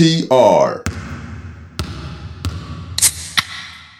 [0.00, 0.82] TR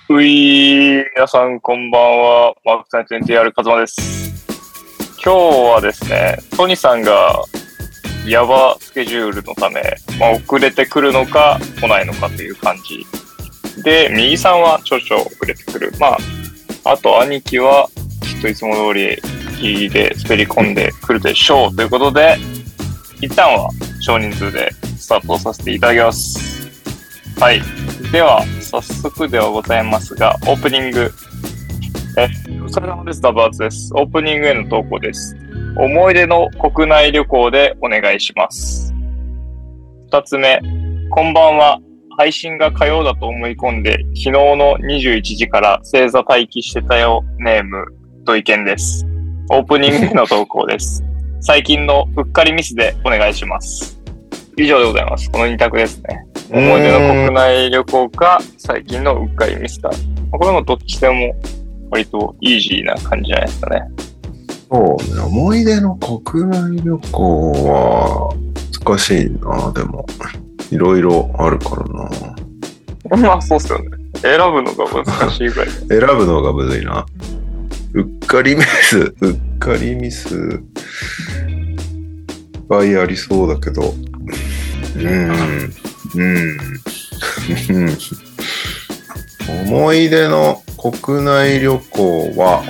[0.08, 2.54] うい、皆さんこんばんは。
[2.64, 4.00] マークサイト NTR カズマです。
[5.22, 7.44] 今日はですね、トニさんが
[8.26, 9.82] ヤバスケジュールのため、
[10.18, 13.04] まあ、遅れてくるのか来ないのかという感じ。
[13.82, 15.92] で、右さんは少々遅れてくる。
[16.00, 16.16] ま
[16.84, 17.90] あ、あと兄貴は
[18.22, 19.18] きっといつも通り
[19.60, 21.76] ギリで滑り込んでくるでしょう。
[21.76, 22.38] ということで、
[23.20, 23.68] 一旦は
[24.00, 26.70] 少人数でスタートさせていただきます。
[27.40, 27.62] はい。
[28.12, 31.10] では、早速ではございますが、オープニング。
[32.18, 32.28] え、
[32.62, 33.20] お疲れ様です。
[33.20, 33.90] ダブアツです。
[33.94, 35.34] オープニングへの投稿です。
[35.76, 38.92] 思い出の国内旅行でお願いします。
[40.06, 40.60] 二つ目、
[41.10, 41.80] こんばんは。
[42.18, 47.86] 配信が火曜だと思い込んで、昨日の21時から正座待機してたよ、ネーム、
[48.26, 49.06] と意見です。
[49.50, 51.02] オープニングへの投稿です。
[51.40, 53.99] 最近のうっかりミスでお願いします。
[54.60, 55.30] 以上でございます。
[55.30, 56.26] この2択ですね。
[56.50, 59.88] 思い出の国内旅行か、最近のうっかりミスか。
[59.88, 61.34] まあこれもどっちでも
[61.90, 63.82] 割とイージーな感じじゃないですかね。
[64.70, 68.34] そうね、思い出の国内旅行は
[68.84, 70.04] 難しいな、でも。
[70.70, 73.28] いろいろあるからな。
[73.28, 73.88] まあそうっすよね。
[74.20, 75.68] 選ぶのが難しいぐらい。
[75.88, 77.06] 選ぶのがむずいな。
[77.94, 80.60] うっかりミス、うっかりミス、いっ
[82.68, 83.94] ぱいありそうだけど。
[84.30, 85.74] うーん、
[86.14, 86.58] うん。
[87.70, 87.98] うん
[89.62, 92.62] 思い出の国内旅行は、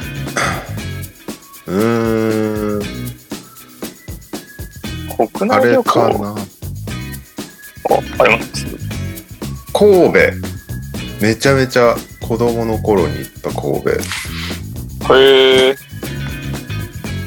[1.67, 2.83] うーん、
[5.36, 5.84] 国あれ内旅行？
[5.84, 6.30] かな。
[6.30, 6.34] あ
[8.23, 8.67] あります。
[9.73, 10.18] 神戸。
[11.20, 11.96] めちゃめちゃ
[12.27, 13.90] 子供の頃に行った神戸。
[15.14, 15.77] へえ。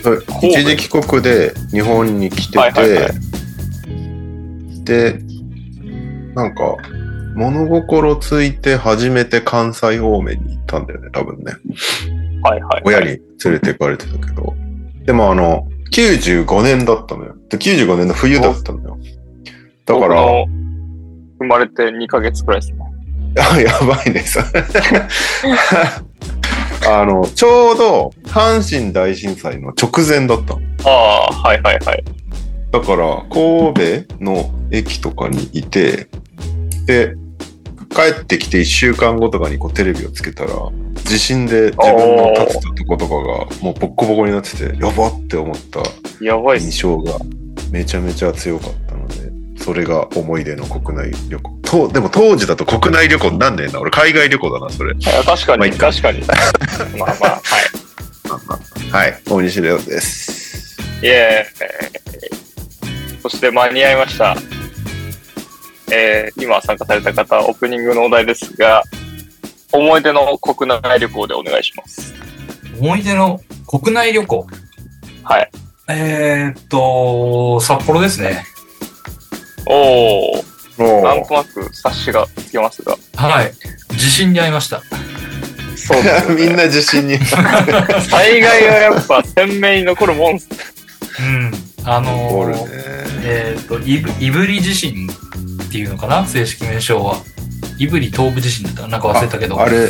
[0.03, 3.09] 戸一時帰国で日本に来てて、はいはいは
[4.83, 5.19] で、
[6.35, 6.77] なんか、
[7.35, 11.53] 物心ついて初めて関西方面に行ったんだよね、多分ね。
[12.43, 12.81] はいはい。
[12.85, 13.05] 親に
[13.43, 14.53] 連れて行かれてたけど。
[15.05, 17.35] でもあの、95年だったのよ。
[17.49, 18.97] で95年の冬だったのよ。
[19.85, 20.15] だから、
[21.39, 22.79] 生まれて2ヶ月くらいですね。
[23.39, 24.45] あやばいね、それ。
[26.87, 30.61] あの、ちょうど阪神大震災の直前だったの。
[30.85, 32.03] ああ、はいはいはい。
[32.71, 36.09] だから、神戸の駅とかにいて、
[36.85, 37.15] で、
[37.91, 40.51] 帰ってきて1週間後とかにこうテレビをつけたら、
[41.05, 43.21] 地震で自分の立ってたとことかが
[43.61, 45.81] もうボッコボコになってて、やばって思った
[46.19, 46.65] やばいっす。
[46.65, 47.19] 印象が
[47.71, 49.31] めちゃめちゃ強かったので、
[49.63, 51.53] それが思い出の国内旅行。
[51.61, 53.79] とでも当時だと国内旅行なんねえな。
[53.79, 54.95] 俺海外旅行だな、それ。
[54.95, 56.21] 確かに、まあ確かに。
[56.97, 57.41] まあまあ、
[58.91, 59.07] はい。
[59.07, 60.77] はい、大西レオです。
[61.03, 63.21] イエーイ。
[63.21, 64.35] そして間に合いました。
[65.91, 68.83] えー、今参加された方、オープニングのお題ですが、
[69.71, 72.13] 思い出の国内旅行でお願いします。
[72.79, 74.47] 思い出の国内旅行？
[75.23, 75.49] はい。
[75.89, 78.45] えー、っと、札幌ですね。
[79.65, 80.43] おー、
[80.77, 82.95] もなんとなく察しがつきますが。
[83.15, 83.53] はい。
[83.95, 84.81] 地震に遭いました。
[85.75, 87.17] そうですよね みんな自信に。
[88.09, 90.47] 災害はやっぱ鮮明に残るもんっす。
[91.19, 91.51] うん。
[91.83, 93.03] あのー。
[93.25, 95.07] えー、っと、いぶ胆振地震
[95.73, 96.23] っていうのかな？
[96.27, 97.15] 正式名称は。
[97.79, 99.59] 胆振東部地震だったかななんか忘れたけど。
[99.59, 99.89] あれ、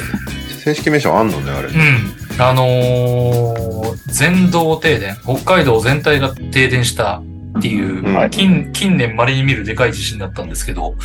[0.63, 1.67] 正式名称あんのね、あれ。
[1.67, 2.41] うん。
[2.41, 5.17] あのー全道停電。
[5.23, 7.21] 北海道全体が停電した
[7.57, 10.95] っていう、うん近近年稀に見るでかい地震だったんですけど、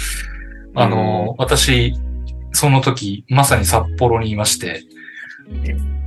[0.77, 1.95] あのー私、
[2.53, 4.85] その時、まさに札幌にいまして、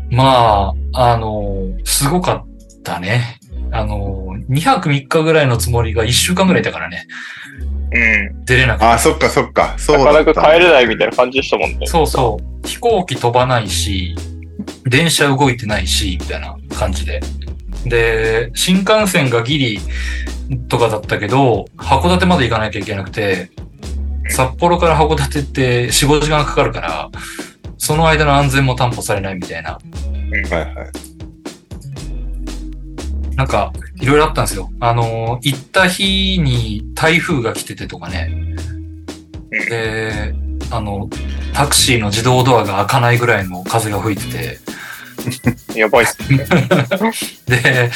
[0.10, 3.38] まあ、あのーすごかったね。
[3.74, 7.06] あのー、2泊3日ぐらいのつもりが1週間ぐらいいたからね、
[7.92, 8.46] うん。
[8.46, 8.86] 出れなくて。
[8.86, 9.76] あ、そっかそっか。
[9.78, 11.86] そうなだったかなか帰れないみたいな感じでしたもんね。
[11.86, 12.68] そうそう。
[12.68, 14.16] 飛行機飛ばないし、
[14.86, 17.22] 電車動いてないし、みたいな感じで。
[17.86, 19.80] で、新幹線がギリ
[20.70, 23.50] とかだったけど、函館まで行かなきゃいけなくて、
[24.30, 27.10] 札幌から函館って4、5時間かかるから、
[27.78, 29.72] その間の安全も担保されないみたいな。
[29.72, 30.76] はいはい。
[33.36, 34.72] なんか、いろいろあったんですよ。
[34.80, 38.56] あの、行った日に台風が来ててとかね。
[39.52, 40.34] で、
[40.72, 41.10] あの、
[41.54, 44.58] タクシーの自動ドアが開かないぐらいの風が吹いて
[45.76, 46.46] て、やばいっすね。
[47.48, 47.92] で、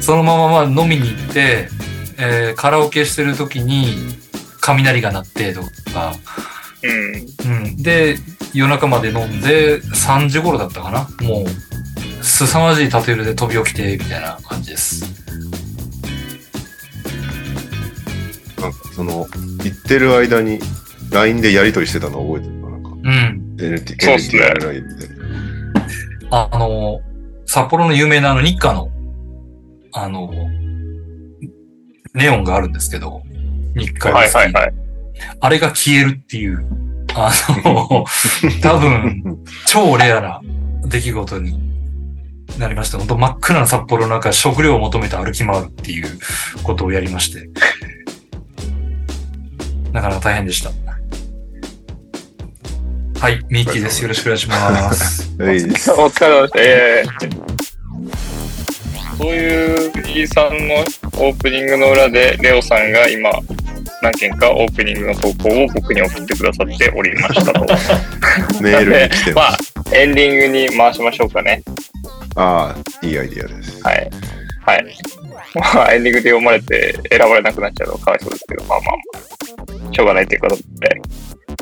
[0.00, 1.68] そのまままあ飲みに行って、
[2.16, 4.16] えーカラオケしてる時に
[4.60, 5.62] 雷が鳴ってと
[5.92, 6.14] か、
[6.82, 7.52] うん。
[7.52, 7.82] うん。
[7.82, 8.16] で、
[8.52, 11.44] 夜中まで飲んで、3時頃だったかなもう、
[12.24, 15.04] 凄まじいタトゥーで飛び起きて、みたいな感じです。
[18.60, 19.26] なんかその、
[19.62, 20.58] 行ってる間に
[21.10, 22.70] LINE でやり取りしてたの覚えてるかな？
[22.70, 22.90] なんか。
[22.90, 23.56] うん。
[23.56, 24.42] NT そうっすね。
[26.30, 27.00] ああの、
[27.46, 28.90] 札幌の有名なあの日課の、
[29.92, 30.32] あの、
[32.14, 33.22] ネオンがあるんですけど、
[33.76, 34.74] 日課はいはいはい。
[35.40, 36.66] あれが消えるっていう、
[37.14, 37.30] あ
[37.64, 38.04] の、
[38.62, 40.40] 多分、超レアな
[40.86, 41.73] 出来事に
[42.58, 42.98] なりました。
[42.98, 46.18] 本当真っ暗な札幌の中、食料を求めて歩き回るっていう
[46.62, 47.48] ことをやりまして。
[49.92, 50.70] なかなか大変でした。
[53.20, 54.02] はい、ミッキーです。
[54.02, 55.30] よろしくお願いします。
[55.38, 55.56] は い。
[55.56, 55.72] お疲れ様
[56.42, 56.60] でした。
[56.60, 57.04] え
[57.40, 57.44] え
[59.16, 63.30] そういう飯さんのオープニングの裏で、レオさんが今、
[64.04, 67.64] 何件かオープニングの投稿を僕に送ってくださっておりましたと。
[68.60, 71.62] メールに来てまあます。、エンディングに回しましょうかね。
[72.36, 73.82] ああ、いいアイディアです。
[73.82, 74.10] はい。
[74.66, 74.84] はい。
[75.54, 78.92] まあ、エンディングで読まれて選ばれなくなっちゃうのはかわいそうですけど、まあま
[79.90, 80.62] あ、しょうがないということで。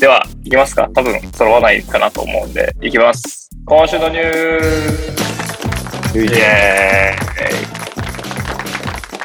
[0.01, 0.91] では、いきますか。
[0.93, 3.49] 多分、揃わないかなと思うんで、いきます。
[3.67, 4.63] 今週のニュー
[6.11, 7.73] スイエーイ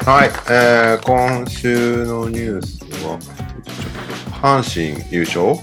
[0.06, 3.18] はい、えー、今週のニュースは、
[4.42, 5.54] 阪神優勝？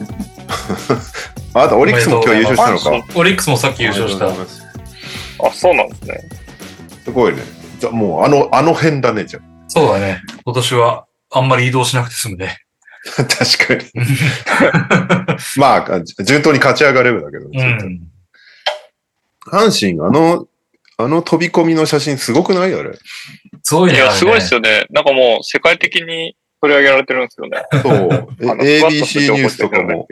[1.53, 3.07] あとオリックスも今日優勝したのか？
[3.15, 6.19] オリックスもさっき優勝したあそうなんですね。
[7.03, 7.41] すごいね。
[7.79, 10.21] じゃあもうあの、あの辺だね、じゃそうだね。
[10.45, 12.59] 今年はあんまり移動しなくて済むね。
[13.17, 13.23] あ。
[13.25, 13.81] 確かに。
[15.57, 17.99] まあ、順当に勝ち上がれるだけど、うちょっとん。
[19.51, 20.47] 阪神、あの、
[20.97, 22.73] あの飛び込みの写真すごくない？
[22.73, 22.97] あれ。
[23.63, 23.97] すごいね。
[23.97, 24.59] いや、すごいですよ。
[24.59, 24.85] よね。
[24.89, 27.63] なんかもう、世界的に取り上げられてるんですよね。
[27.71, 27.93] そう。
[28.39, 30.07] ABC ニュースとかも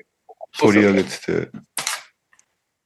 [0.60, 1.50] 取り上げてて、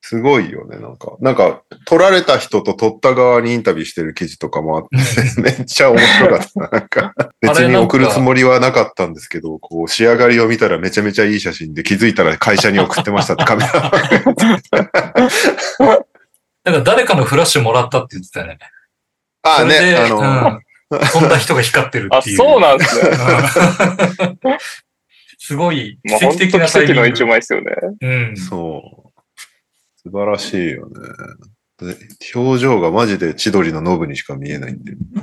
[0.02, 1.18] すごいよね、なんか。
[1.20, 4.88] なんか、撮られた人と撮った側にインタビューしてる記事とかもあって、
[5.42, 6.62] めっちゃ面白かった。
[6.78, 13.74] なんか、別に送るつもりはなかったんですけど、こう、仕上がりを見たらめちゃめちゃいい写真で気づいたら会社に送ってましたってカメラ。
[16.64, 18.60] なんか誰かのフラッシュもらったって言ってたよね。
[19.42, 20.62] ああね、あの、うん。
[21.12, 22.38] 飛んだ人が光ってるあ、っていう。
[22.38, 23.10] そうなんですね。
[24.44, 24.58] う ん
[25.40, 26.94] すごいまあ、奇跡本当的なタイミング。
[26.94, 27.76] 奇跡の一枚ですよね。
[28.02, 28.38] うん。
[28.38, 29.22] そう。
[29.96, 30.96] 素晴らしいよね。
[31.80, 31.96] で
[32.34, 34.94] 表情がマジで千鳥のノブにしか見えないんで。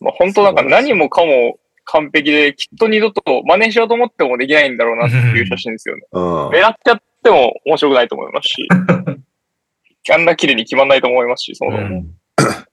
[0.00, 6.02] まあ、本当なんか何もかも完璧で、きっと二度と真似しようと思ってもできないんだろうなっていう写真ですよね。
[6.12, 6.48] うん。
[6.48, 8.68] 狙ってやっても面白くないと思いますし、
[10.12, 12.10] あんな綺麗に決まんないと思いますし、その、うん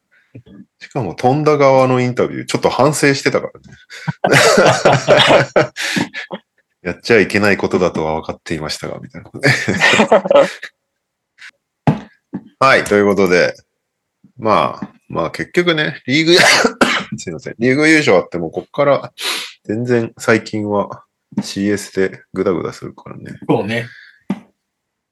[0.80, 3.66] しかも飛んだ側のインタビュー、ちょっと反省してたからね。
[6.82, 9.32] やっちゃいけないことだとは分かっていましたが、みたいな。
[12.60, 13.54] はい、ということで、
[14.38, 16.34] まあ、まあ結局ね、リーグ、
[17.18, 19.14] すいません、リーグ優勝あっても、こっから
[19.64, 21.06] 全然最近は
[21.40, 23.38] CS でグダグダするからね。
[23.48, 23.88] そうね。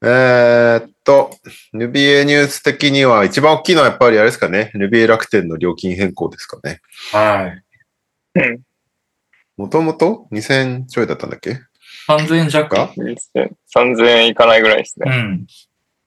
[0.03, 1.31] えーっと、
[1.75, 4.71] NBA ニュース的には一番大きいのはやっぱりあれですかね。
[4.73, 6.81] NBA 楽天の料金変更ですかね。
[7.11, 7.53] は
[8.35, 8.39] い。
[8.39, 8.61] うん。
[9.57, 11.59] もともと2000ちょいだったんだっけ
[12.07, 12.75] ？3000円弱？
[12.75, 15.05] が？3000円いかないぐらいですね。
[15.07, 15.45] うん。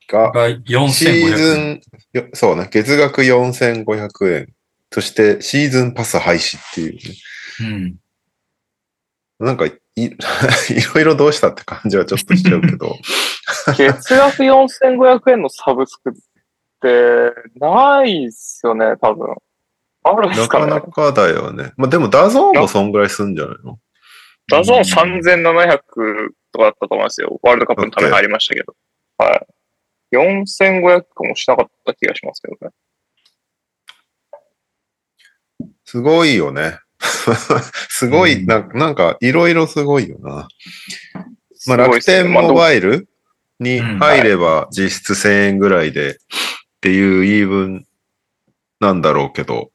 [0.08, 1.72] が、がシー4500ズ円。
[1.74, 1.80] ン、
[2.12, 4.48] よそうね、月額4500円。
[4.90, 7.00] そしてシーズンパス廃止っていうね。
[9.40, 9.46] うん。
[9.46, 10.10] なんかい、 い
[10.94, 12.96] ろいろどうしたって感じはちょっとしちゃうけど。
[13.76, 16.12] 月額4500円のサブスクっ
[16.80, 19.34] て、ないっすよね、多分。
[20.02, 20.66] あるんですかね。
[20.66, 21.72] なかなかだよね。
[21.76, 23.78] まあでも DAZN もそんぐらいすんじゃないの？
[24.48, 24.82] DAZN
[25.32, 25.78] 3700
[26.52, 27.40] とかだったと思いますよ。
[27.42, 28.74] ワールドカップのために入りましたけど。
[29.16, 29.46] はい。
[30.12, 32.72] 4500もしなかった気がしますけどね。
[35.84, 36.78] すごいよね。
[37.88, 40.48] すごい、うんななんか、いろいろすごいよな。
[41.66, 43.08] まあ、楽天モバイル？
[43.60, 46.14] に入れば実質1000円ぐらいでっ
[46.80, 47.86] ていう言い分
[48.80, 49.70] なんだろうけど、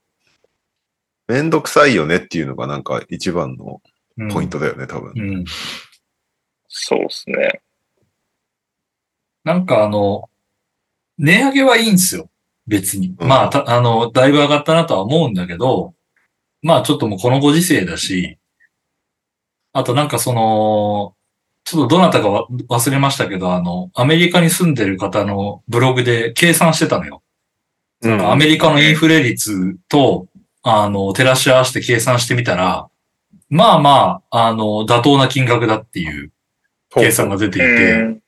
[1.27, 3.81] めんどくさいよねっていうのがなんか一番の
[4.17, 5.13] うんポイントだよね、多分。
[5.15, 5.45] うん。
[6.67, 7.61] そうですね。
[9.43, 10.29] なんかあの、
[11.17, 12.29] 値上げはいいんですよ。
[12.67, 13.15] 別に。
[13.17, 15.93] うんまあ、たあの、だいぶ上がったなとは思うんだけど、
[16.61, 18.37] まあちょっともうこのご時世だし、
[19.71, 21.15] あとなんかその、
[21.69, 27.21] ちょっとどなたかわ忘れましたけど、あの、アメリカに住んでる方のブログで計算してたのよ。
[28.01, 30.25] うんアメリカのインフレ率と、
[30.63, 32.87] あの、照らし合わせて計算してみたら、
[33.49, 36.31] まあまあ、あの、妥当な金額だっていう
[36.91, 38.21] 計算が出ていて、うん。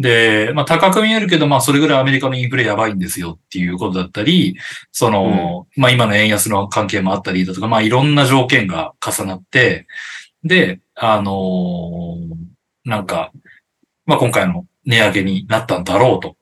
[0.00, 4.56] で、まあ高く見えるけど、まあそれぐらいアメリカのインフレやばいんですよっていうことだったり、
[4.90, 9.86] その、まあ今の円安の関係もあったりだとか、まあいろんな条件が重なって、
[10.42, 12.57] で、あのー
[12.88, 13.30] なんか、
[14.06, 16.36] まあ今回の値上げになったんだろうと。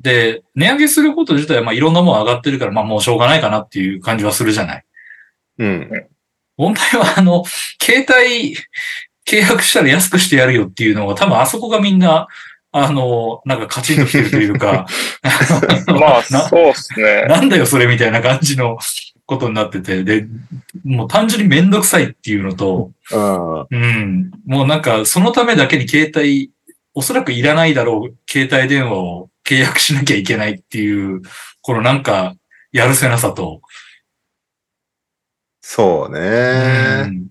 [0.00, 4.84] で、値上げすること自体はまあいろんなもの上がってるから、まあもうしょうがないかなっていう感じはするじゃない。
[5.58, 6.08] うん。
[6.58, 7.44] 問題はあの、
[7.82, 8.56] 携帯
[9.26, 12.28] 契約したら安くしてやるよっていうのが多分あそこがみんな、
[12.70, 14.86] あの、なんかカチンときてるというか、
[15.86, 17.24] まあ、 なそうっすね。
[17.26, 18.78] なんだよそれみたいな感じの
[19.26, 20.26] ことになってて、で、
[20.84, 26.50] もう単純にめんどくさいっていうのと、あうん、もうなんかそのためだけに携帯、
[26.94, 31.22] おそらくいらないだろう携帯電話を契約しなきゃいけないっていう、
[31.60, 32.34] このなんか、
[32.72, 33.62] やるせなさと、
[35.60, 37.06] そううね。
[37.06, 37.28] ん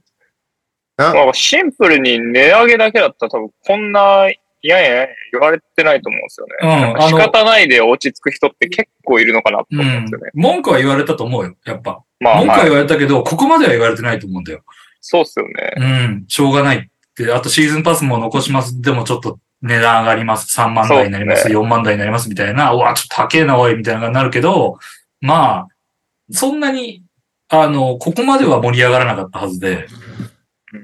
[0.98, 4.28] まあ、シンプルに値上げだけだったら多分こんな、
[4.66, 6.94] いやいや言われてないと思うんですよね。
[6.94, 10.32] うん仕方ないで落ち着く人って結構いるのかなとうん思うんですよね。
[10.34, 12.02] 文句は言われたと思うよ、やっぱ。
[12.22, 14.64] まあ、文句ははい言われたけど、ここまでは言われてないと思うんだよ。
[15.02, 15.74] そうっすよね。
[15.78, 16.82] うん、しょうがないっ
[17.14, 18.82] て、あとシーズンパスも残します。
[18.82, 20.60] でもちょっと値段上がります。
[20.60, 21.44] 3万台になります。
[21.44, 24.80] そう4万台になりますみたいな、うわ、ちょっと高えな、おい、みたいなのがなるけど、
[25.20, 25.68] まあ、
[26.32, 27.04] そんなに、
[27.50, 29.88] あの、ここまでは盛り上がらなかったはずで、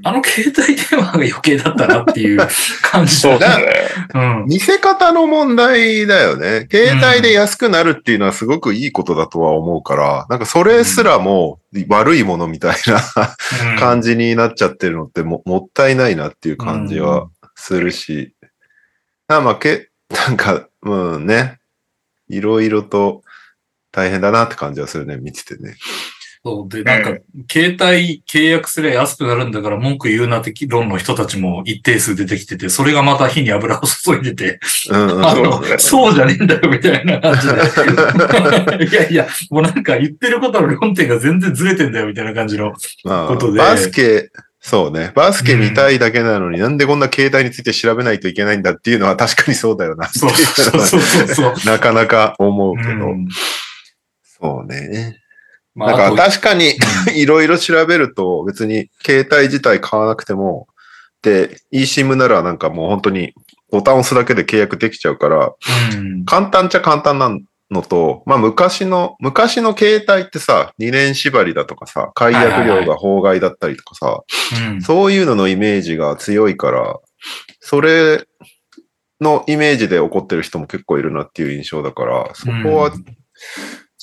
[0.03, 2.39] あの携帯電話が余計だったなっていう
[2.83, 3.89] 感じそうだね。
[4.13, 4.45] うん。
[4.47, 6.67] 見せ方の問題だよね。
[6.71, 13.01] 携帯で安くなるっていうのはすごくいいことだとは思うから、なんかそれすらも悪いものみたいな
[13.79, 18.33] 感じになっちゃってるのってももったいないなっていう感じはするし。
[19.27, 21.59] あまあけ、なんか、うんね、
[22.29, 23.23] いろいろと
[23.91, 25.75] 大変だなって感じはするね、見ててね。
[26.43, 27.09] そうで、なんか、
[27.51, 37.47] 携帯契約すれば安くなるんだから文句言うなって論の人たちも一定数出てきてて、それがまた火に油を注いでて、うんうんあそうのそうじゃねえんだよ、みたいな感じ
[38.77, 38.85] で。
[38.87, 42.73] いやいや、もうなんか言ってることの論点が全然ずれてんだよ、みたいな感じの。
[43.03, 44.29] まあ、ことでバスケ、
[44.61, 45.11] そうね。
[45.15, 51.53] バスケ見たいだけなのに、なんでこんな携帯について調べないといけないんだっていうのは確かにそうだよなそうそうそうそう。
[51.69, 52.89] なかなか思うけど。
[52.91, 53.27] うん
[54.41, 55.19] そうね。
[55.75, 56.73] まあ、だからあと確かに
[57.15, 60.67] いろいろ調べると別に携帯自体買わなくても、
[61.21, 63.33] で、eSIM ならなんかもう本当に
[63.71, 65.53] ボタンを押すだけで契約できちゃうから、
[65.95, 66.25] うん。
[66.25, 67.29] 簡単っちゃ簡単な
[67.71, 74.23] のと、まあ昔の、昔の携帯ってさ、2年縛りだとかさ、解約料が法外だったりとかさ、
[74.71, 74.81] うん。
[74.81, 76.99] そういうののイメージが強いから、
[77.59, 78.25] それ
[79.21, 82.91] のイメージで怒ってる人も結構いるなっていう印象だから、そこは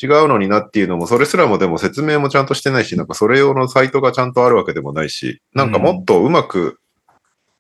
[0.01, 6.81] 違うのになっていうのも、それすらもでも説明もちゃんとしてないし、なんかそれ用のサイトがちゃんとあるわけでもないし、なんかもっとうまく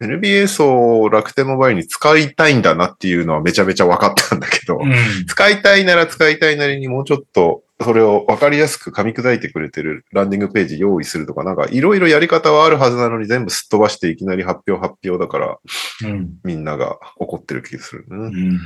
[0.00, 4.92] NBS を楽天モバイルに使いたいんだなっていうのはめちゃめちゃ分かったんだけど、うん。
[5.26, 15.58] 使いたいなら使いたいなりにもうちょっとそれを分かりやすく噛み砕いてくれてるランディングページ用意するとか、なんかいろいろやり方はあるはずなのに全部すっ飛ばしていきなり発表発表だから
[16.04, 16.34] うん。
[16.44, 18.06] みんなが怒ってる気がするね。
[18.10, 18.60] うん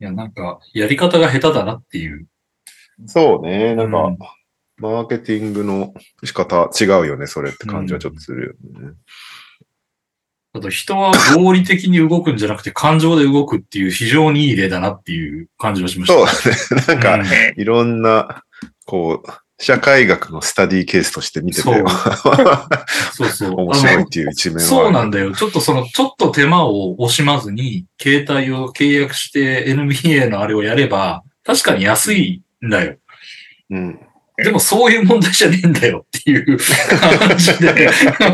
[0.00, 2.26] いや、なんか、やり方が下手だなっていう。
[3.06, 3.74] そうね。
[3.74, 4.18] なんか、うん
[4.80, 5.92] マーケティングの
[6.24, 8.94] 仕方違うよね、それって感じはちょっとするよね。
[10.52, 16.26] あと人は合理的に動くんじゃなくて感情で動くっていう非常にいい例だなっていう感じがしました。
[16.26, 17.00] そうだね。
[17.02, 18.42] なんか、うんいろんな、
[18.86, 19.30] こう、
[19.60, 21.84] 社会学のスタディケースとして見てて、そう
[23.12, 23.60] そうそう。
[23.60, 24.60] 面白いっていう一面は。
[24.62, 25.32] そうなんだよ。
[25.32, 32.96] ちょっとその、ちょっと手間を惜しまずに、携帯を契約して NBA のあれをやれば、確かに安いんだよ。
[33.68, 34.00] うん。
[34.38, 36.56] でもそういう問題じゃねえんだよっていう
[37.18, 37.90] 感じで、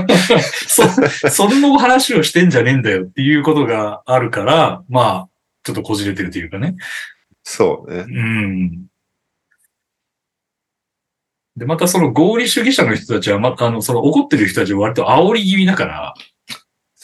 [0.69, 0.85] そ、
[1.29, 5.29] そんな話をしてんじゃねえんだよっていうことがあるから、まあ、
[5.65, 6.77] ちょっとこじれてるというかね。
[7.43, 8.05] そうね。
[8.09, 8.87] うん。
[11.57, 16.15] で、またその合理主義者の人たちは、またあの、その怒ってる人たちは割と煽り気味だから、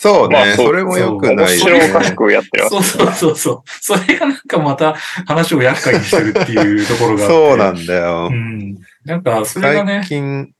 [0.03, 0.35] そうね。
[0.35, 2.17] まあそうそれも良く面ないよ白おかしね。
[2.17, 2.71] くやってます。
[2.71, 3.63] そうそうそうそう。
[3.81, 4.95] それがなんかまた
[5.27, 7.27] 話を厄介にしてるっていうところが。
[7.29, 8.35] そうなんだよう。
[8.35, 8.79] ん。
[9.05, 10.51] なんか、それがね最、近、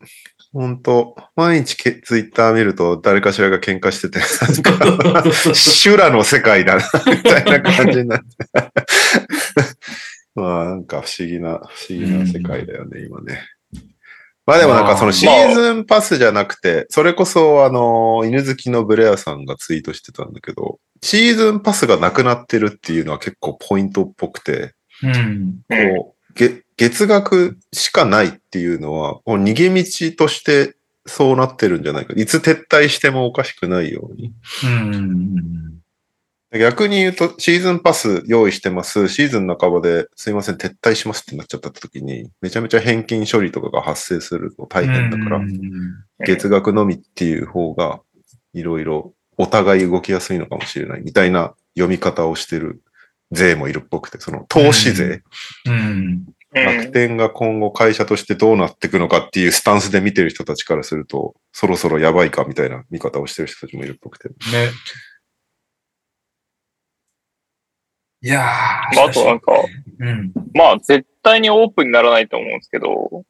[0.53, 8.27] 本当毎日けツイッター見ると誰かしらが喧嘩してて、なんか修羅の世界だな、みたいな感じになって。
[10.37, 13.41] まあ、なんか不思議な、不思議な世界だよね、今ね。
[14.47, 25.63] まあでもなんかそのシーズンパスじゃなくて、それこそあの、犬好きのブレアさんがツイートしてたんだけど、シーズンパスがなくなってるっていうのは結構ポイントっぽくて、うん。
[25.69, 29.85] うんこう、げ月額しかないっていうのは、こう逃げ道
[30.17, 30.75] として
[31.07, 32.15] そうなってるんじゃないか。
[32.15, 34.33] いつ撤退してもおかしくないように。
[34.65, 35.72] うん。
[36.59, 39.09] 逆に言うと、シーズンパス用意してます。
[39.09, 45.54] シーズン半ばですいません、撤退しますってなっちゃった時に、めちゃめちゃ返金処理とかが発生すると大変だからう、ん
[46.21, 48.00] 月額のみっていう方が、
[48.52, 52.82] いろいろお互い動きやすいのかもしれないみたいな読み方をしてる
[53.30, 55.23] 税もいるっぽくて、その投資税、
[56.52, 64.28] 楽天が今後会社としてどうなっていくのかっていうスタンスで見てる人たちからすると、そろそろやばいかみたいな見方をしてる人たちもいるっぽくて。
[64.28, 64.35] ね。
[68.23, 68.97] いやー。
[68.97, 69.52] まあ、あとなんか、
[69.99, 70.33] うん。
[70.55, 73.25] まあ、絶対にオープンにならないと思うんですけど、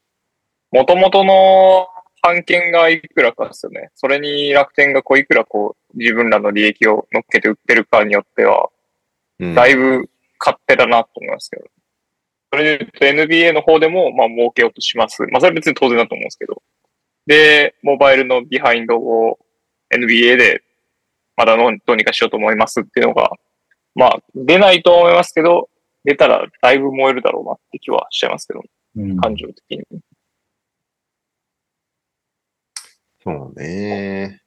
[0.70, 1.88] 元々の
[2.22, 3.90] 版権がいくらかですよね。
[3.94, 8.68] それに楽天がこういくらこう自分らの利益を乗っけて売ってるかによっては、
[9.40, 10.08] うんだいぶ
[10.38, 11.64] 勝手だなと思いますけど。
[12.52, 15.22] それで言うと NBA の方でも、まあ、儲けようとします。
[15.22, 16.62] まあ、それは別に当然だと思うんですけど。
[17.26, 19.38] で、モバイルのビハインドを
[19.90, 20.62] NBA で
[21.36, 23.30] まだのどうにかしようと思いますっていうのが、
[23.94, 25.68] まあ、出ないと思いますけど、
[26.04, 28.62] 出たらだいぶ燃えるだろうなって気はしちゃいますけど、
[28.96, 30.00] うん感情的に。
[33.22, 34.40] そうね。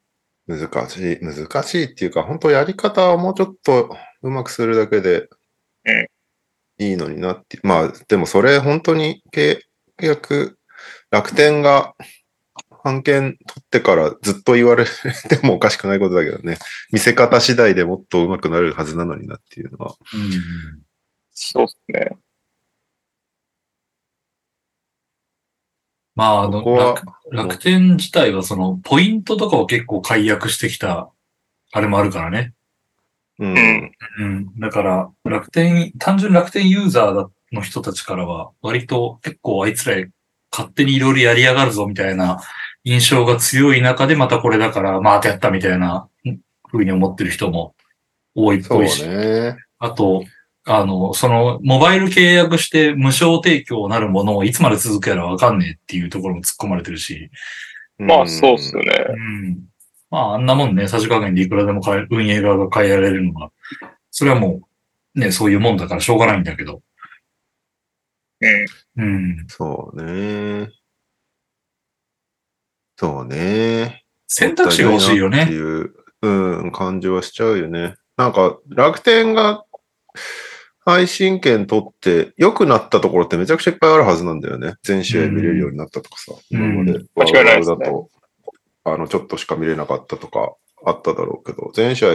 [0.47, 5.21] 難しい、難しいっていうか、本当やり方をもうちょっとうまくするだけで
[5.85, 6.07] うん
[6.77, 7.59] いいのになって。
[7.63, 9.59] まあ、でもそれ本当に契
[9.99, 10.57] 約、
[11.09, 11.95] 楽天が
[12.85, 16.59] 判権取ってからずっと言われてもおかしくないことだけどね。
[16.91, 19.95] 見せ方次第でもっとうまくなるはずなのになっていうのは。
[20.13, 20.83] うん
[21.31, 22.17] そうですね。
[26.13, 26.93] まあ、あの、ここは
[27.31, 31.11] 楽楽天自体はその、ポイントとかを結構解約してきた、
[31.73, 32.53] あれもあるからね。
[33.39, 33.53] うん。
[33.53, 34.59] んうん。
[34.59, 39.97] だから、楽天、単純に楽天ユーザーの人たちからは、割と結構あいつら
[40.51, 42.39] 勝手にいろいろやりやがるぞみたいな
[42.85, 46.07] 印象が強い中でまたこれだから、またやったみたいな
[46.71, 47.75] 風に思ってる人も
[48.35, 49.07] 多いっぽいし。
[49.07, 49.57] ね。
[49.79, 50.23] あと、
[50.65, 57.29] あの、その、モバイル契約して無償提供なるものをいつまで続くやらわかんねえっていうところも突っ込まれてるし。
[57.97, 58.89] まあ、そうっすよね。
[58.91, 59.05] ね。
[59.09, 59.59] うん。
[60.11, 63.51] まあ、あんなもんね、さじ加減でいくらでも変え運営側が変えられるのは、
[64.11, 64.61] それはも
[65.15, 66.81] う、ね、そういうもんだからしょうがないんだけど。
[68.41, 69.03] うん。
[69.03, 69.45] うん。
[69.47, 70.69] そうね。
[72.97, 74.03] そうね。
[74.27, 75.37] 選択肢が欲しいよね。
[75.37, 77.95] もっていう、うん、感じはしちゃうよね。
[78.17, 79.65] なんか、楽天が
[80.85, 84.75] 配信権取って良くなったところってめちゃくちゃいっぱいあるはずなんだよね。
[84.83, 86.33] 全試合見れるようになったとかさ。
[86.51, 86.99] うん今まで。
[87.15, 88.09] 間違いないですねだと、
[88.85, 90.53] あの、ちょっとしか見れなかったとか
[90.85, 92.09] あっただろうけど、全試合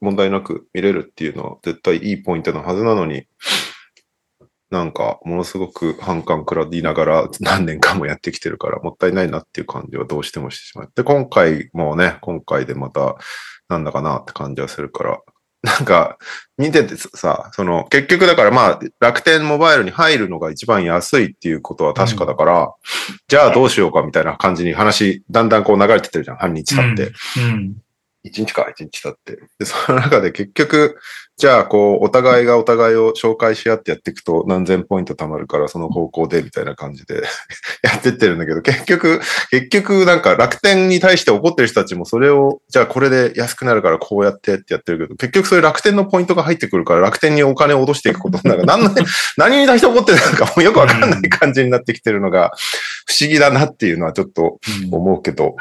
[0.00, 3.26] 問題なく見れるっていうのは絶対いいポイントのはずなのに、
[4.74, 10.92] なんか、ものすごく反感食らいながら何年間もやってきてるから、もったいないなっていう感じはどうしてもしてしまう。
[10.92, 13.14] で、今回もね、今回でまた、
[13.68, 15.20] なんだかなって感じはするから、
[15.62, 16.18] なんか、
[16.58, 22.72] 見ててさ、その、結局だからまあ、楽天モバイルに入るのが一番安いっていうことは確かだから、
[23.28, 27.12] じゃあどうしようかみたいな感じに話、だんだんこう流れてってるじゃん、半日経って。
[27.38, 27.76] うん。
[28.24, 29.36] 一日か、一日経って。
[29.58, 30.96] で、その中で結局、
[31.36, 37.22] じゃあ、こう、お互いがお互いを紹介し合ってやっていくと何千ポイント貯まるから、その方向で、みたいな感じで
[37.82, 48.64] やってってるんだけど、結局、結局、なんか楽天に対して怒ってる人たちもそれを、じゃあこれで安くなるからこうやってってやってるけど、結局そういう楽天のポイントが入ってくるから、楽天にお金を落としていくことになる。
[48.64, 48.94] 何の、
[49.36, 52.52] 何に対して怒ってるのかもうよくわかんない感じになってきてるのが、
[53.06, 54.60] 不思議だなっていうのはちょっと
[54.90, 55.56] 思うけど、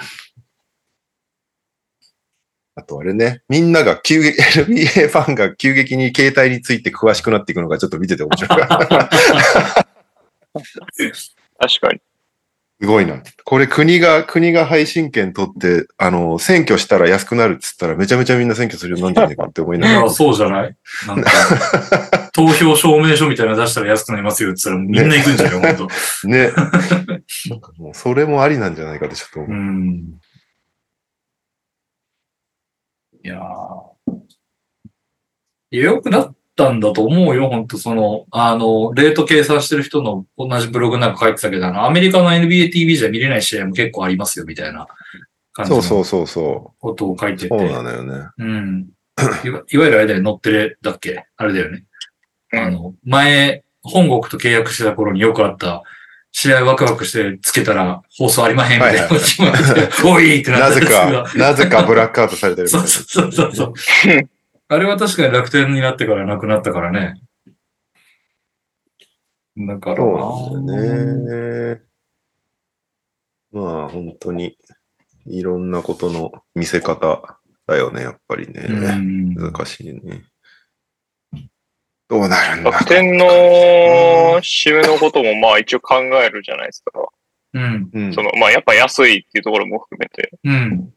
[2.75, 8.59] あとあれね、みんなが急激、 NBA ファンが急激に携帯について詳しくなっていくのがちょっと見てて面白い。
[8.59, 8.69] 確
[11.81, 12.01] かに。
[12.81, 13.21] すごいな。
[13.45, 20.09] これ国が、国が配信権取って、あの、選挙したら安くなるっつったらめちゃめちゃみんな選挙するようになんじゃねえかって思いいながらや、。
[20.09, 20.75] そうじゃない？
[21.07, 21.31] なんか、
[22.33, 25.75] 投票証明書みたいなの出したら安くなりますよって言ったらみんな行くんじゃない？
[25.75, 25.87] 本
[26.23, 26.27] 当。
[26.27, 26.51] ね。
[27.49, 29.51] なんかもうそれもありなんじゃないかってちょっと思う。
[29.51, 30.03] うん。
[33.23, 33.39] いや
[35.71, 44.87] 良くなったんだと思うよ、本当その、あの、レート計算してる人の同じブログなんか書いてたけど、あの、アメリカの NBA TV じゃ見れない試合も結構ありますよ、みたいな
[45.53, 47.49] 感じのそうそうそうそことを書いてう。
[47.49, 47.57] て。
[47.57, 48.27] そうなのよね。
[48.37, 48.89] うん。
[49.43, 51.25] いわいわゆるあれだよ、乗ってるだっけ？
[51.37, 51.85] あれだよね。
[52.51, 55.81] あの、前、本国と契約してた頃によくあった、
[56.33, 62.67] 試合ワクワクしてつけたら放送ありまへんみたいなこと決まってて、おいってななぜったやつか、なぜかブラックアウトされてる。
[62.67, 63.73] そうそうそうそう。
[64.67, 67.21] あれは確かに楽天になってからなくなったからね。
[69.55, 71.81] だからそうなんだよね。
[73.51, 74.57] まあ、本当に。
[75.25, 78.65] いろんなことの見せ方だよね、やっぱりね。
[78.67, 79.35] うん。
[79.35, 80.23] 難しいね。
[82.13, 83.25] どうなるんだ楽天の
[84.39, 86.91] 締めのこともまあ一応考えるじゃないですか。
[87.53, 87.89] うん。
[87.91, 90.29] うんその、まあやっぱ安いっていうところも含めて。
[90.43, 90.93] うん。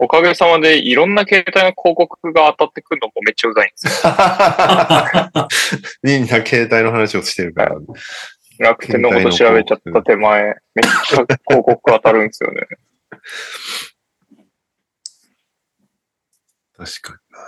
[0.00, 3.92] おかげさまでいろんな携帯の広告が当たってくるのもめっちゃうざいんですよ。
[6.02, 7.76] みんな携帯の話をしてるから。
[8.58, 10.54] 楽天のこと調べちゃった手前、めっ
[11.06, 12.62] ちゃ広告当たるんですよね。
[16.76, 17.38] 確かにな。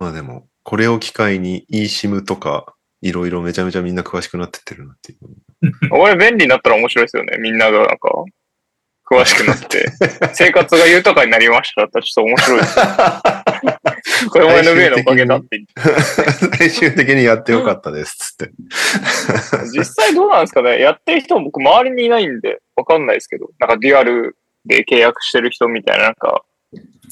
[0.00, 5.88] まあでも、これを機会に eSIM とか、いろいろめちゃめちゃみんな詳しくなってってるなっていう。
[5.88, 7.38] これ便利になったら面白いですよね。
[7.38, 8.10] みんながなんか、
[9.10, 9.86] 詳しくなって、
[10.34, 12.76] 生活が豊かになりましただったらちょっと面白いです。
[14.28, 16.56] これも NBA のおかげだって言って。
[16.58, 18.52] 最終的にやってよかったです、つって。
[19.72, 26.44] 実際どうなんですかねやってる人も僕周りにいないんで、わかんないですけど、なんかデュアルで契約してる人みたいな、なんか、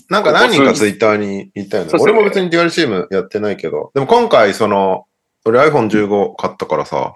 [0.09, 1.90] なんか何人かツイッターに言ったよね。
[2.01, 5.07] 俺も別にデュアルシームやってないけど、でも今回その、
[5.45, 7.14] 俺 iPhone15 買ったからさ、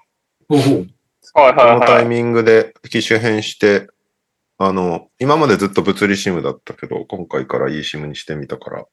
[0.48, 0.58] おお。
[0.58, 0.88] はい
[1.32, 2.04] こはいのタイはい。
[2.06, 3.88] ミングで機種変して、
[4.58, 8.84] あの、今までずっと物理シムだったけど、今回から eSIM にしてみたから、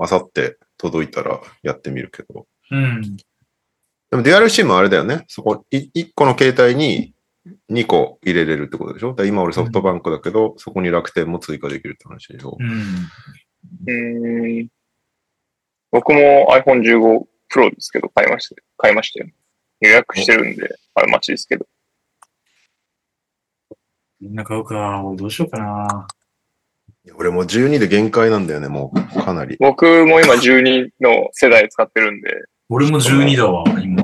[0.00, 2.46] あさって届いたらやってみるけど。
[2.70, 3.16] うん。
[4.10, 5.24] でもデュアルシムはあれだよね。
[5.28, 7.13] そこ、い1個の携帯に
[7.70, 9.14] 2個入れれるってことでしょ？
[9.24, 12.56] 今俺ソフトバンクだけど、そこに楽天も追加できるって話でしょ？
[12.58, 12.70] うん。
[13.86, 14.68] うーん。
[15.90, 18.56] 僕も iPhone15 Pro ですけど、買いました。
[18.78, 19.30] 買いましたよ。
[19.80, 21.66] 予約してるんで、あれ待ちですけど。
[24.20, 25.02] みんな買うか。
[25.04, 26.06] 俺どうしようかな。
[27.04, 29.20] いや俺もう12で限界なんだよね、もう。
[29.20, 29.58] かなり。
[29.60, 32.30] 僕も今12の世代使ってるんで、
[32.70, 34.03] 俺も12だわ、今。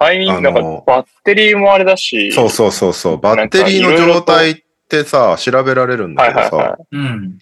[0.00, 3.18] タイミング、あのなんかバッテリーもあれだし、そうそうそうそう。
[3.18, 4.56] バッテリーの状態っ
[4.88, 7.38] てさ、調べられるんだけどさ、はいはいはうん。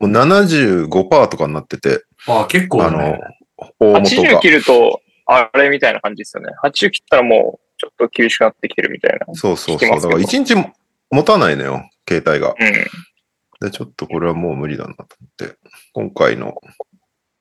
[0.00, 3.16] もう75%とかになってて、あ、結構あの。
[3.78, 4.50] 大元80が切。
[4.50, 6.48] ると、あれみたいな感じですよね。
[6.64, 9.32] 80切ったらもう、ちょっと厳しくなってきてるみたいな。
[9.34, 9.88] そうそうそう。
[9.88, 10.72] だから1日も
[11.12, 12.56] 持たないのよ、携帯が。
[12.58, 13.68] うん。
[13.68, 15.56] で、ちょっとこれはもう無理だなと思って。
[15.92, 16.54] 今回の、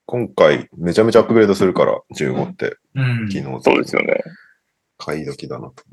[0.06, 3.32] 今回めちゃめちゃアップグレードするから、15って、うん。
[3.32, 3.64] 昨日。
[3.64, 4.22] そうですよね。
[5.00, 5.84] 買い時だなと。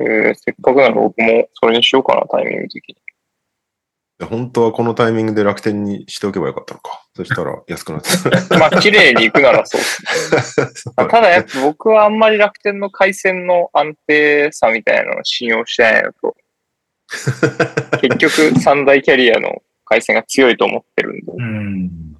[0.00, 2.96] えー、せっかくなら僕もそれにしようかな、タイミング的に。
[4.18, 7.06] で本当はこのタイミングで楽天にしておけばよかったのか。
[7.14, 8.58] そしたら 安くなってた。
[8.58, 9.80] まあ、綺麗に行くならそう
[10.34, 10.92] ですね。
[10.96, 16.36] まあただやっぱ僕はあんまり楽天の回線の安定さみたいなのを信用してないのと、
[18.00, 21.32] 結局三大キャリアの回線が強いと思ってるんで。
[21.32, 22.12] うん。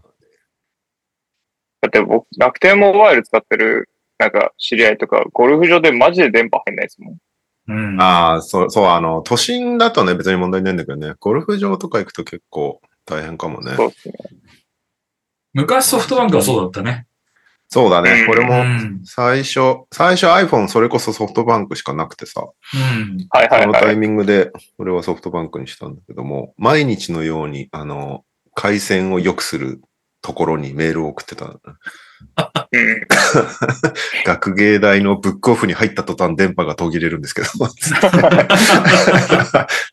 [1.81, 7.17] だって僕、楽天モバイル使ってる、なんか知り合いとか、ゴルフ場でマジで電波入んないですもん。
[7.69, 8.01] うん。
[8.01, 13.75] ああ、そう、そう、あの、都心だとね、別に問題ないんだけどね、ゴルフ場とか行くと結構大変かもね。
[13.77, 14.15] そうですね。
[15.55, 17.07] 昔ソフトバンクはそうだったね。
[17.71, 18.11] そうだね。
[18.11, 19.03] うんうこれもん。
[19.05, 23.27] 最初、最初 iPhone それこそソフトバンクしかなくてさ、うん。
[23.31, 23.97] はいはいそのタイはい。
[23.97, 29.83] ミングで俺はソフトバンクにしたんだけども、毎日のように、あの、回線を良くする
[30.23, 31.61] ところにメールを送ってた。
[32.73, 33.07] うん。
[34.25, 37.49] 学芸大のブックオフに入った途端電波が途切れるんですけど、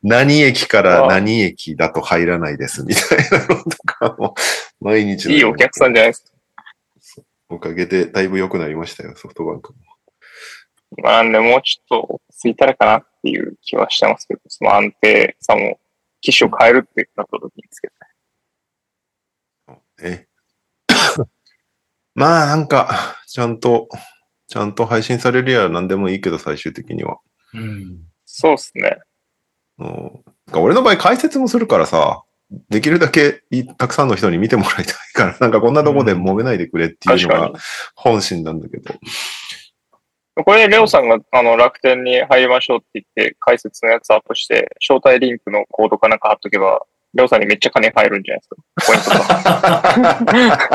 [0.03, 4.35] 何駅から何駅だと入らないですみたいなのとかも、
[4.79, 6.31] 毎日いいお客さんじゃないですか。
[7.47, 9.79] おかげでだいぶ良くなりましたよ、ソフトバンクも。
[10.97, 15.79] まあ、でもうちょっとついたらかなっていう気はしてますけど、その安定さも、
[16.21, 17.93] 機種を変えるってなった時にですけど
[20.07, 20.27] ね。
[20.27, 20.27] え？
[22.15, 23.87] まあなんか、ちゃんと、
[24.47, 27.17] ちゃんと配信されるや何でもいいけど、最終的には。
[27.53, 27.99] うん。
[28.25, 28.97] そうっすね。
[29.77, 30.11] うん
[30.53, 32.23] 俺の場合解説もするからさ、
[32.69, 37.51] できるだけいたくさんの人に見てもらいたいから、 なんかこんなとこで揉めないでくれっていうのが。
[37.95, 38.93] 本心なんだけど。
[40.43, 48.57] これ、レオさんがあの楽天に入りましょうって言って、解説のやつアップして、招待リンクのコードかなんか貼っとけば、レオさんにめっちゃ金入るんじゃないですか。
[48.85, 49.09] ポイント
[50.43, 50.69] が。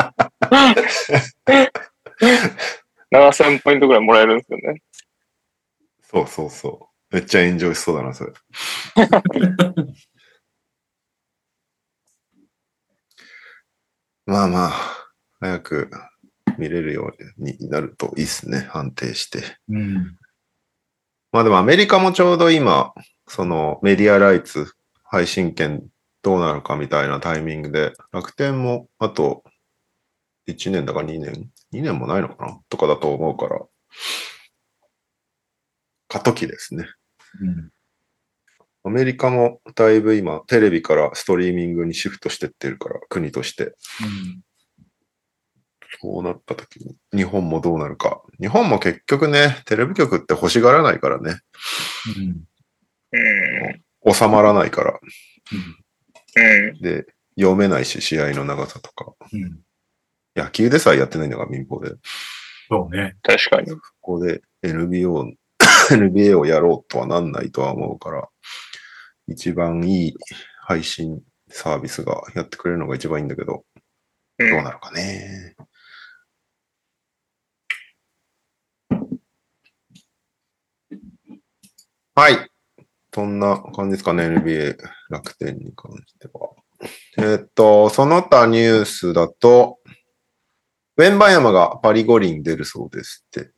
[3.11, 4.81] 7000ポイントぐらいもらえるんですよね。
[6.01, 7.15] そうそうそう。
[7.15, 8.33] めっちゃ炎上しそうだな、それ。
[14.25, 14.71] まあまあ、
[15.39, 15.91] 早く
[16.57, 19.57] 見れるようになるといいっすね、安定して。
[19.67, 20.17] うん。
[21.31, 22.93] まあでもアメリカもちょうど今、
[23.27, 25.85] そのメディアライツ配信権
[26.21, 29.43] どうなるかみたいなタイミングで、楽天もあと
[30.47, 32.59] 1年だか2年 ?2 年もないのかな？
[32.69, 33.59] とかだと思うから、
[36.07, 36.87] 過渡期ですね。
[37.41, 37.71] うん
[38.83, 43.65] アメリカもだいぶ今、テレビからストリーミングにシフトしてってるから、国として。
[43.65, 43.73] うん。
[46.01, 48.23] そうなった時に、日本もどうなるか。
[48.39, 51.41] 日本も結局ね、テレビ局って欲しがらないからね。
[52.17, 52.43] うん。
[54.07, 54.13] うん。
[54.13, 54.99] 収まらないから。
[56.39, 56.81] うん。
[56.81, 57.05] で、
[57.39, 59.13] 読めないし、試合の長さとか。
[59.31, 59.59] うん。
[60.35, 61.89] 野球でさえやってないんだから、民放で。
[61.91, 61.97] こ
[62.69, 63.17] そうね。
[63.21, 63.71] 確かに。
[63.99, 65.31] こで NBO、
[65.91, 68.27] NBA をやろうとはなんないとは思うから、
[69.27, 70.13] 一番いい
[70.61, 73.65] 配信サービスがやってくれるのが一番いいんだけど、
[74.39, 74.49] う。
[74.49, 75.55] どうんなるかね。
[82.15, 82.49] はい。
[83.13, 84.77] そんな感じですかね、NBA
[85.09, 86.49] 楽天に関しては。
[87.17, 89.79] えーっと、その他ニュースだと、
[90.97, 93.51] ウェンバヤマがパリ五輪出るそうですって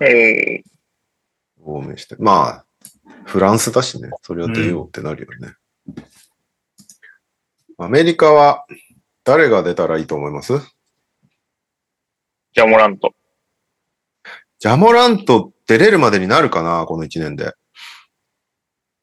[0.00, 0.64] うん。
[1.76, 2.16] 表明して。
[2.18, 2.66] まあ、
[3.24, 5.54] フランスだしね、それは出ようってなるよね。
[7.78, 8.66] アメリカは
[9.24, 10.52] 誰が出たらいいと思います？
[12.52, 13.12] ジャモラント。
[14.58, 17.52] ジャモラント出れるまでになるかな、この1年で。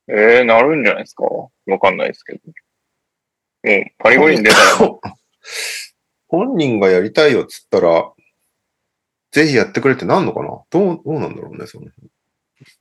[0.07, 1.23] ええー、なるんじゃないですか？
[1.25, 2.39] わかんないですけど。
[2.45, 2.51] も
[3.71, 4.63] う、パリ五輪出たら、
[6.31, 8.09] 本人がやりたいよっつったら、
[9.31, 10.61] ぜひやってくれってなんのかな？
[10.69, 11.87] どう、どうなんだろうね、その。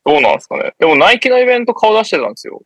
[0.04, 0.72] どうなんですかね？
[0.78, 2.62] でも、ナイキのイベント顔出してたんですよ。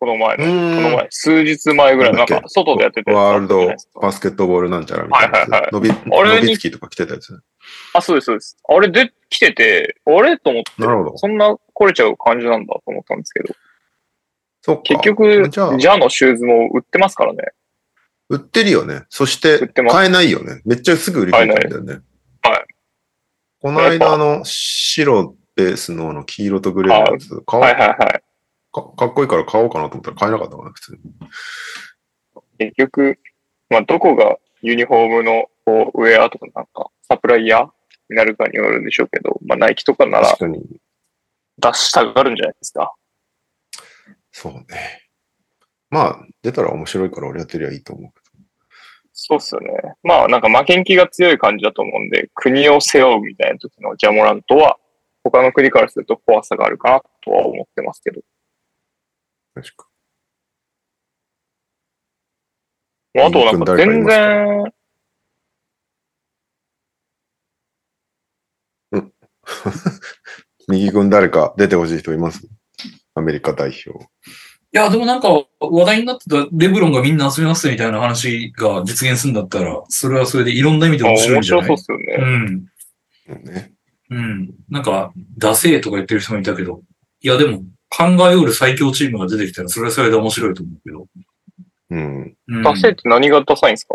[0.00, 0.44] この前の。
[0.44, 0.50] こ
[0.90, 3.12] の前、数日前ぐらい、なんか、外でやってて。
[3.12, 5.38] ワールドバスケットボールなんちゃらみたいな。
[5.40, 7.38] はいはいはいのび、あれにのびつきとか来てたやつ。
[7.92, 8.56] あ、そうです、そうです。
[8.66, 11.18] あれで来てて、あれと思って、なるほど。
[11.18, 13.54] そんな来れちゃう感じなんだと思ったんですけど、
[14.62, 14.82] そっか。
[14.82, 17.42] 結局、じゃあジャのシューズも売ってますからね。
[18.28, 19.04] 売ってるよね。
[19.08, 20.60] そして買えないよね。
[20.64, 22.04] めっちゃすぐ売り切れてるんだよね。
[22.42, 22.66] はい。
[23.60, 28.22] この間の白ベースのあの黄色とグレーのやつ、買おうはいはいはい。
[28.72, 31.00] かかっこいいから買おうかなと思ったら買えなかったかな、普通に。
[32.58, 33.18] 結局、
[33.70, 37.70] まあ、どこがユニフォームのこうウェアとかなんか、サプライヤー
[38.10, 40.36] になるかによるんでしょうけど、まあ、ナイキとかなら。
[41.60, 42.94] 出したがるんじゃないですか。
[44.30, 45.08] そうね。
[45.90, 48.17] まあ、出たら面白いから俺やってりゃいいと思うけ
[49.28, 49.68] そうっすよね。
[50.02, 54.78] まあ、なんか負けん気が強い感じだと思うんで、国を背負うみたいな時のジャモラントは、
[55.22, 58.22] 他の国からすると怖さがあるかなとは思ってますけど。
[59.54, 59.62] ど。
[59.62, 59.88] 確か
[63.12, 64.72] まああとなんか全然、
[70.68, 72.48] 右軍誰か出てほしい人います？
[73.14, 74.06] アメリカ代表。
[74.70, 75.28] いや、でもなんか
[75.60, 81.64] 話題になってたレブロンがみんな集めますみたいな話が実現するんだったら、それはそれでいろんな意味でまあ面白い面んじゃない？
[81.64, 83.44] 白そうっすようね。
[83.44, 83.44] ん。
[83.44, 83.72] ね、
[84.10, 84.54] うん。
[84.68, 86.82] なんか、ダセーとか言ってる人もいたけど、
[87.22, 91.06] いやでも、考えうる最強チームが出てきたら、それはそれで面白いと思うけど。
[91.90, 92.36] うん。
[92.48, 93.94] うん、ダセって何がダサいんですか？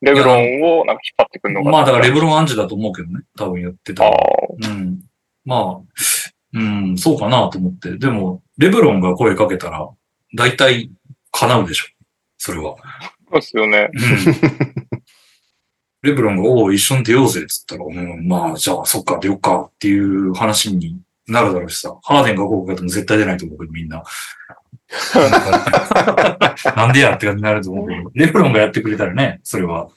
[0.00, 1.70] レブロンをなんか引っ張ってくるのが。
[1.70, 3.20] まあだからレブロン・アンジュだと思うけどね。
[3.36, 4.16] 多分やってたあら。
[4.16, 4.20] あ、
[4.70, 5.00] うん。
[5.44, 5.80] まあ、
[6.54, 7.96] うん、そうかなと思って。
[7.98, 9.88] でも、レブロンが声かけたら、
[10.34, 10.90] 大体
[11.32, 11.86] 叶うでしょ。
[12.38, 12.76] それは。
[13.30, 13.90] そうですよね。
[13.92, 13.96] う
[14.96, 15.02] ん。
[16.02, 21.96] レブロンが、おお、一緒に出ようぜ、っつったら、うん、まあ、じゃあ、そっか、出よっかっていう話になるだろうしさ。
[22.02, 24.02] ハーデンがこうかけても絶対出ないと思うけど、みんな。
[26.76, 29.88] なんでやって感じになると思うけど、レブロンがやってくれたらね、それは。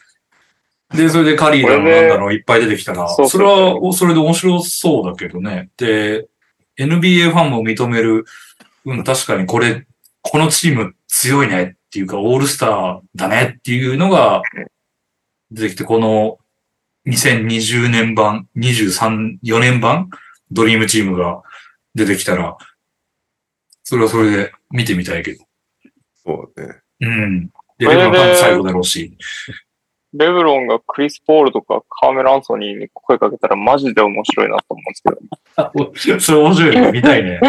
[0.93, 5.69] で、それでカリーだなんだろう、いっぱい出てきたら、それは、それで面白そうだけどね。
[5.77, 6.27] で、
[6.77, 8.25] NBA ファンも認める、
[8.85, 9.85] うん、確かにこれ、
[10.21, 14.41] このチーム強いねっていうか、オールスターだねっていうのが
[15.51, 16.37] 出てきて、この
[17.07, 20.09] 2020年版、23、4年版、
[20.51, 21.41] ドリームチームが
[21.95, 22.57] 出てきたら、
[23.83, 25.43] それはそれで見てみたいけど。
[26.23, 26.75] そうね。
[27.01, 27.47] うん。
[27.77, 29.17] で、これでレブロン多分最後だろうし。
[30.13, 35.17] レブロンがクリス・ポールとかカーメラ・アンソニーに声かけたらマジで面白いなと思うんですけど。
[35.55, 36.91] あそれ面白いね。
[36.91, 37.39] 見たいね。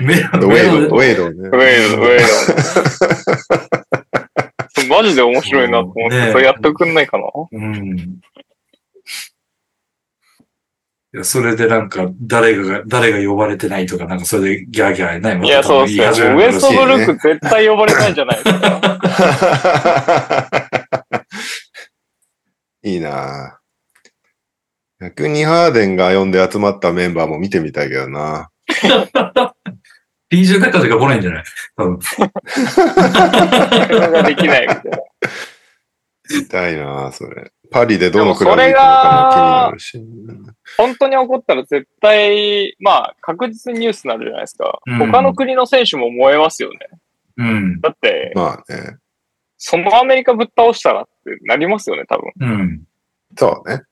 [0.00, 1.48] メウェイド、ウェイドね。
[1.48, 2.24] ウェイド、ウェイド。
[4.94, 7.24] マジで面白いなと思って、ねそれやってくんないかな？
[7.52, 8.20] うん。
[11.14, 15.40] いや、それでなんか、誰が、誰が呼ばれてないとか、なんかそれでギャーギャーない？
[15.46, 16.04] いや、そうっすよ。
[16.36, 19.00] ウエストブルック絶対呼ばれないじゃないですか。
[22.84, 28.50] いいなぁ逆にハーデンが呼んで集まったメンバーも見てみたいけどな
[30.30, 31.44] PJ 高瀬が来ないんじゃない？
[31.76, 31.98] 多分。
[34.24, 34.98] できないみたいな。
[36.30, 37.50] 見たいなそれ。
[37.70, 40.02] パリでどのくのかも気になるし。
[40.76, 44.78] 本当に起こったら絶対、まあ、確実にニュースになるじゃないですか。
[44.86, 46.78] うん他の国の選手も燃えますよね。
[47.38, 47.80] うん。
[47.80, 48.96] だって、まあね。
[49.56, 52.32] そのアメリカぶっ倒したらってなりますよね、多分。
[52.40, 52.82] うん。
[53.36, 53.82] そうね。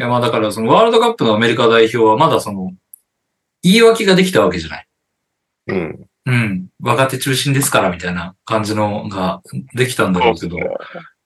[0.00, 2.72] や、まあだから、そのワールドカップのアメリカ代表はまだその、
[3.62, 4.86] 言い訳ができたわけじゃない。
[5.68, 6.06] うん。
[6.26, 6.68] うん。
[6.80, 9.42] 若手中心ですから、みたいな感じのが
[9.74, 10.56] できたんだろうけど。
[10.56, 10.66] ね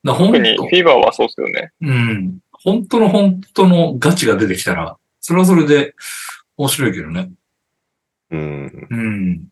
[0.05, 1.73] 本特にフィーバーはそうですよね。
[1.81, 2.39] うん。
[2.53, 5.95] 本当の本当のガチが出てきたら、それはそれで
[6.57, 7.31] 面白いけどね。
[8.31, 8.89] うん。
[8.91, 9.49] うん。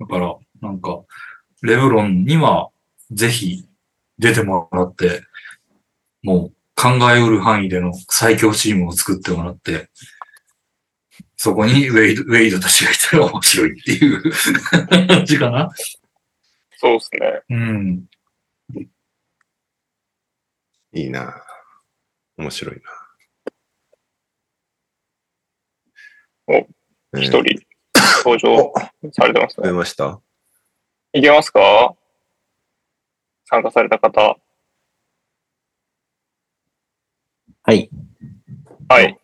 [0.00, 1.02] だから、なんか、
[1.62, 2.70] レブロンには
[3.10, 3.66] ぜひ
[4.18, 5.22] 出てもらって、
[6.22, 9.88] もう考えうる範囲での最強チームを作ってもらって、
[11.36, 14.22] そこにウェイド、ウェイドたちがいたら面白いっていう
[15.08, 15.70] 感じかな？
[16.76, 17.42] そうですね。
[17.50, 18.04] うん。
[20.92, 21.42] いいな
[22.36, 22.82] 面白いな
[26.46, 26.66] おね
[27.14, 27.60] 一人
[28.24, 28.72] 登場
[29.12, 29.72] されてます増えね。
[29.72, 30.20] ました？
[31.12, 31.94] いけますか？
[33.46, 34.38] 参加された方。
[37.68, 37.90] はい。
[38.88, 39.18] はい。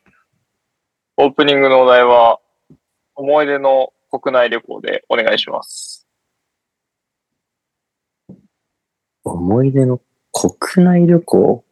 [1.17, 2.41] オープニングのお題は、
[3.15, 6.07] 思い出の国内旅行でお願いします。
[9.25, 9.99] 思い出の
[10.31, 11.65] 国内旅行？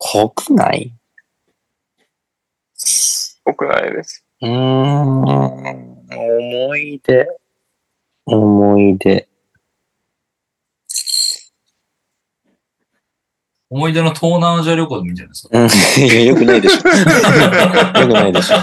[0.00, 0.96] 国内？
[3.44, 4.26] 国内です。
[4.40, 5.22] うーん。
[6.10, 7.28] 思い出。
[8.26, 9.21] 思い出。
[13.74, 15.58] 思い出の東南アジア旅行でもいいんじゃないですか？
[15.58, 15.68] うん。
[16.04, 16.76] いや、よくないでしょ。
[18.00, 18.56] よくないでしょ。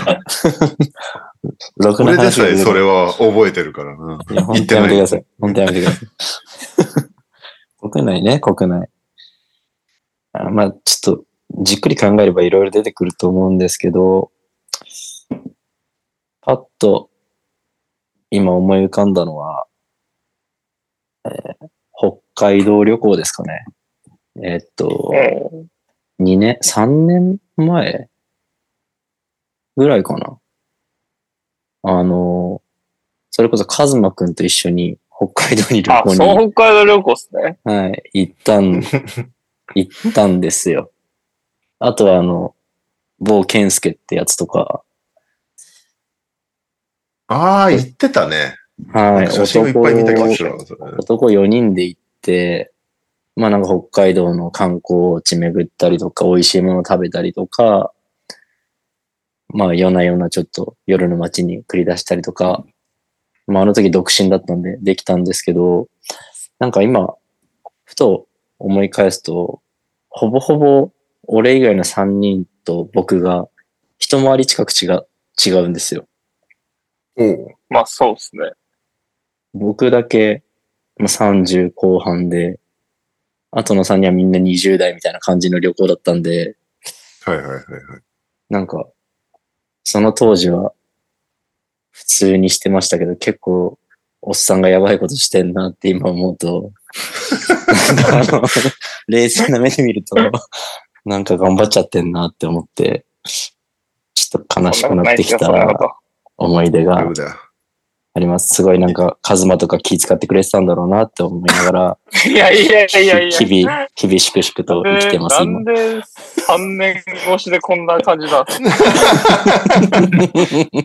[1.77, 4.19] ろくなこれでさえ話が出てこないそれは覚えてるからな。
[4.31, 5.25] いや、本当やめてください。
[5.39, 6.09] 本当やめてください。
[7.91, 8.89] 国内ね、国内。
[10.33, 11.23] あまあ、ちょっと、
[11.63, 14.31] じっくり考えればいろいろ出てくると思うんですけど、
[16.41, 17.09] パッと、
[18.29, 19.65] 今思い浮かんだのは、
[21.25, 21.67] えー
[22.01, 23.65] 北海道旅行ですかね。
[24.43, 25.11] えーっと、
[26.19, 26.25] うん。
[26.25, 28.09] 2年、3年前
[29.77, 30.37] ぐらいかな。
[31.83, 32.61] あの、
[33.31, 37.59] それこそカズマくんと一緒に北海道に旅あ、行に、その北海道旅行ですね。
[37.63, 38.81] はい、行ったん、
[39.75, 40.91] 行ったんですよ。
[41.79, 42.55] あとはあの、
[43.19, 44.83] 某健介ってやつとか、
[47.27, 48.55] ああ、言ってたね。
[48.91, 50.65] はい、写真をいっぱい見た気がするわ。
[50.65, 52.71] それ男4人で行って、
[53.39, 57.93] まあなんか北海道の観光地巡ったりとか、美味しいもの食べたりとか、
[59.47, 62.65] まあ夜な夜なちょっと夜の街に繰り出したりとか、
[63.47, 65.87] まああの時独身だったんでできたんですけど、
[66.59, 67.15] なんか今、
[67.85, 68.27] ふと
[68.59, 69.61] 思い返すと、
[70.09, 70.91] ほぼほぼ
[71.23, 73.47] 俺以外の3人と僕が
[73.99, 75.07] 一回り近く違う、
[75.41, 76.09] 違うんですよ。
[77.15, 78.51] おうまあそうですね。
[79.53, 80.43] 僕だけ
[80.97, 82.59] まあ30後半で、
[83.51, 86.55] あとの3人はみんな20代みたいな感じの旅行だったんで、
[87.25, 87.63] はいはいはいはい。
[88.49, 88.87] なんか、
[89.83, 90.73] その当時は
[91.91, 93.79] 普通にしてましたけど、結構
[94.21, 96.71] おっさんがやばいことしてんなって今思うと、
[97.95, 98.47] なんかあの、
[99.07, 100.15] 冷静な目で見ると、
[101.05, 103.05] なんか頑張っちゃってんなって思って、
[104.13, 105.49] ちょっと悲しくなってきた
[106.37, 107.03] 思い出が。
[108.13, 108.55] あります。
[108.55, 113.29] すごいなんか、カズマとか気遣ってくれてたんだろうなって思いながら、 いやいやいやいや。
[113.29, 115.63] 日々、日々粛々と生きてます、今なん。
[115.63, 115.73] で
[116.47, 118.61] 3年越しでこんな感じなんです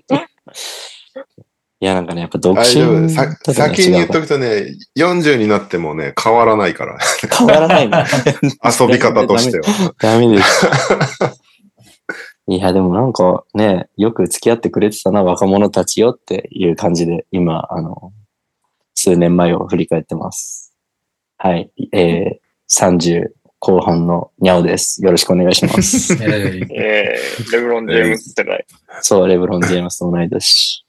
[0.08, 0.28] か
[1.80, 3.00] いや、なんかね、やっぱ独大丈夫。
[3.00, 6.96] 身さとかが先に言っとくとね、40になってもね、変わらないから。
[7.30, 7.98] 変わらないの。
[8.64, 9.92] 遊び方としては。
[9.98, 10.66] ダメです。
[12.46, 18.12] いや、でもなんかね、よく付き合ってくれてたな、若者たちよっていう感じで、今、あの、
[18.94, 20.74] 数年前を振り返ってます。
[21.38, 21.70] はい。
[21.92, 25.02] えー、30後半のニャオです。
[25.02, 26.12] よろしくお願いします。
[26.22, 28.66] えーえー、レブロン・ジェームス世代。
[29.00, 30.84] そう、レブロン・ジェームスと同い年。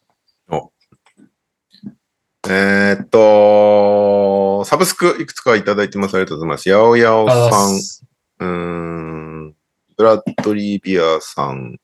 [2.47, 6.15] えーっと、サブスクいくつかいただいてます。
[6.15, 6.69] ありがとうございます。
[6.69, 9.55] やおやおあさん、うーん、
[9.97, 11.77] ブラッドリー・ビアさん、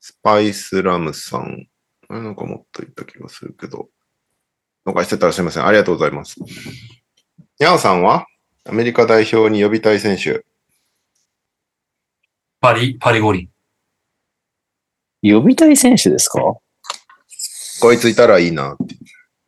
[0.00, 1.68] スパイス・ラムさん、
[2.08, 3.88] あれなんかもっと言った気がするけど、
[4.84, 5.66] 逃してたらすいません。
[5.66, 6.36] ありがとうございます。
[7.58, 8.26] ヤオさんは？
[8.66, 10.44] アメリカ代表に呼びたい選手。
[12.60, 13.48] パリ、パリ五輪。
[15.22, 16.40] 呼びたい選手ですか？
[17.80, 18.96] こいついたらいいなって。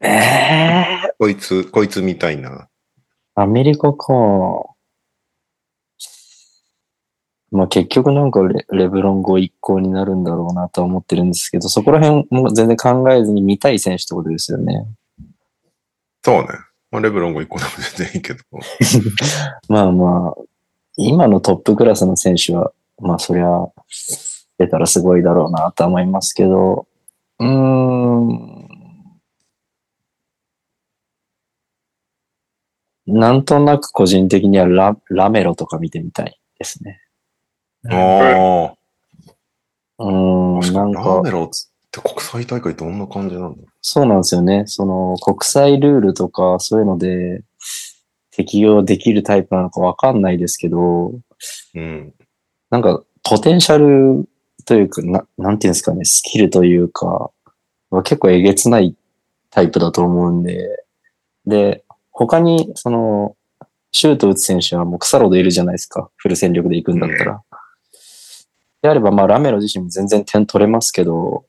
[0.00, 2.68] ええこいつ、こいつみたいな。
[3.34, 4.75] アメリカか。
[7.50, 14.86] まあ結局なんかレレブロン後一行になるんだろうなとは思ってるんですけど、そこら辺も全然考えずに見たい選手ってことですよね。
[16.24, 16.48] そうね。
[16.90, 18.40] まあ、レブロンが一個でも全然いいけど。
[19.68, 20.42] まあまあ、
[20.96, 23.68] 今のトップクラスの選手は、まあそりゃ、
[24.58, 26.86] 出たらすごいだろうなとは思いますけど、
[27.38, 28.66] うーん。
[33.06, 37.00] なんとなく個人的にはララメロとか見てみたいですね。
[37.90, 38.74] あ
[39.98, 40.60] うーあ。
[40.60, 41.48] 確ん、なんかラーメ、ロっ
[41.90, 44.64] て国際大会どんな感じなんだそうなんですよね。
[44.66, 47.42] その国際ルールとかそういうので
[48.36, 51.12] 適用できるタイプなのかわかんないですけど、
[51.74, 52.12] うん。
[52.70, 54.28] なんか、ポテンシャル
[54.66, 57.30] というか、ななんていうんですかね、スキルというか、
[57.90, 58.94] は結構えげつない
[59.50, 60.84] タイプだと思うんで、
[61.46, 63.36] で、他に、その、
[63.92, 66.10] シュート打つ選手はもう草ロードいるじゃないですか。
[66.16, 67.42] フル戦力で行くんだったら。
[68.82, 71.44] であれば、まあ、ラメロ自身も全然点取れますけど、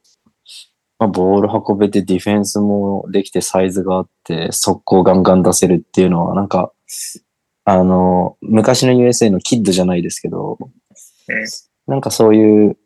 [1.00, 6.72] まあ、ボール運べてディフェンスもできてサイズがあって、速攻ガンガン出せるっていうのは、なんか、
[7.66, 10.58] あの、昔の USA のキッドじゃないですけど、
[11.86, 12.78] なんかそういう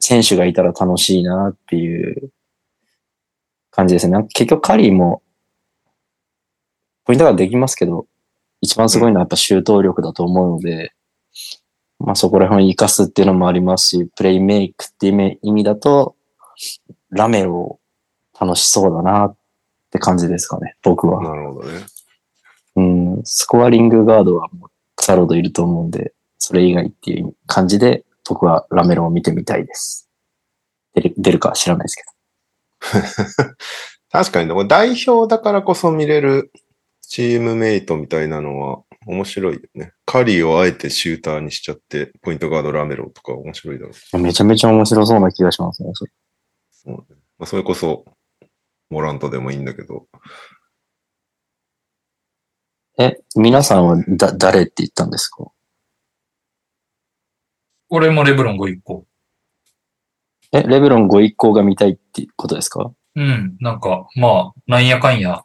[0.00, 2.32] 選手がいたら楽しいなっていう
[3.70, 4.26] 感じですね。
[4.32, 5.22] 結局カリーも
[7.04, 8.06] ポイントができますけど、
[8.60, 10.92] 一番すごいのはやっぱ周到力だと思うので、
[12.04, 16.16] まあそこら辺を活かすっていうのもありますし、プレイメイクっていう意味だと、
[17.10, 17.80] ラメロ
[18.38, 19.36] 楽しそうだなっ
[19.90, 21.22] て感じですかね、僕は。
[21.22, 21.80] なるほどね。
[22.74, 30.08] うん、スコアリングガードはもう草ロードいると思うんで、それ以外っていう感じで、僕はラメロを見てみたいです。
[30.94, 32.02] 出る出るかは知らないですけ
[34.10, 36.52] 確かに、でも代表だからこそ見れる
[37.02, 39.92] チームメイトみたいなのは面白いよね。
[40.06, 44.18] カリーをあえてシューターにしちゃって、ポイントガードラメロとか面白いだろう。
[44.18, 45.90] めちゃめちゃ面白そうな気がしますね。
[45.94, 46.12] それ
[46.92, 47.04] ま
[47.40, 48.04] あ、それこそ、
[48.90, 50.06] モラントでもいいんだけど。
[52.98, 55.50] え、皆さんはだ、誰って言ったんですか？
[57.88, 59.06] 俺もレブロン5一個。
[60.52, 62.92] え、レブロンご一行が見たいってことですか？
[63.16, 63.56] うん。
[63.60, 65.42] なんか、まあ、なんやかんや、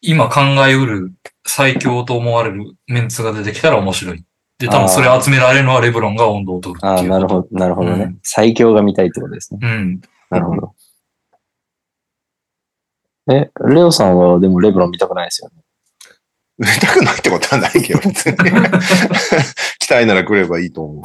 [0.00, 1.12] 今考えうる
[1.46, 4.24] 最強と思われるメンツが出てきたら面白い。
[4.58, 7.20] で、多分それ集められるのはレブロンが温度を取るああ、っていうこと。
[7.20, 8.04] なるほど、なるほどね。
[8.04, 9.60] うん最強が見たいってことですね。
[9.62, 10.00] うん。
[10.28, 10.74] なるほど。
[13.32, 15.62] え、レオさんはでもレブロン見たくないですよね。
[16.58, 18.36] 見たくないってことはないけど、別に。
[19.78, 21.02] 来たいなら来ればいいと思う。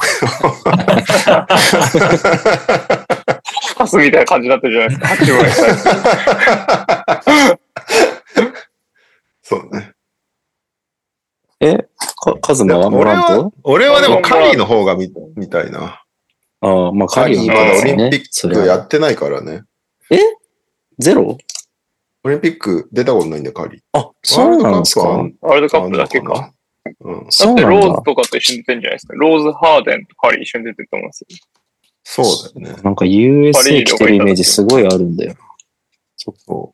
[3.76, 5.94] パスみたいな感じになってるじゃないですか
[7.54, 7.58] ん
[9.42, 9.92] そうね。
[11.60, 11.78] え、
[12.16, 16.02] かカズマはモ俺ラントは、俺はでもカリーの方が見見たいな。
[16.60, 19.62] ああ、まあカカリーまだオリンねピックやってないからね。
[20.98, 21.38] ゼロ？
[22.24, 23.80] オリンピック出たことないんだよ、カリー。
[23.92, 25.00] あ、そうなんですか？
[25.08, 26.52] ワールドカップだけか。
[27.00, 27.24] うん。
[27.24, 28.02] だってローズ。
[28.04, 29.14] とかと一緒に出てんじゃないですか？
[29.14, 31.28] ローズ、ハーデンとカリー一緒に出てると思いますよ。
[32.04, 32.82] そうだよね。
[32.82, 35.34] なんか USA 来てるイメージすごいあるんだよ。
[36.16, 36.72] そっか。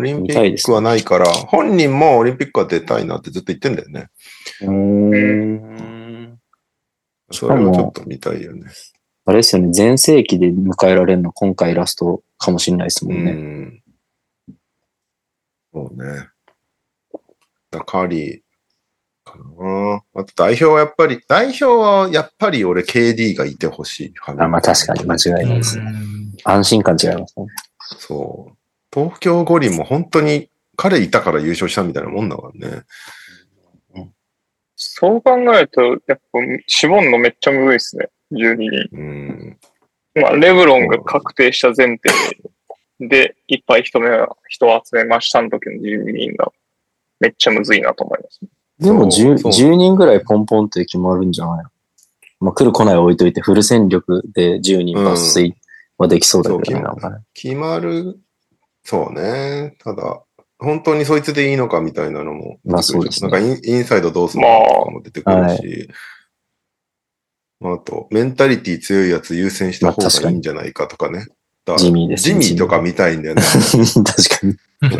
[0.00, 4.08] オリンピックはないから、本人もオリンピックは出たいなってずっと言ってんだよね。
[4.62, 6.38] うーん。
[7.30, 8.66] それはちょっと見たいよね。
[9.26, 13.32] あれですよね、全盛期で迎えられるの今回ラストかもしれないですもんね。
[13.32, 13.82] うん。
[15.72, 16.28] そうね。
[17.70, 18.40] だカリー
[19.24, 20.02] かな。
[20.14, 24.14] あと代表はやっぱり、代表はやっぱり俺 KD がいてほしい。
[24.26, 25.84] あまあ確かに間違いないですね。
[25.84, 27.46] うん安心感違いますね。
[27.98, 28.59] そう。
[28.92, 32.82] 東京五輪も本当に彼いたから優勝したみたいなもんだからね。
[34.82, 38.08] そう考えると、やっぱ、絞るのめっちゃむずいですね。
[38.32, 38.88] 12人。
[38.92, 39.58] うん。
[40.14, 42.00] まあ、レブロンが確定した前提
[42.98, 46.50] で、いっぱい人目は、人を集めましたの時の12人が、
[47.20, 48.40] めっちゃむずいなと思います。
[48.78, 51.64] でも 10, そう10人ぐらいポンポンって決まるんじゃない？
[51.64, 51.70] の
[52.40, 55.54] まあ来る来ない置いといてフル戦力で10人抜粋
[55.98, 58.18] はできそうだけどうなんかね決まる。
[58.84, 59.76] そうね。
[59.78, 60.22] ただ、
[60.58, 62.58] 本当にそいつでいいのかみたいなのも。
[62.64, 65.90] まあそうですねなんかインインサイドどうするのかとかも出てくるし。
[67.60, 71.26] まあ、あと、メンタリティ強いやつ優先した方がいいんじゃないかとかね。
[71.66, 73.42] だからジミーですねジミーとか見たいんだよね。
[74.04, 74.56] 確かに。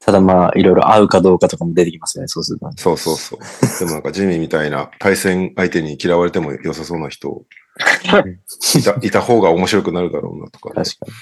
[0.00, 2.70] ただまあ、いろいろ合うかどうかとかも出てきますね、そうすると。
[2.76, 3.40] そうそうそう。
[3.78, 7.44] でもなんかジミーみたいな対戦相手に嫌われても良さそうな人を
[7.78, 10.84] いた、 いた方が面白くなるだろうなとか、ね。
[10.84, 11.12] 確かに。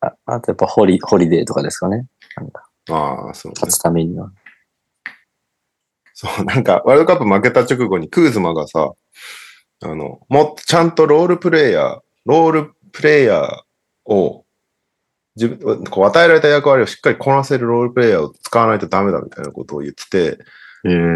[0.00, 2.06] ああとやっぱホリ、ホリデーとかですかね。
[2.36, 3.72] なんか、ああ、そうね勝。
[3.72, 4.30] つためには。
[6.12, 8.92] そう、なんか、ワールドカップ負けた直後にクーズマがさ、
[9.82, 14.44] あの、もっとちゃんとロールプレイヤー、ロールプレイヤーを、
[15.36, 20.38] 自分、こう与えられた役割をしっかりこなせるロールプレイヤーを使わないとダメだみたいなことを言ってて、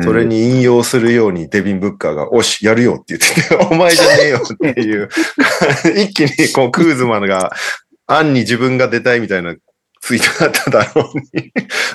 [0.03, 5.09] それに引用するようにデビン・ブッカーが、おし、やるよって言ってて、 お前じゃねえよっていう、
[6.03, 7.53] 一気にこうクーズマンが、
[8.07, 9.55] 案に自分が出たいみたいな
[10.01, 11.53] ツイートだっただろうに、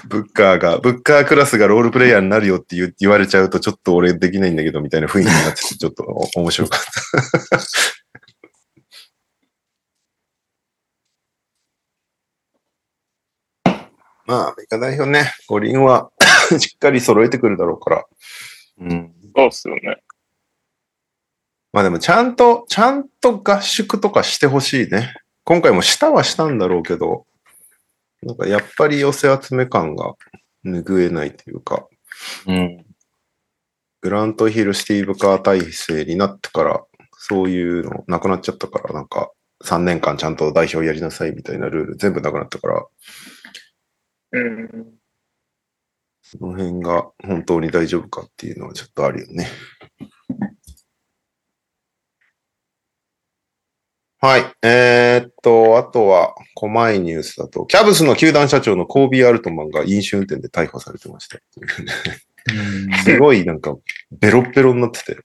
[0.08, 6.04] ブッカーが、ブッカークラスがロールプレイヤーになるよって言言われちゃうと、ちょっと俺できないんだけど、みたいな雰囲気になってて、ちょっと
[6.36, 7.60] 面白かった。
[14.26, 16.10] まあ、アメリカ代表ね、五輪は
[16.60, 18.06] しっかり揃えてくるだろうから。
[18.80, 19.14] うん。
[19.36, 19.98] そうっすよね。
[21.72, 25.16] まあでも、ちゃんと、ちゃんと合宿とかしてほしいね。
[25.44, 27.26] 今回もしたはしたんだろうけど、
[28.22, 30.14] なんかやっぱり寄せ集め感が
[30.64, 31.88] 拭えないというか、
[32.48, 32.86] うん。
[34.02, 36.84] グラントヒル、スティーブ・カー体制になってから、
[37.18, 39.32] そういうのなくなっちゃったから、なんか
[39.64, 42.86] 3年間ちゃんと代表やりなさいみたいなルール全部なくなったから、
[44.34, 45.03] うん。
[46.38, 49.48] その辺が本当に大丈夫かっていうのはちょっとあるよね。
[54.20, 54.46] はい。
[54.64, 61.40] えーっと、あとは、細いニュースだと、キャブスの球団社長のコービー・アルトマンが飲酒運転で逮捕されてました。
[63.04, 63.76] すごいなんか、
[64.12, 65.18] ベロッベロになってて。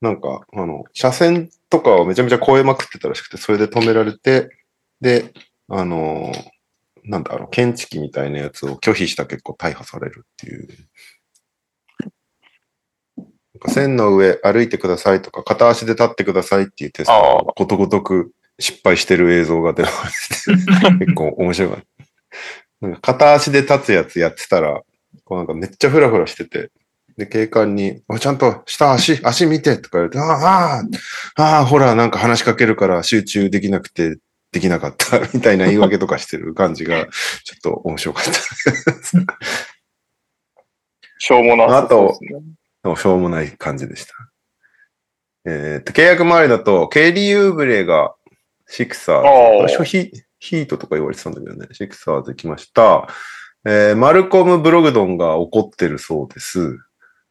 [0.00, 4.48] なんか、あの、車線とかをめちゃめちゃ超えまくってたらしくて、それで止められて、
[5.00, 5.32] で、
[5.68, 6.32] あの、
[7.04, 10.68] なんだ、あの、検知器みたいなやつを拒否した結構逮捕されるっていう。
[13.68, 20.52] 線の上歩いてくださいとか、片足で立ってくださいっていうテストことごとく失敗してる映像が出まして、
[21.04, 22.86] 結構面白かった。
[22.86, 24.82] なんか片足で立つやつやってたら、
[25.24, 26.70] こうなんかめっちゃフラフラしてて、
[27.16, 34.16] で、警官に、ちゃんと下足、足見てとか言われて、ああ、ああ、ほら、なんか話しかけるから集中できなくて
[34.52, 37.06] できなかった みたいな言い訳とかしてる感じが、
[37.44, 38.32] ちょっと面白かった。
[41.18, 42.40] しょうもなさそうですね。
[42.82, 44.14] でもしょうもない感じでした。
[45.44, 48.14] えっと、契約周りだと、ケリー・ユーブレが
[48.68, 53.08] シクサーズ、ヒヒートとか言われてたんだけどね、シクサーズ来ました。
[53.64, 56.78] えーマルコム・ブログドンが怒ってるそうです。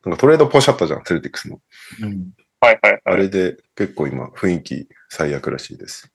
[0.05, 1.59] なんかトレードポシャったじゃん、セルティックスの。
[2.01, 3.01] うんはいはいはい。
[3.05, 6.10] あれで結構今雰囲気最悪らしいです。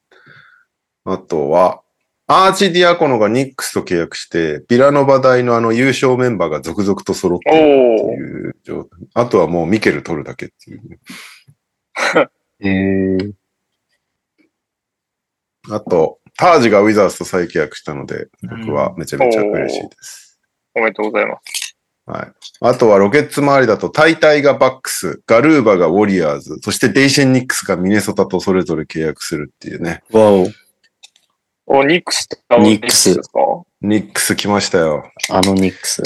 [1.06, 1.82] あとは、
[2.26, 8.04] アーチ・ディアコノがニックスと契約して、ビラノバ大のあの優勝メンバーが続々と揃ってるって。
[8.14, 8.98] いう状態。
[9.14, 10.98] あとはもうミケル取るだけっていうね。
[12.58, 12.68] へ
[13.24, 13.32] え。
[15.70, 20.40] あと、タージがウィザーズと再契約したので、僕はめちゃめちゃ嬉しいです。
[20.74, 21.76] おめでとうございます。
[22.06, 22.32] はい。
[22.60, 30.02] あとはロケッツ周りだと、タイタイがバックス、ガルーバがウォリアーズ、そしてデイシェン・ニックスがミネソタとそれぞれ契約するっていうね。
[30.10, 30.46] わお。
[31.66, 32.28] お、ニックス
[32.60, 33.40] ニックスですか？
[33.82, 35.10] ニックス来ましたよ。
[35.30, 36.02] あのニックス。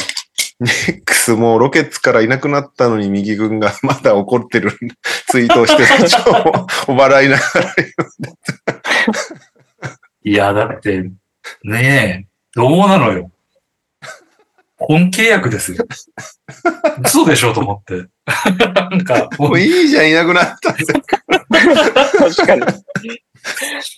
[0.58, 4.72] ニックスもうロケッツからいなくなったのに右軍がまだ怒ってる
[5.28, 7.74] ツイートをしてる超お笑いながら
[10.22, 11.10] いや、だって、
[11.64, 13.30] ねえ、どうなのよ。
[14.80, 15.84] 本契約ですよ。
[17.04, 18.08] 嘘でしょと思って。
[18.74, 20.84] なんか、もういいじゃん、いなくなったって。
[20.84, 22.62] 確かに。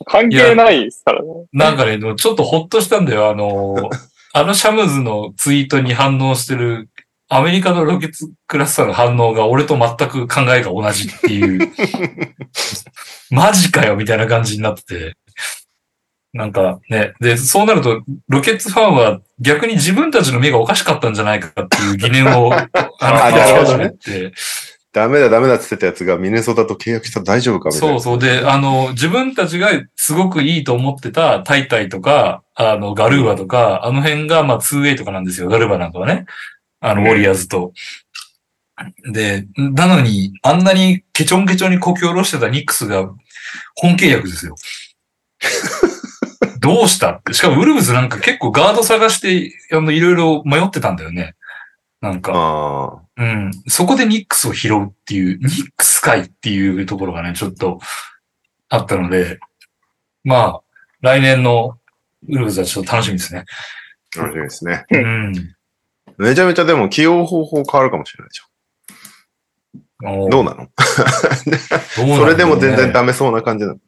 [0.06, 1.28] 関係ないですからね。
[1.52, 3.30] なんかね、ちょっとほっとしたんだよ。
[3.30, 3.90] あの、
[4.32, 6.88] あのシャムズのツイートに反応してる
[7.28, 11.72] アメリカのロケッツクラスターの反応が俺と全く考えが同じっていう、
[13.30, 15.16] マジかよみたいな感じになってて。
[16.32, 22.68] なんかね、で、そうなると、ロケッツファンは逆に自分たちの目がおかしかったんじゃないかっていう疑念を、 あ
[23.00, 24.32] の、始めて、
[24.92, 27.94] ダメだ、ダメだって言ってたやつがミネソタと契約したら大丈夫かみたいな。
[27.94, 28.18] そうそう。
[28.18, 35.48] で、あの、自分たちがすごくいいと思ってたタイタイとか、あの、ガルーバとか、あの辺が、まあ、2A とかなんですよ。
[35.48, 36.26] ガルーバなんかはね。
[36.80, 37.72] あの、ウォリアーズと。
[39.10, 43.10] で、なのに、あんなにケチョンケチョンにこき下ろしてたニックスが
[43.76, 44.56] 本契約ですよ。
[46.62, 47.34] どうしたって。
[47.34, 51.34] しかもウルブズなんか結構ガード探して、あの、いろいろ迷ってたんだよね。
[52.00, 53.02] なんか。
[53.16, 53.50] うん。
[53.66, 57.80] そこでニックスを拾うっていう、ニックス界っていうところがね、ちょっと
[58.68, 59.40] あったので、
[60.22, 60.60] まあ、
[61.00, 61.78] 来年の
[62.28, 63.44] ウルブズはちょっと楽しみですね。
[64.16, 64.84] 楽しみですね。
[64.90, 65.32] うん。
[66.18, 70.28] めちゃめちゃでも起用方法変わるかもしれないでしょ。
[70.30, 70.68] どうなの？
[72.16, 73.78] それでも全然ダメそうな感じなの？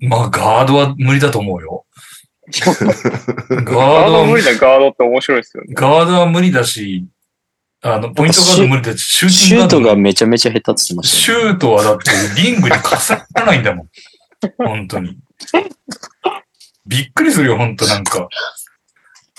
[0.00, 1.86] まあ、ガードは無理だと思うよ。
[2.52, 5.74] ガードはド無理なガードって面白いですよね。
[5.74, 7.06] ガードは無理だし、
[7.82, 11.44] あの、ポイントガード無理だし、シューティシュートがめちゃめちゃ下手って言ってましたよね。
[11.44, 12.10] シュートはだって
[12.42, 13.88] リングに重ならないんだもん。
[14.58, 15.18] 本当に。
[16.86, 18.28] びっくりするよ、本当なんか。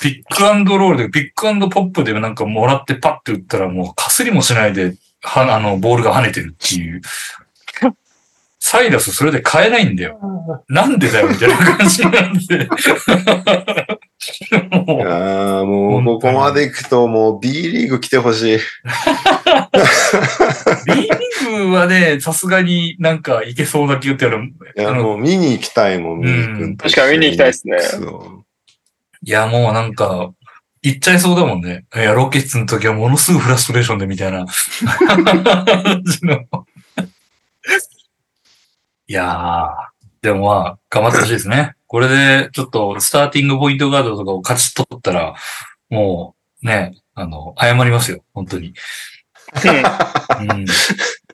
[0.02, 7.02] ピックアンドロールで、ピックアンドポップでなんかもらってパッて打ったらもうかすりもしないで、は、あの、ボールが跳ねてるっていう。
[8.66, 10.18] サイラスそれで変えないんだよ。
[10.70, 12.64] なんでだよ、みたいな感じなんで。
[14.88, 18.60] もうああ、もうここまで行くともう B リーグ来てほしい。
[20.86, 24.54] B リーグはね、さすがになんかいけそうな気がってある。
[24.78, 27.76] いや、あのもう見に行きたいもん、ミニ君と一緒確かに見に行きたいですね
[29.26, 30.32] いや、もうなんか、
[30.82, 31.84] 行っちゃいそうだもんね。
[31.94, 34.46] いや、ロケッツの時はものすごいフラストレーションでみたいな。
[34.46, 36.46] 感じの
[39.14, 39.74] いやー、
[40.24, 41.76] でもまあ、頑張ってほしいですね。
[41.86, 45.36] これで、ちょっと、スターティングポイントガードとかを勝ち取ったら、
[45.92, 46.34] も
[46.64, 48.24] う、ね、あの、謝りますよ。
[48.34, 48.74] 本当に。
[49.54, 50.66] うん。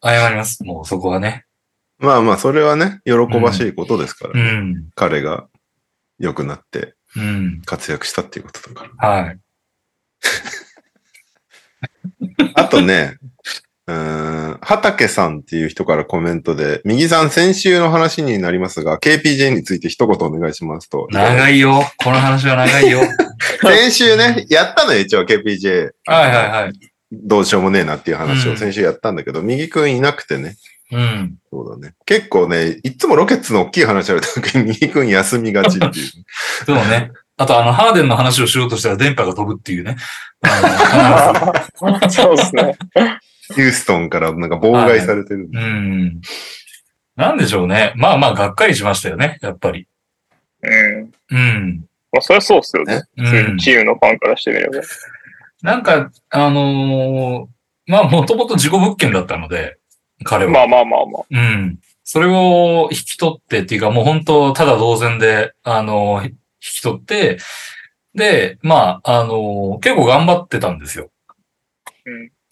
[0.04, 0.62] 謝ります。
[0.66, 1.46] もうそこはね。
[2.00, 4.90] まあまあ、それはね、喜ばしいことですから、うねん。
[4.94, 5.48] 彼が
[6.18, 7.62] 良くなってうん。
[7.64, 9.10] 活躍したっていうことだから。
[9.10, 9.40] はい。
[12.56, 13.20] あとね、
[13.90, 21.08] うーん、畑さんっていう人からコメントで、右さん先週の話になりますが、KPJ について一言お願いしますと。
[21.12, 21.84] 長いよ。
[21.98, 23.02] この話は長いよ。
[23.62, 25.90] 先週ね、やったのよ、一応 KPJ。
[26.06, 26.74] はいはいはい。
[27.12, 30.56] どうしようもねえなっていう話うんを先週やったんだけど、右くんいなくてね。
[30.92, 31.36] うん。
[31.52, 31.96] そうだね。
[32.06, 35.92] 結構ね、いつもロケッツの大きい話あるときに右くん休みがちっていう。
[36.66, 37.12] そうね。
[37.38, 39.96] あと、あの、ハーデンの話をしようとしたら電波が飛ぶっていうね。
[40.42, 41.54] あ
[42.10, 42.78] そうですね。
[43.56, 45.60] ヒューストンからなんか妨害されてるんで。
[45.60, 46.22] のうん。
[47.16, 47.94] なんでしょうね。
[47.96, 49.40] まあまあ、がっかりしましたよね。
[49.42, 49.88] やっぱり。
[50.62, 51.12] うん。
[51.32, 51.86] うん。
[52.12, 53.04] まあ、それはそうっすよね。
[53.18, 53.58] うん。
[53.58, 54.82] チームのファンからしてみれば。
[55.62, 57.60] なんか、あのー
[57.92, 59.78] まあ、もともと事故物件だったので、
[60.24, 60.52] 彼は。
[60.52, 61.24] まあまあまあまあ。
[61.30, 61.80] うん。
[62.04, 67.40] それを引き取ってっていうか、もう本当、ただ同然で、あの、引き取って、
[68.14, 71.10] で、まあ、あの、結構頑張ってたんですよ。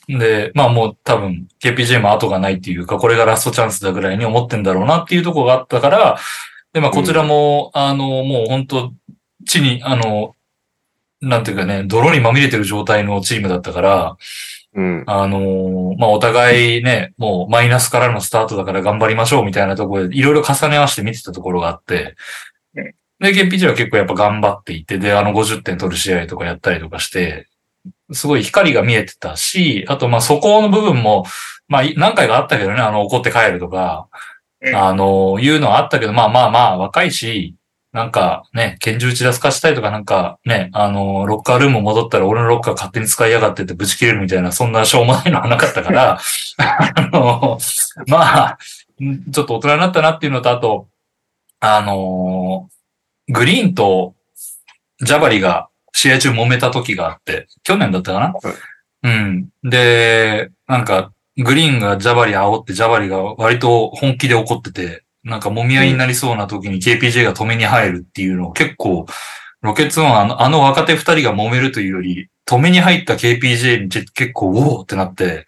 [0.07, 6.17] で、まあもう多分、KPJ も後がないっていうか、これがラストチャンスだぐらいに思ってんだろうなっていうところがあったから、
[6.73, 8.93] で、まあこちらも、あの、もう本当
[9.45, 10.35] 地に、あの、
[11.21, 14.17] なんていうかね、泥にまみれてる状態のチームだったから、
[14.77, 15.03] うん。
[15.07, 22.15] あのーまあ、お互いね、もうマイナスからのスタートだから頑張りましょうみたいなところで、いろいろ重ね合わせて見てたところがあって
[22.75, 27.47] うん、で、KPG は結構やっぱ頑張っていて、で、あの50点取る試合とかやったりとかして、
[28.11, 31.25] すごい光が見えてたし、あとまあそこの部分も、
[31.67, 34.07] まあい何回かあったけどね、あの怒って帰るとか、
[34.61, 34.75] うん。
[34.75, 37.55] あの、いうのはあったけど、まあまあまあ若いし、
[37.93, 46.19] なんかね、拳銃打ち出すかしたいとかなんかね、あの、ロッカールーム戻ったら俺のロッカー勝手に使いやがってってぶち切れるみたいな、そんなしょうもないのはなかったから、
[46.57, 47.57] あの、
[48.07, 48.57] まあ、
[49.03, 50.87] んちょっと大人になったなっていうのと、あと、
[51.59, 52.69] あの、
[53.29, 54.13] グリーンと
[55.01, 58.33] ジャバリが試合中揉めた時があって、去年だったかな、
[59.03, 59.49] うん。
[59.63, 69.07] で、なんか、グリーンがジャバリ煽って、ジャバリが割と本気で怒ってて、なんか揉み合いになりそうな時に KPJ が止めに入るっていうのを結構、
[69.61, 75.47] ロケッツのあのあの若手二人が揉めるというより、止めに入った KPJ に結構、おおってなって、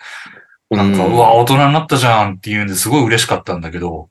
[0.72, 4.10] なんか、ううんわ、大人になったじゃんっていうんですごい嬉しかったんだけど、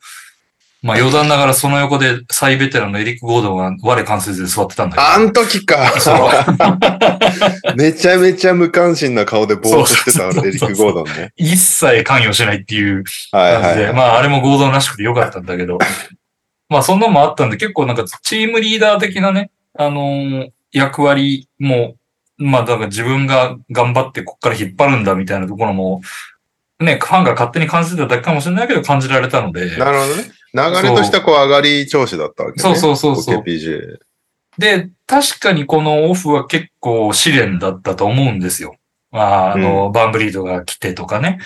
[0.82, 5.08] まあ余談ながらその横で最ベテランのエリック・ゴードンが我関節で座ってたんだけど。
[5.08, 5.92] あん時か。
[7.76, 11.32] めちゃめちゃ無関心な顔でぼーっとしてたエリック・ゴードンね。
[11.36, 13.94] 一切関与しないっていうはい感じで、はい。
[13.94, 15.78] まああれもゴードンらしくてよかったんだけど、
[16.68, 21.96] まあそんなのもあったんで結構なんかチームリーダー的なね、あのー役割も、
[22.36, 26.02] まあだから自分が頑張ってこっから引っ張るんだみたいなところも、
[26.80, 30.30] ね、ファンが勝手に感じてただけかもしれないけど感じられたので、なるほどね。
[30.54, 32.62] 流れとしてはこう上がり調子だったわけね。
[32.62, 33.98] そうそうそうそうこ KPJ。
[34.58, 38.76] で、確かにこのオフは結構試練だったと思うんですよ。
[39.10, 41.38] まあ、あの、バンブリードが来てとかね。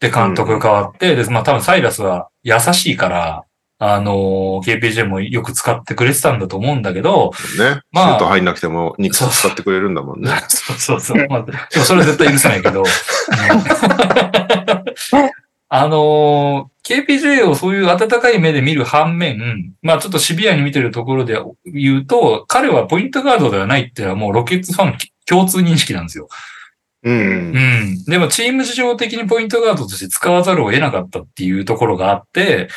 [0.00, 3.44] で、監督が変わって、で、まあ多分サイラスは優しいから、
[3.78, 7.82] あの、KPJ もよく使ってくれてたんだと思うんだけど、ね。
[7.92, 10.30] まあシュート入んなくても肉使ってくれるんだもんね。
[10.48, 11.26] そうそうそう。
[11.28, 12.82] まあ、でもそれは絶対許せないけど。
[15.70, 26.28] うんあのー KPJ をそういう温かい目で見る反面、まあちょっとシビアに見てるところで言うと、彼はポイントガードではないっていうのはもうロケッツファン共通認識なんですよ。
[27.04, 27.16] うん。
[27.16, 28.04] うん。
[28.04, 32.68] でもチーム事情的にポイントガードとして使わざるを得なかったっていうところがあって、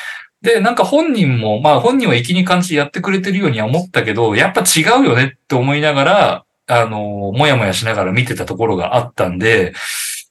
[0.42, 9.74] で、なんか本人も、まあ本人は粋に感じてやってくれてるようには思ったけど、やっぱ違うよねって思いながら、あの、もやもやしながら見てたところがあったんで、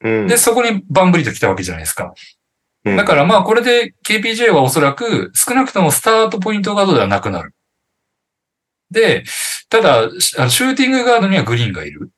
[0.03, 0.27] うん。
[0.27, 2.15] で、そこにバンブリと来たわけじゃないですか。
[2.87, 7.53] うんだからまあこれで KPJ はおそらく少なくともスタートポイントガードではなくなる。
[8.91, 9.24] で、
[9.68, 12.11] ただ、シューティングガードにはグリーンがいる。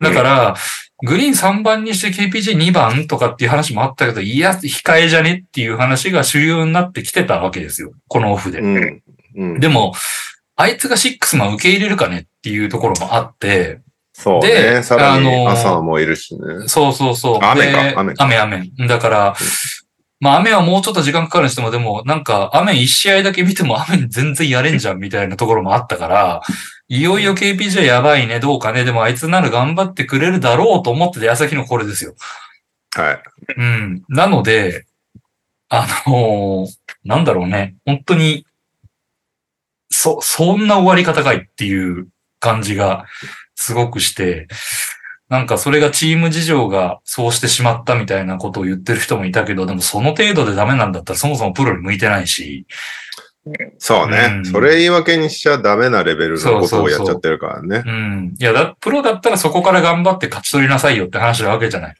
[0.00, 0.56] だから、
[1.04, 7.92] グリーン3番にして KPJ2 番とかっていう話もあったけど、いや、控えじゃねっていう話が主流になってきてたわけですよ。
[8.08, 8.60] このオフで。
[8.60, 9.02] うん。
[9.36, 9.60] うん。
[9.60, 9.94] でも、
[10.56, 13.80] あいつが6マン受け入れるかねっていうところもあって、
[14.14, 14.82] そうでね。
[14.82, 16.68] さらにあのー朝もいるしね。
[16.68, 17.38] そうそうそう。
[17.42, 18.70] 雨かで雨か雨、雨。
[18.86, 19.34] だから、
[20.22, 26.42] まあ雨はもうちょっと時間かかるにしても、でもなんか雨一試合だけ見ても雨全然やれんじゃんみたいなところもあったから、
[26.86, 32.14] いよいよ KPJ やばいね、どうかね、でもあいつなら頑張ってくれるだろうと思ってて矢先のこれですよ。
[32.94, 33.22] はい。
[33.56, 34.04] うん。
[34.08, 34.86] なので、
[35.68, 38.46] あのーなんだろうね、本当に、
[39.90, 42.06] そ、そんな終わり方かいっていう
[42.38, 43.06] 感じが
[43.56, 44.46] すごくして、
[45.32, 52.66] なんかそれがチーム事情がそうしてしまったみたいなことを言ってる人もいたけど、でもその程度でダメなんだったらそもそもプロに向いてないし、
[53.78, 54.28] そうね。
[54.30, 57.82] うんそれ言い訳にしちゃダメなレベルのことをやっちゃってるからね。
[57.86, 58.34] うん。
[58.38, 61.94] いやだ、プロだったらそこから頑張って勝ち取りなさいよって話なわけじゃない。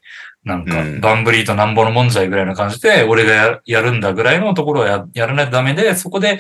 [0.45, 6.39] なんか、うんバンブリーとなんぼのもんじゃいぐらいな感じで、俺がややるんだぐらいのところはややらないとダメで、そこで、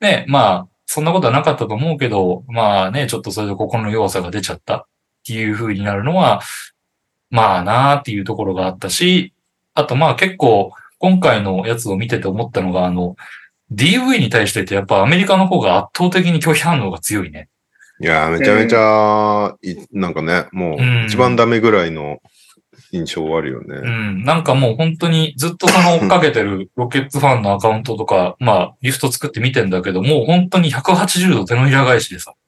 [0.00, 4.88] ね、まあ、そんなことはなかったと思うけど、まあね、ちょっとそれで心の弱さが出ちゃった
[5.22, 6.42] っていう風になるのは、
[7.30, 9.32] まあなーっていうところがあったし、
[9.74, 13.16] あとまあ結構、今回のやつを見てて思ったのが、あの、
[13.72, 17.48] DV に対してってやっぱアメリカの方が圧倒的に拒否反応が強いね。
[18.00, 22.18] いやー、めちゃめちゃ、いなんかね、もうんう一番ダメぐらいの
[22.92, 23.80] 印象あるようね。
[23.80, 24.24] ん。
[24.24, 32.41] なんかもう本当にずっとその追っかけてるロケッツファンのアカウントとか、まあリフト作って見てんだけど、もう本当に180度手のひら返しでさ、うん。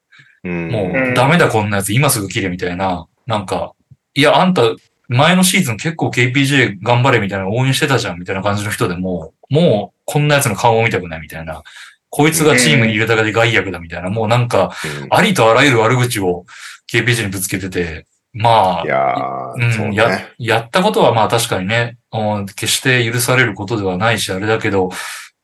[0.47, 1.93] もうダメだこんなやつ。
[1.93, 3.73] 今すぐ切れみたいな、なんか、
[4.13, 4.61] いやあんた
[5.07, 11.63] 前のシーズン結構 KPJ 頑張れみたいな応援してたじゃんみたいな感じの人でも、もうこんなやつの顔を見たくないみたいな、
[12.09, 14.71] こいつがチームにいるだけで害悪だみたいな、もうなんか、
[15.03, 15.07] うん。
[15.11, 16.45] ありとあらゆる悪口を
[16.91, 19.15] KPJ にぶつけてて、まあい、や
[19.55, 24.89] うん、やね。、やったことはまあ確かにね、うん決して許されることではないし、あれだけど、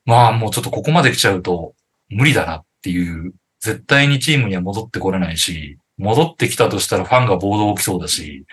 [0.06, 1.74] まあもうちょっとここまで来ちゃうと
[2.10, 8.46] 無理だなっていう、絶対にチームには戻ってこれないし、戻ってきたとしたらファンが暴動起きそうだし、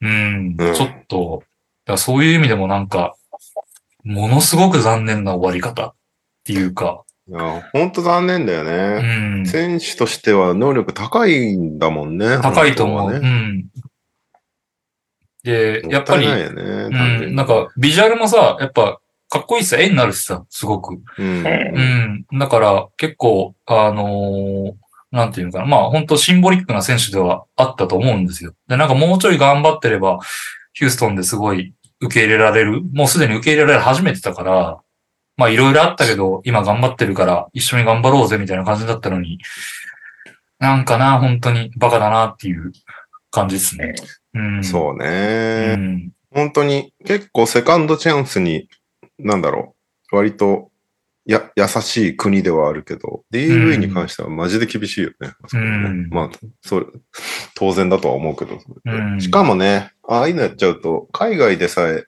[0.00, 1.42] うん、うんちょっと、
[1.86, 3.16] だそういう意味でもなんか、
[4.04, 5.94] ものすごく残念な終わり方っ
[6.44, 9.42] ていうか、いや、ほんと残念だようね。
[9.42, 12.38] ん、選手としては能力高いんだもんね。
[12.42, 13.12] 高いと思う。
[13.12, 13.66] ねうん。
[15.42, 16.48] で、やっぱり、ね。
[16.48, 21.00] 単うん、なんか、ビジュアルもさ、やっぱ、かっこいいさ、絵になるしさ、すごく。
[21.18, 21.46] うん。
[21.46, 22.38] うん。
[22.38, 24.72] だから、結構、あのー
[25.10, 25.64] なんていうのかな。
[25.64, 28.52] まあ、本当シンボリックな選手ではあったと思うんですよ。
[28.68, 30.18] で、なんかもうちょい頑張ってれば、
[30.74, 32.82] ヒューストンですごい受け入れられる。
[32.92, 34.78] もうすでに受け入れられ始めてたから、
[35.38, 39.38] まあ、いろいろあったけど、今頑張ってるから、一緒に頑張ろうぜ、みたいな感じだったのに、
[40.58, 42.72] なんかな、本当にバカだなっていう
[43.30, 43.94] 感じですね。
[44.34, 44.64] うん。
[44.64, 45.76] そううね。
[45.76, 46.10] ん。
[46.34, 48.68] 本当に結構セカンドチャンスに、
[49.18, 49.76] なんだろ
[50.12, 50.70] う、割と
[51.28, 55.32] や優しい国ではあるけど、DV に関してはマジで厳しいよね。
[55.52, 56.30] うんまあ、
[56.62, 57.02] そう、
[57.54, 58.58] 当然だとは思うけど。
[58.86, 62.06] うんしかもね、ああいうのやっちゃうと、海外でさえ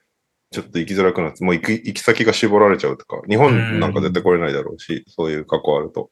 [0.50, 6.10] ちょっと行きづらくなって、もう行き行き先が絞られちゃうとか、日本なんか絶対来れないだろうし、そういう過去あると。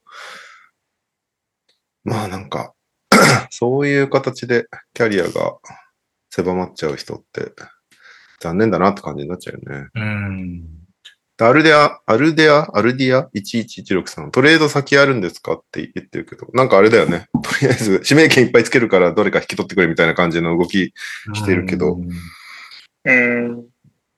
[2.05, 2.75] まあなんか、
[3.51, 5.57] そういう形でキャリアが
[6.29, 7.53] 狭まっちゃう人って、
[8.41, 9.89] 残念だなって感じになっちゃうよね。
[9.95, 10.78] うん。
[11.45, 17.29] アルデア、アルデア、アルディア？1116さん、トレード先あるんですかって言ってるけど、なんかあれだよね。
[17.43, 20.93] とりあえず、指名権いっぱいつけるからどれか引き取ってくれみたいな感じの動き、
[21.35, 22.09] してるけどうん
[23.05, 23.65] うん。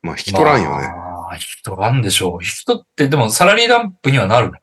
[0.02, 0.86] まあ引き取らんよね。
[0.88, 2.44] まあ、引き取らんでしょう。
[2.44, 4.54] 引き取って、でもサラリーダンプにはなるの？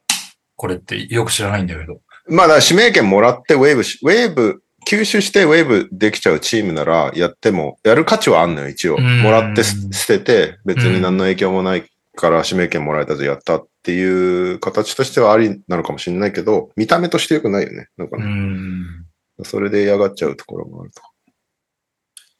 [0.55, 2.01] これってよく知らないんだけど。
[2.27, 8.95] まあだから指名権もらってウェーブし、ウェーブ、吸収してウェーブできちゃうチームならやっても、やる価値はあんのよ、一応。
[8.97, 11.83] うんもらってす捨てて、別に何の影響もない
[12.17, 17.87] から指名権もらえたぞ、やったっていう形としてはありなのかもしれないけど、見た目として良くないよね。
[17.95, 19.05] なんかうね、ん。
[19.43, 21.01] それで嫌がっちゃうところもあると。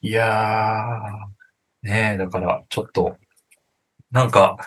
[0.02, 3.16] いやー、ねえ、だから、ちょっと、
[4.12, 4.58] なんか、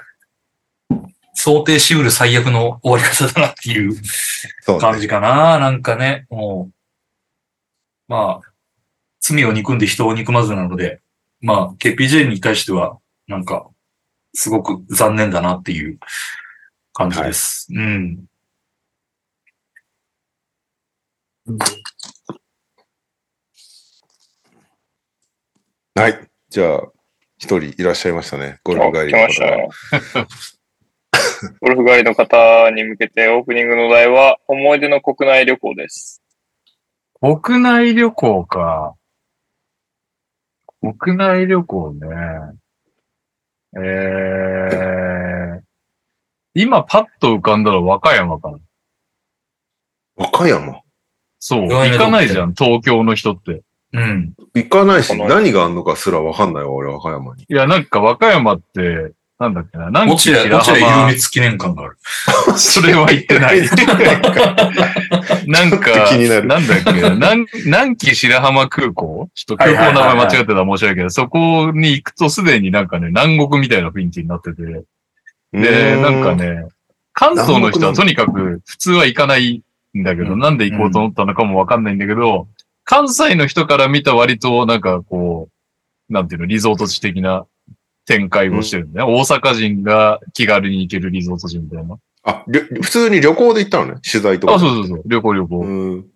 [1.34, 3.94] 想定しうる最悪の終わり方だなっていう。
[4.80, 5.58] 感じかな。
[5.58, 6.74] なんかね、もう、
[8.08, 8.52] まあ、
[9.20, 11.00] 罪を憎んで人を憎まずなので、
[11.40, 13.68] まあ、KPJ に対しては、なんか、
[14.34, 15.98] すごく残念だなっていう
[16.92, 17.68] 感じです。
[17.74, 18.24] うん。
[25.94, 26.28] はい。
[26.48, 26.82] じゃあ、
[27.38, 28.60] 一人いらっしゃいましたね。
[28.62, 29.56] ゴルフ帰りの方が。
[29.56, 29.68] ね。
[31.60, 36.22] ゴルフ帰りの方に向けてオープニングのお題は、思い出の国内旅行です。
[37.20, 38.94] 国内旅行か。
[40.80, 42.06] 国内旅行ね。
[43.76, 45.60] えー、
[46.54, 48.58] 今パッと浮かんだら和歌山かな。
[50.16, 50.82] 和歌山？
[51.38, 51.68] そう。
[51.68, 53.62] 行かないじゃん、東京の人って。
[53.92, 54.34] うん。
[54.54, 57.44] 行かないし、何があんのかすらわかんないわ、俺、和歌山に。
[57.48, 61.96] いや、なんか和歌山って、なんだっけな、なん落合、落合ゆるみつ記念館がある。
[62.58, 63.62] それは言ってない。
[65.46, 66.46] なんか、気になる。
[66.46, 69.30] なんだっけ、南南紀白浜空港？
[69.34, 70.94] ちょっと空港の名前間違ってたら申し訳ない。
[70.96, 74.62] けど、そこに行くとすでになんかね、南国みたいな雰囲気になってて、
[75.54, 76.66] で、なんかね、
[77.14, 79.62] 関東の人はとにかく普通は行かない
[79.96, 80.38] んだけど、うん。
[80.38, 82.46] なんで行こうと思ったのかもわかんないんだけど、
[82.84, 85.48] 関西の人から見た割となんかこ
[86.10, 87.46] う、なんていうの、リゾート地的な
[88.10, 91.96] 展開をしてるんだよ、大阪人が気軽に行けるリゾート地みたいな。
[92.24, 94.00] あ、りょ普通に旅行で行ったのね？
[94.02, 94.54] 取材とか。
[94.54, 95.60] あ、そうそうそう、旅行旅行。
[95.60, 96.06] うん。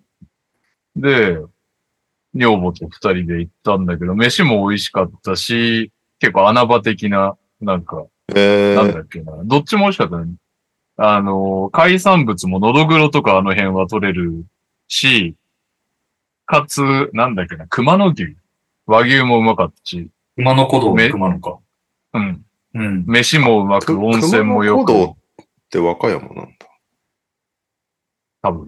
[0.96, 1.38] で、
[2.34, 9.32] 女房と二人で行ったんだけど、飯も美味しかったし、結構穴場的な、なんか、えー、なんだっけな。
[9.44, 10.34] どっちも美味しかったね。
[10.96, 14.44] あの、海産物ものどぐろとかあの辺は取れる
[14.88, 15.36] し、
[16.44, 16.82] かつ、
[17.12, 18.36] なんだっけな、熊野牛。
[18.86, 21.58] 和牛もうまかったし、熊野古道め熊野か。
[22.14, 22.44] うん。
[22.74, 23.04] うん。
[23.06, 26.48] 飯もうまく、く温泉もよ熊野古く、って和歌山なんだ。
[28.42, 28.66] 多分。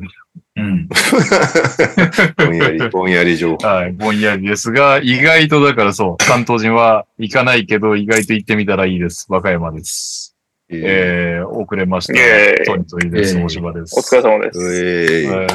[0.57, 0.89] うん。
[2.37, 3.67] ぼんやり、ぼんやり情報。
[3.67, 9.27] はい、ぼんやりですが、意外とだからそう、関東人は行かないけど、意外と行ってみたらいいです。
[9.29, 10.35] 和歌山です。
[10.69, 12.63] ええー、遅れましたイェー。
[12.63, 13.35] イトニトリです。
[13.35, 13.99] イェーイ大柴です。
[13.99, 14.59] お疲れ様でー、す。
[14.85, 15.47] えーはい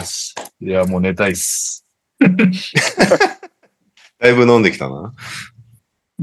[0.64, 1.86] いや、もう寝たいっす。
[4.20, 5.14] だいぶ飲んできたな。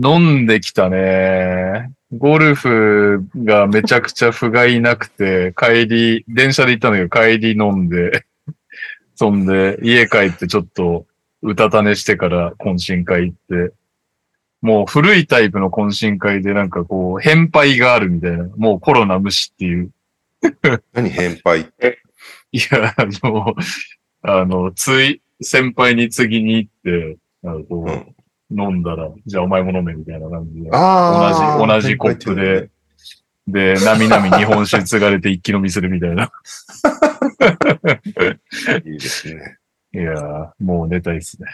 [0.01, 1.90] 飲んできたね。
[2.16, 8.24] ゴルフがめちゃくちゃ不甲斐なくて、帰り、電車で行ったんだけど、帰り飲んで、
[9.16, 11.05] そんで、家帰ってちょっと、
[11.42, 13.74] うたた寝してから懇親会行って、
[14.62, 19.90] もう古いタイプの懇親会でなんかこう、返杯があるみたいな、もうコロナ無視っていう。
[20.94, 21.61] 何返杯？
[21.61, 21.99] って。
[22.53, 23.55] いや、あの、
[24.22, 28.14] あの、つい、先輩に次に行って、あのこう、うん
[28.51, 30.68] 飲んだら、じゃあお前も飲めみたいな感じで。
[30.72, 32.70] あ同じ、同じコップで、
[33.46, 36.30] で、なみなみ日本酒継がれて一気飲みするみたいな。
[38.84, 39.59] いいですね。
[39.94, 41.49] いやー、もう寝たいっすね。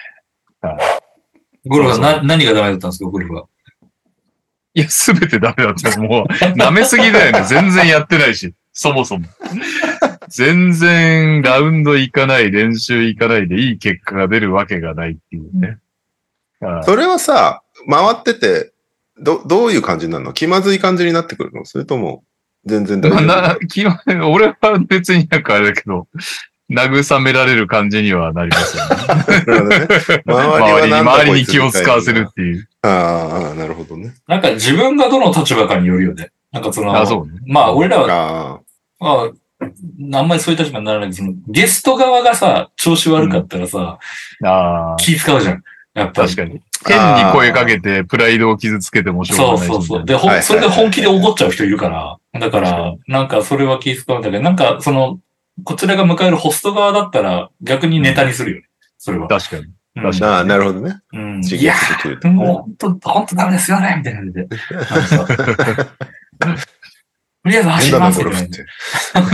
[1.67, 3.47] ゴルフはな、何がダメだったんですか、ゴルフは？
[4.75, 6.01] いや、すべてダメだった。
[6.01, 6.27] もう、
[6.59, 7.45] 舐めすぎだよね。
[7.45, 9.27] 全然やってないし、そもそも。
[10.29, 15.79] 全然ラウンド行かない、練習行かないでいい結果が出るわけがないっていうね。
[16.65, 18.73] はいそれはさ、回ってて、
[19.19, 20.33] ど、どういう感じになるの？
[20.33, 21.65] 気まずい感じになってくるの？
[21.65, 22.25] それとも、
[22.67, 24.57] 全然大丈まあ、気は、俺は
[24.89, 26.09] 別になんかあれだけど、
[26.71, 29.79] 慰められる感じにはなりますよね。
[29.79, 29.87] ね。
[30.27, 32.69] 周りに、周りに気を使わせるっていう。
[32.83, 34.15] ああ、なるほどね。
[34.27, 36.31] なんか自分がどの立場かによるよね。
[36.53, 37.39] なんかその、あ、そうね。
[37.47, 38.61] まあ俺らは、あ
[38.99, 43.99] まあ、あんまりそういう立場にならないけど、そのゲスト側がさ、調子悪かったらさ、
[44.43, 45.63] ああ、気使うじゃん。
[45.95, 46.29] やっぱり。
[46.29, 46.61] 確かに。
[46.87, 50.01] 変に声かけて、プライドを傷つけてもしょそううがないしそうそう。
[50.01, 52.19] みたいで、ほはいはいん、それで本気で怒っちゃう人いるから。
[52.41, 55.19] だから、なんかそれは気使うんだけど、なんかその、
[55.63, 58.67] こちらが迎えるホスト側だったら逆にネタにするよね。
[58.99, 59.29] それは。
[59.29, 59.67] な確かに。
[59.97, 61.01] あ、ああ、なるほどね。
[61.13, 61.43] うん。
[61.43, 61.75] 刺いや
[62.23, 64.49] ほんと、ほんとダメですよねみたいな感じで。
[67.45, 68.73] とりあえず走りますゴルフっみたいな。
[69.19, 69.25] て。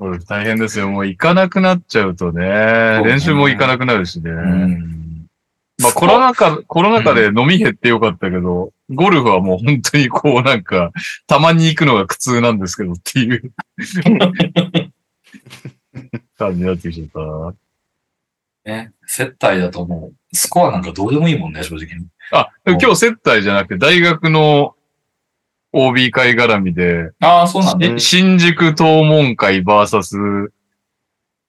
[0.00, 0.88] ゴルフ大変ですよ。
[0.88, 4.30] もう行かなくなっちゃうとね、ね練習も行かなくなるしね。
[4.30, 5.26] うん。
[5.78, 10.90] まあコロナ禍、コロナ禍で飲み減ってよかったけど、ゴルフはもう本当にこうなんか、
[11.26, 13.52] たまに行くのが苦痛なんですけどっていう
[16.38, 17.54] 感じになってきちゃったな。
[18.64, 22.06] ね、接待だともう、スコアなんかどうでもいいもんね、正直に。
[22.32, 24.76] あ、今日接待じゃなくて大学の
[25.76, 27.86] OB 会絡みで、ああ、そうなんだ。
[27.86, 30.48] うん新宿東門会 VS、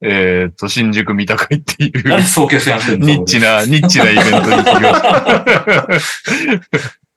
[0.02, 3.06] えっ、と、新宿三鷹会っていう何総決やってんの？
[3.06, 6.88] ニッチな、ニッチなイベントに行きました。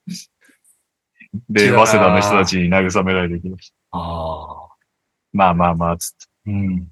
[1.50, 3.74] で、早稲田の人たちに慰められてきました。
[3.92, 4.68] ああ。
[5.32, 6.50] まあまあまあ、つって。
[6.50, 6.88] うん。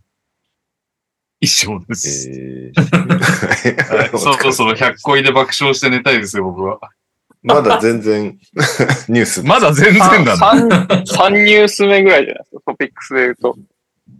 [1.40, 2.30] 以上です。
[2.30, 6.78] え はいーそろそろ100個入で爆笑して寝たいですよ、僕は。
[7.43, 8.38] まだ全然
[9.09, 9.43] ニュース。
[9.43, 10.53] まだ全然だな。
[10.53, 13.57] 3, 3ニュース目ぐらいじゃないですか、トピックスで言うと。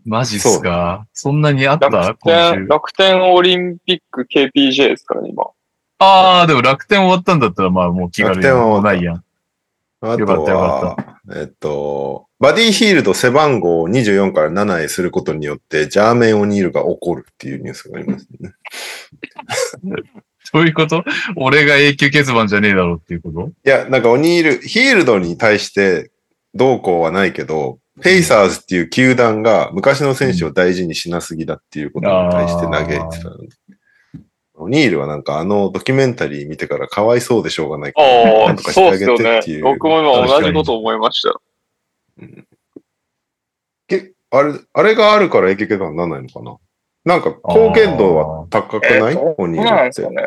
[0.07, 1.07] マジっすか？
[1.13, 1.89] そんなにあった？
[1.91, 2.67] 楽今天、週。
[2.67, 5.45] 楽天オリンピック KPJ ですからね、今。
[5.99, 9.25] ああ、でも楽天終わったんだったら、まあもう気軽に楽天は終わったないやん。
[10.03, 10.97] あとよかったよは、
[11.37, 18.53] えっと、バディヒールド背番号を24から7へすることによって、ジャーメン・オニールが怒るっていうニュースがありますね。
[20.53, 21.05] そういうこと？
[21.37, 23.49] 俺が永久欠番じゃねえだろうっていうこと？
[23.49, 26.11] いや、なんかオニール、ヒールドに対して
[26.55, 33.49] どうこうはないけど、ペイサーズっていう球団が昔の選手を大事にしなすぎだっていうことに対して嘆いてたので。
[34.63, 39.65] オニールはなんかあのドキュメンタリー見てからかわいそうでしょうがないから、ああなんと、かしてあげそうですよねてっていう。。
[39.65, 41.41] 僕も今同じこと思いました。
[43.89, 46.59] けあれ、あれがあるから永久欠番にならないのかな？
[47.05, 49.15] なんか貢献度は高くない？
[49.15, 49.59] えーオニ
[49.93, 50.23] そうな。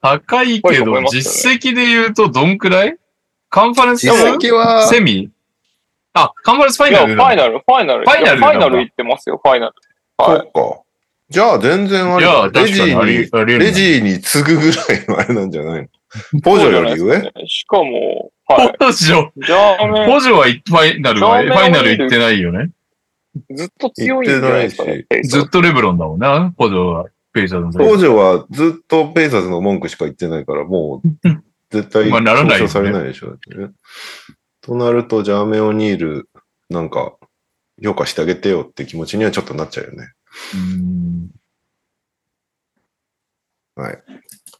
[0.00, 2.96] 高いけど、実績で言うとどんくらい？
[3.48, 4.06] カンファレンス？
[4.06, 5.30] 実績は、セミ？
[6.12, 8.04] あ、カンファレンスファイナルファイナル、ファイナル。
[8.04, 9.74] ファイナルファイナル行ってますよ、ファイナル。
[10.18, 10.38] はい。
[10.38, 10.80] そうか。
[11.30, 12.48] じゃあ全然あれだ。
[12.48, 15.88] レジーにレジーに次ぐぐらいのあれなんじゃない？
[16.34, 17.18] のポジョより上？
[17.18, 18.76] ねしかも、はい。
[18.78, 22.70] ポジョ、ポジョはファイナルは、ファイナル行ってないよね。
[23.54, 25.06] ずっと強いんじゃないですかね。
[25.22, 27.06] ずっとレブロンだもんな、ポジョは。
[27.32, 31.08] ペイサーズのポジョはずっとペイサーズの文句しか言ってないから、もう
[31.70, 33.32] 絶対まあならないよねされないでしょ。
[33.32, 33.38] ね
[34.60, 36.30] となると、ジャーメン・オニール、
[36.70, 37.16] なんか、
[37.82, 40.12] 評価してあげてよって気持ちにはちょっとなっちゃうよね。
[40.54, 41.30] うん
[43.76, 44.02] はい。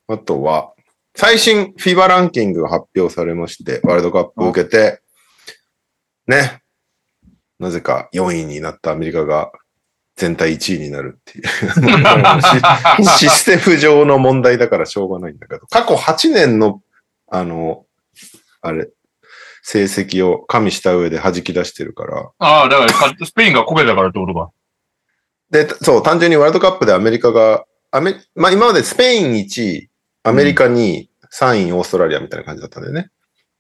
[0.09, 0.75] あとは、
[1.14, 5.01] 最新 FIBA ランキングが発表されまして、ワールドカップを受けて、
[6.27, 6.64] ね、
[7.59, 9.52] なぜか4位になったアメリカが
[10.16, 11.44] 全体1位になるっていう。
[13.18, 16.82] シシステム上の問題だからしょうがないんだけど、過去8年の、
[17.28, 17.86] あの、
[18.61, 18.90] あれ、
[19.62, 24.50] 成績を加味した上で弾き出してるから、ああ、だからか、スペインがこけたからってことか。
[25.50, 29.90] で、そう、単純にワールドカップでアメリカが、アメまあ今までスペイン1位、
[30.22, 33.11] アメリカ2位、3位オーストラリアみたいな感じだったんだよね。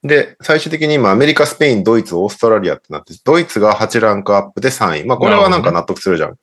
[0.04, 5.04] で、最終的に今アメリカ、スペイン、ドイツ、オーストラリアってなって、ドイツが8ランクアップで3位。
[5.04, 6.36] まあこれはなんか納得するじゃん。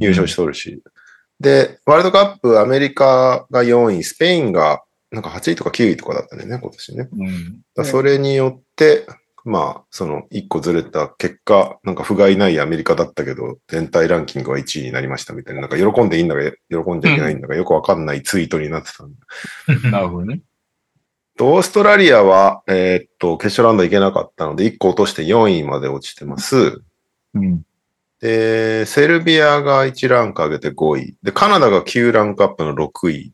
[0.00, 0.80] 優勝しとるし。
[1.40, 7.08] で、ワールドカップ、アメリカが4位、スペインがなんか8位とか9位とかだったんだよね、今年ね。
[7.76, 7.84] うん。
[7.84, 9.06] それによって、
[9.44, 19.16] まあ、その1個ずれた結果、なんか不甲斐ないアメリカだったけど、全体ランキングは1位になりましたみたいな、なんか喜んでいいんだか、喜んじゃいけないんだか、よくわかんないツイートになってたんで。
[19.90, 20.42] なるほどね。
[21.38, 26.82] とオーストラリアは、えーっと、決勝ラウンド行けなかったので、1個落として4位まで落ちてます。
[27.34, 27.62] うん。
[28.20, 31.14] で、セルビアが1ランク上げて5位。
[31.22, 33.32] で、カナダが9ランクアップの6位。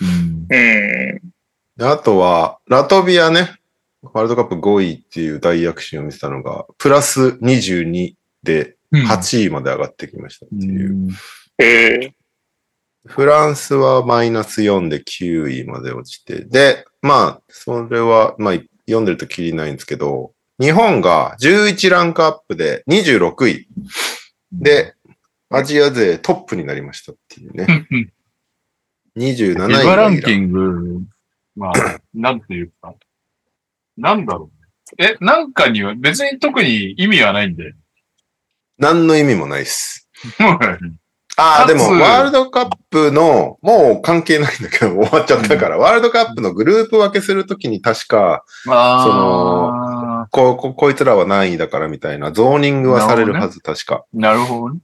[0.00, 1.82] うん。
[1.82, 3.58] あとは、ラトビアね、
[4.02, 10.90] ワールドカップ5位っていう大躍進を見せたのが、プラス22で8位まで上がってきましたっていう。
[10.90, 11.10] うん
[11.58, 11.64] え
[12.08, 12.16] え
[13.06, 18.54] フランスはマイナス4で9位まで落ちて、で、まあ、それは、まあ、
[18.86, 23.68] 読んでるときりないんですけど、日本が11ランクアップで26位
[24.52, 24.94] で、
[25.50, 27.86] アジア勢トップになりましたっていうね。
[27.90, 28.12] うん
[29.16, 30.36] 27位フィバランキグ。
[30.36, 31.00] ング、
[31.56, 31.72] まあ、
[32.12, 32.94] なんていうか、
[33.96, 34.50] なんだろ
[34.98, 35.16] うね。
[35.20, 37.72] え、なんかには別に特に意味はないんで。
[38.78, 40.06] 何の意味もないです。
[41.36, 54.04] ああ、でも、ワールドカップの、もう関係ないんだけど、 終わっちゃったから、ワールドカップのグループ分けするときに確か、まあ、ここ、こいつらは何位だからみたいな、ゾーニングはされるはず、確か。
[54.14, 54.80] なるほどね。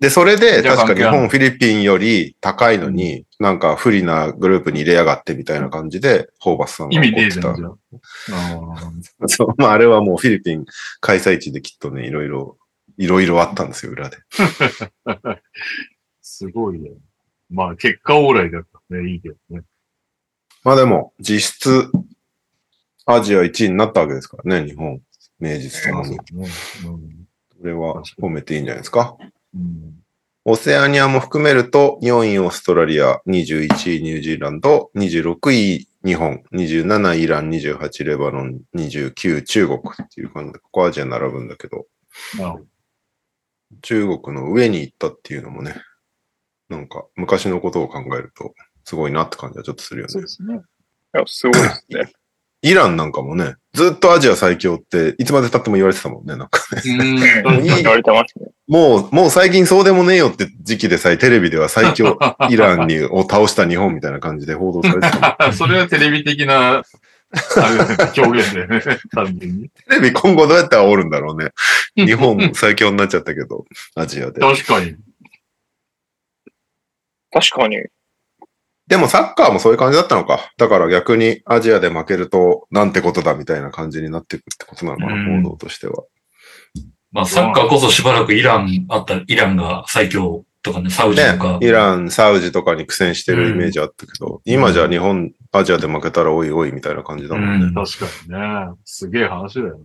[0.00, 8.36] で、それで、確か日本、フィリピンより高いのに、なんか不利なグループに入れやがってみたいな感じで、ホーバスさんが意味怒ってたねえじゃん、じゃ。
[8.36, 9.24] あ。
[9.24, 10.64] あ そう、まあ、あれはもうフィリピン
[11.00, 12.56] 開催地できっとね、いろいろ、
[12.98, 14.16] いろいろあったんですよ、裏で。
[15.06, 15.38] ー
[16.20, 16.90] すごいね。
[17.50, 19.10] まあ、結果オーライだったね。
[19.10, 19.62] いいけどね。
[20.64, 21.90] まあでも、実質、
[23.06, 25.00] アジア1位になったわけですからね、日本、
[25.38, 26.16] 名実ともに。
[26.32, 26.48] ね
[27.60, 29.16] それは褒めていいんじゃないですか？
[29.54, 29.94] うん
[30.44, 41.86] オセアニアも含めると、4位オーストラリア、21位ニュージーランド、26位日本、27位イラン、28レバノン、29中国っていう感じで、ここアジア並ぶんだけど、
[42.38, 42.64] なるほど
[43.82, 45.76] 中国の上に行ったっていうのもね、
[46.68, 48.54] なんか昔のことを考えると、
[48.84, 50.12] すごいなって感じはちょっとするよね。
[50.12, 50.54] そうですね。
[50.54, 50.58] い
[51.18, 52.12] や、すごいですね。
[52.62, 56.82] イランなんかもね、ずっとアジア最強って、いつまで経っても言われてたもんね、なんかね。
[57.44, 57.62] うん。
[57.62, 58.48] 言われてますね。
[58.66, 62.18] もう、もう最近そうでもねえよって時期でさえ、テレビでは最強
[62.50, 65.54] イランにを倒した日本みたいな感じで報道されてたもん。
[65.54, 66.82] それはテレビ的な、
[68.16, 68.80] 表現だよね。
[69.12, 69.68] 単純に。
[69.68, 71.50] テレビ今後どうやって煽るんだろうね。
[71.96, 74.40] 日本最強になっちゃったけど、アジアで。
[74.40, 74.96] 確かに。
[77.30, 77.84] 確かに。
[78.86, 80.50] でもサッカーもそういう感じだったのか。
[80.56, 86.04] だから逆にアジアで負けるとなんてことだみたいな感じになっていくってことなのかな、うん報道としては。
[87.10, 97.66] まあ、サッカーこそしばらくイランあった、イランが最強とかね、サウジねとか。、イラン、サウジとかに苦戦してるイメージあったけど、今じゃ日本、アジアで負けたらおいおいみたいな感じだもんね。
[97.66, 98.74] うん確かにね。
[98.84, 99.84] すげえ話だよね。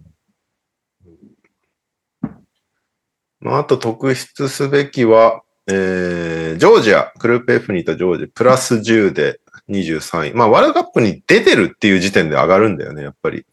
[3.39, 10.33] まあ、あと特筆すべきは、えー、ジョージア、グループ F にいたジョージア、プラス10で23位。
[10.33, 13.45] まあ、ワールドカップに出てるっていう時点で上がるんだよね、やっぱり。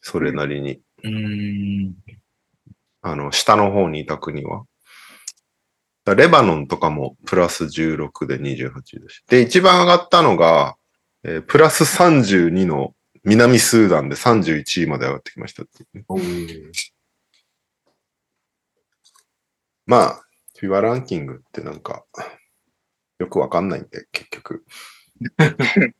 [0.00, 0.80] それなりに。
[1.02, 1.94] うん。
[3.02, 4.64] あの、下の方にいた国は。
[6.06, 9.24] だレバノンとかもプラス16で28位だし。
[9.28, 10.76] で、一番上がったのが、
[11.24, 12.94] えープラス32の
[13.24, 15.64] 南スーダンで31位まで上がってきました
[19.84, 20.22] まあ、
[20.56, 22.04] フィバランキングってなんか、
[23.18, 24.64] よくわかんないんで、結局。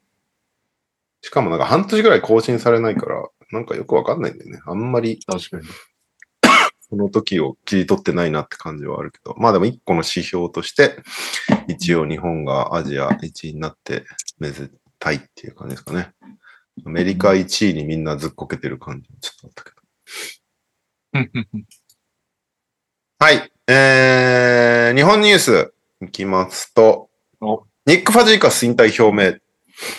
[1.21, 4.61] しかもなんか半年ぐらい更新されないから、なんかよくわかんないんだよね。
[4.67, 5.67] あんまり確かに。
[6.97, 10.97] その時を切り取ってないなって感じはあるけど、まあでも一個の指標として、
[11.69, 14.05] 一応日本がアジア1位になって
[14.39, 16.13] めでたいっていう感じですかね。
[16.87, 19.71] アメリカ1位にみんなずっこけてる感じちょっとあったけ
[21.13, 21.27] ど。
[23.19, 23.53] はい。
[23.69, 29.39] えー、日本ニュースいきますとお、ニック・ファジーカス引退表明。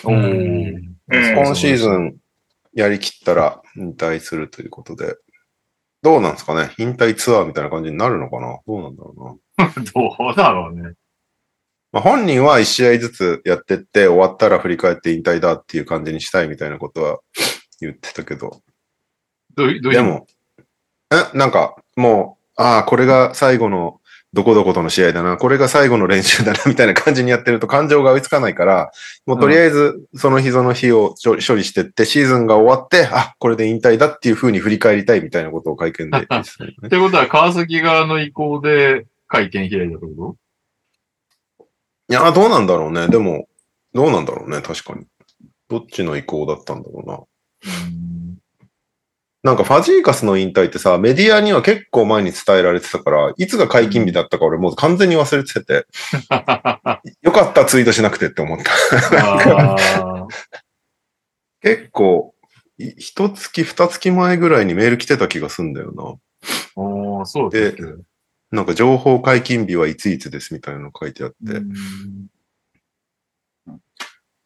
[0.02, 2.16] 今シーズン
[2.72, 5.16] やりきったら引退するということで、
[6.02, 6.72] どうなんですかね？
[6.78, 8.58] 引退ツアーみたいな感じになるのかな？
[8.66, 9.68] どうなんだろうな？
[9.94, 10.94] どうだろうね。
[11.90, 17.18] まあ、本人は1試合ずつやってって終わったら振り返って引退だっていう感じにしたいみたいなことは
[17.80, 18.60] 言ってたけど、
[19.54, 20.26] どうどうでも、
[21.10, 24.00] え、なんかもう、ああ、これが最後の
[24.34, 28.90] どこどことの試合だな、これが最後の練習だなみたいな感じにやってると感情が追いつかないから、
[29.26, 40.36] もうとりあえずその日その日を処理してって、シーズンが終わって、あ、これで引退だっていう風に振り返りたいみたいなことを会見で ねってことは、川崎側の意向で会見開いたってこ
[42.10, 43.08] いや、どうなんだろうね。
[43.08, 43.48] でも、
[43.94, 45.06] どうなんだろうね、確かに。
[45.68, 47.20] どっちの意向だったんだろうな。
[49.44, 55.86] なんかファジーカスの引退ってさ、メディアには結構前に伝えられてたから、いつが解禁日だったか俺もう完全に忘れてて、
[57.22, 60.26] よかったツイートしなくてって思った。
[61.62, 62.34] 結構、
[62.78, 66.02] い一月二月前ぐらいにメール来てた気がすんだよな。
[66.74, 68.02] おーそうですね。
[68.50, 71.36] なんか情報解禁日はいついつですみたいなの書いてあって。
[71.52, 72.28] うん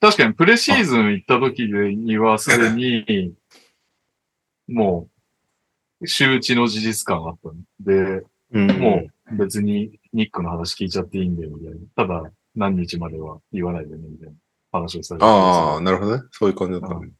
[0.00, 3.34] 確かに、プレシーズン行った時にはすでに、
[4.72, 5.08] も
[6.00, 12.16] う、周知の事実感があったので、うんもう別にニックの話聞いちゃっていいんだよ、みたいな。
[12.20, 14.34] ただ、何日までは言わないでね、みたいな
[14.72, 16.22] 話をされてああ、なるほどね。
[16.32, 17.10] そういう感じだったね。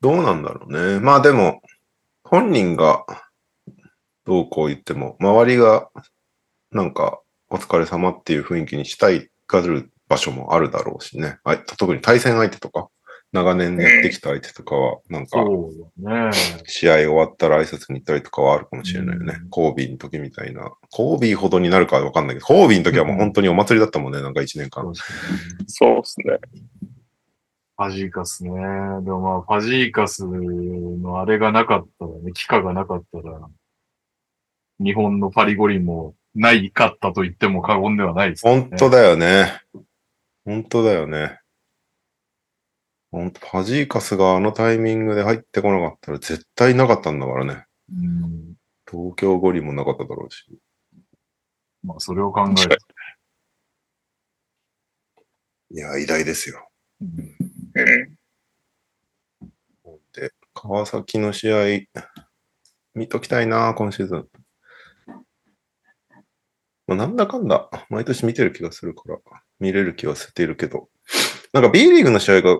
[0.00, 1.00] どうなんだろうね。
[1.00, 1.60] まあでも、
[2.22, 3.04] 本人が
[4.24, 5.90] どうこう言っても、周りが
[6.70, 11.38] なんかお疲れ様っていう雰囲気にしたいがる場所もあるだろうしね。
[11.44, 12.88] あ特に対戦相手とか、
[13.36, 15.44] 長年やってきた相手とかは、なんか。
[16.66, 19.46] 試合終わったら挨拶に行ったりとかはあるかもしれないよねう。
[19.46, 20.72] んコービーの時みたいな。
[20.90, 24.90] コービーほどになるかはわかんないけど、コービーの時はもう本当にお祭りだったもんね、なんか一年間。
[25.66, 26.38] そうですね。
[27.78, 28.50] ファジーカスね。
[28.50, 33.38] でもまあ、ファジーカスのあれがなかったらね、機会がなかったら、
[34.80, 38.50] 日本のパリ五輪もないかったと言っても過言ではないです、ね。
[38.50, 39.60] 本当だよね。
[40.46, 41.38] 本当だよね。
[43.16, 47.64] 本当ファジーカスがあのタイミングで入ってこなかったら絶対なかったんだからね。
[47.90, 48.56] うん。
[48.86, 50.44] 東京五輪もなかっただろうし。
[51.82, 52.86] まあ、それを考えると。
[55.72, 56.68] いや、偉大ですよ。
[57.00, 57.22] うんう
[59.90, 60.00] ん。
[60.12, 61.86] で、川崎の試合、
[62.94, 64.28] 見ときたいな、今シーズン。
[66.86, 69.18] まあ、なんだかんだ、毎年見てる気がするから、
[69.58, 70.90] 見れる気はしているけど、
[71.54, 72.58] なんか B リーグの試合が、い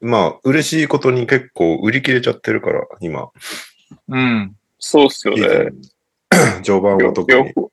[0.00, 3.30] まあ、嬉しいことに結構売り切れちゃってるから、今、
[4.08, 4.56] うん。
[4.78, 5.70] そうっすよね。
[6.62, 7.38] 序盤はよ特に。
[7.38, 7.72] よ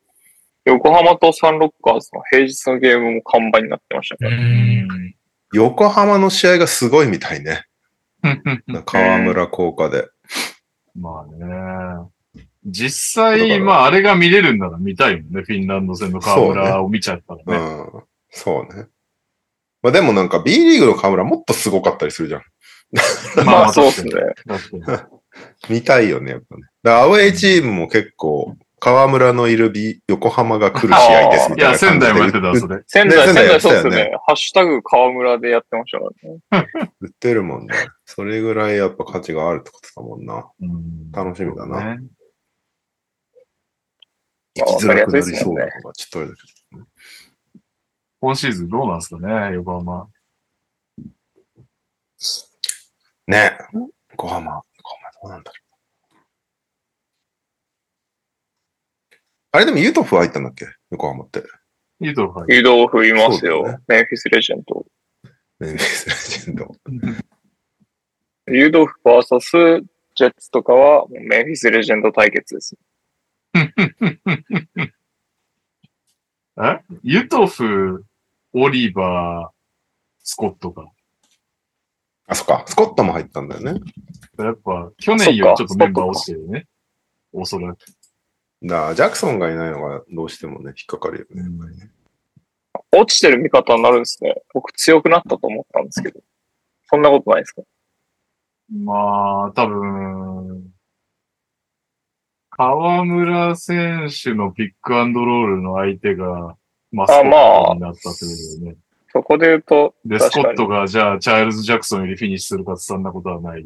[0.66, 4.36] 横浜とサンロッカーズの平日のゲームも看板になってましたうから。
[4.36, 5.16] ん。
[5.54, 7.66] 横浜の試合がすごいみたいね。
[8.86, 10.08] 河村効果で。
[10.96, 12.10] まあね。
[12.66, 15.42] 実際、まああれが見れるんなら見たいもんね。
[15.44, 17.84] フィンランド戦の河村を見ちゃったらね。
[17.94, 18.04] うん。
[18.30, 18.88] そうね。
[19.82, 22.42] まあでもなんか B リーグの河村もっとすごかったりするじゃん。
[23.46, 24.12] まあそうっすね。
[25.70, 26.64] 見たいよね、やっぱね。
[26.84, 32.00] だからアウェイチームも結構、河村のいる B、横浜が来る試合ですみいや、たいな感じで。
[32.00, 32.84] 仙台もやってた、それ。
[32.88, 34.12] 仙台、仙台そうっすね。
[34.26, 36.06] ハッシュタグ河村でやってましたか
[36.52, 36.94] らね。
[37.02, 37.76] 売ってるもんね。
[38.06, 40.50] それぐらいやっぱ価値があるってことだもんな。
[40.62, 41.96] うん楽しみだな。
[41.96, 42.02] ね
[44.56, 46.42] 生きづらくなりそうなのがちょっとあれだけ
[46.78, 46.84] ど。
[48.22, 50.08] 今シーズンどうなんですかね、横浜。
[53.28, 53.58] ね
[54.12, 54.62] 横浜。
[54.78, 55.70] 横浜どうなんだろう。
[59.52, 61.44] あれでもユートフ入ったんだっけ横浜って。
[62.02, 63.64] いいとこユドオフいますよ。
[63.64, 64.86] ねメンフィスレジェンド。
[65.60, 66.16] メンフィスレ
[66.46, 66.76] ジェンド。
[68.48, 69.84] ユドオフ VS
[70.16, 72.76] ジェッツとかはメンフィスレジェンド対決です。
[76.62, 76.80] え？
[77.04, 78.06] ユトフ、
[78.54, 79.56] オリバー、
[80.24, 80.92] スコットか。
[82.28, 82.64] あ、そっか。
[82.68, 83.80] スコットも入ったんだよね。
[84.38, 86.68] やっぱ、去年よりちょっとメンバー落ちてるよね。
[87.32, 87.80] おそらく。
[88.62, 91.44] だジャクソンがいないのがどうしてもね、引っかかるよね。
[91.44, 91.92] やっぱりね
[92.92, 94.36] 落ちてる味方になるんですね。
[94.54, 96.20] 僕強くなったと思ったんですけど。
[96.88, 97.62] そんなことないですか？
[98.72, 100.72] まあ、多分、
[102.50, 106.58] 河村選手のピックアンドロールの相手が、
[106.92, 108.76] マスコットになったとだよね。
[109.12, 113.66] そこで言うと、で、スコットが、じゃあ、チャールズ・ジャクソンよりフィニッシュするかってそんなことはない。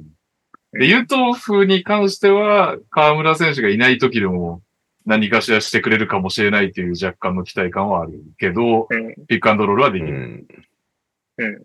[0.71, 4.61] で、ユトフに関しては、河村選手がいない時でも
[5.05, 9.15] 何かしらしてくれるかもしれないという若干の期待感はあるけど、うん。
[9.27, 10.47] ピックアンドロールはできるうん。
[11.37, 11.55] うん。
[11.55, 11.61] っ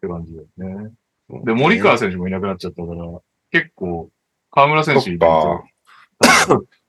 [0.00, 0.92] て感じだよね。
[1.44, 3.04] で、森川選手もいなくなっちゃったから、
[3.52, 4.10] 結構、
[4.50, 5.18] 河村選手い。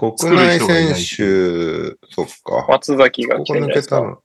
[0.00, 2.66] 国内選手、そっか。
[2.70, 3.52] 松崎がここ。
[3.52, 4.22] 抜けたの。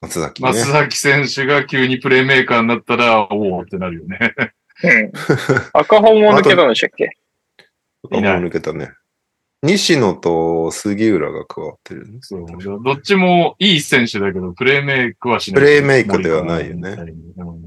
[0.00, 0.48] 松崎ね。
[0.48, 4.34] 松崎選手が急にプレイメーカーになったら、おおってなるよね。
[4.82, 5.12] うん。
[5.72, 7.10] 赤本も抜けたんでしたっけ？
[8.02, 8.90] ここも抜けたね。
[9.62, 12.18] 西野と杉浦が加わってるね。
[12.20, 12.46] そう。
[12.82, 15.62] どっちもいい選手だけど、プレイメイクはしない。
[15.62, 16.90] プレイメイクではないよね
[17.36, 17.62] うん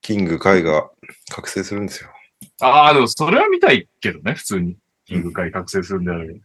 [0.00, 0.88] キング海が
[1.30, 2.10] 覚醒するんですよ。
[2.62, 4.78] ああ、でもそれは見たいけどね、普通に。
[5.06, 6.40] キング会覚醒するんであれば。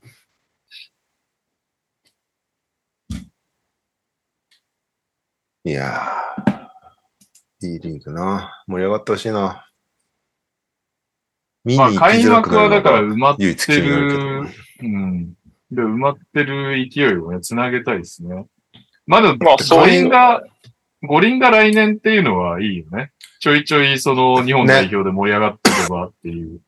[5.64, 8.64] いやー、いいリーグな。
[8.68, 9.68] 盛り上がってほしいな。
[11.64, 13.46] まあ、開幕はだから埋まって
[13.80, 14.48] る
[14.82, 15.34] うん。
[15.72, 18.46] で、埋まってる勢いをね、つなげたいですね。
[19.06, 20.44] まだ、まあ五輪が、
[21.04, 23.12] 五輪が来年っていうのはいいよね。
[23.40, 26.60] ちょいちょいその日本代表で盛り上がっていけばっていう感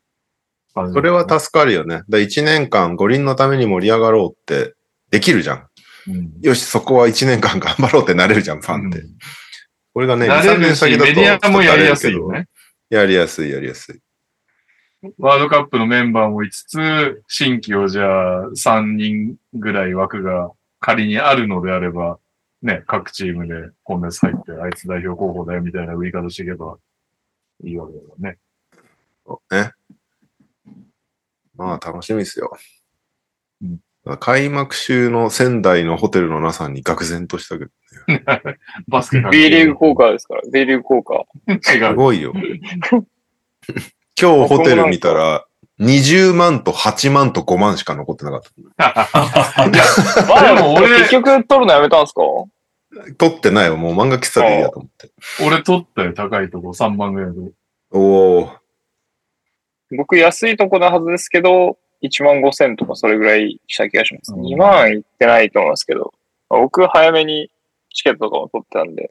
[0.74, 2.02] じ、それは助かるよね。
[2.08, 4.74] だ1年間五輪のために盛り上がろうって
[5.10, 5.66] できるじゃん。
[6.08, 8.98] うんよし、そこは1年間頑張ろうってなれるじゃん、ファンって。
[8.98, 9.16] うん
[9.94, 12.48] これがね、2、なれ3年先だとメディアもやりやすいよね。
[12.90, 14.00] やりやすい、やりやすい。
[15.18, 22.18] ワールドカップのメンバーもいつつ、新規をじゃあ3人ぐらい枠が仮にあるのであれば、
[22.60, 26.76] ね、各チームで今月入って、あいつ代表候補だよみたいな売り方していけば
[27.62, 28.38] いいわけだよね。
[29.24, 29.70] そうね。
[31.56, 32.56] まあ、楽しみですよ。
[33.62, 33.78] うん
[34.20, 37.70] 開幕週の仙台のホテルのなさに愕然としたけど、
[38.86, 40.42] バスケ B リーグ効果ですから。
[40.52, 41.24] B リーグ効果。
[41.48, 41.94] 違すう。
[41.94, 42.34] ごいよ。
[44.20, 45.46] 今日ホテル見たら、
[45.80, 48.42] 20万と8万と5万しか残ってなかっ
[48.76, 49.04] た。
[50.28, 52.20] まあでも俺結局取るのやめたんですか？
[53.16, 53.78] 取ってないわ。
[53.78, 55.10] もう漫画喫茶でいいやと思って。
[55.46, 57.38] 俺取ったよ、高いとこ、3万ぐらいで。
[57.90, 58.00] お
[58.40, 58.52] お。
[59.96, 64.32] 僕安いとこのはずですけど、1万5千とかそれぐらいした気がします。
[64.34, 66.12] うん2万いってないと思いますけど、
[66.50, 67.50] まあ僕早めに
[67.94, 69.10] チケットとかも取ってたんで、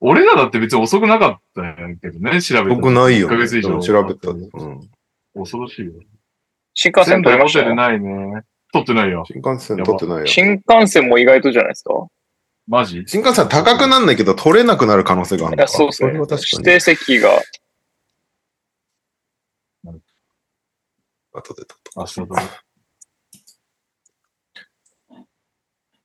[0.00, 2.74] 俺らだって別に遅くなかったけどね、調べたら。
[2.76, 3.78] 僕ないよ、1ヶ月以上。
[3.80, 4.30] 調べた。
[4.30, 4.48] うん。
[5.34, 5.92] 恐ろしいよ。
[6.74, 7.74] 新幹線仙取りました？
[7.74, 8.42] ないね。
[8.72, 9.24] 取ってないよ。
[9.26, 10.26] 新幹線取ってないよ。
[10.26, 11.92] 新幹線も意外とじゃないですか？
[12.68, 13.02] マジ？
[13.06, 16.12] 新幹線高くなんないけど取れなくなる可能性があるのかいや、そうですね。
[16.12, 16.48] れは確かに。
[16.58, 17.30] 指定席が、
[21.38, 22.34] 後で取っ明日と。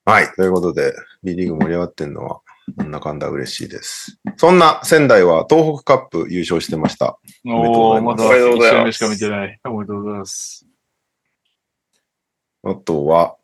[0.06, 0.28] はい。
[0.36, 0.94] ということで、
[1.24, 2.42] B リーグ盛り上がってんのは、
[2.78, 4.20] なんだかんだ嬉しいです。
[4.38, 7.20] そんな仙台は東北カップ優勝してました。
[7.44, 9.60] めでとうごおー、まだざいますおめでとうございます1試合目しか見てない。
[9.66, 10.68] おめでとうございます。
[12.66, 13.36] あとは、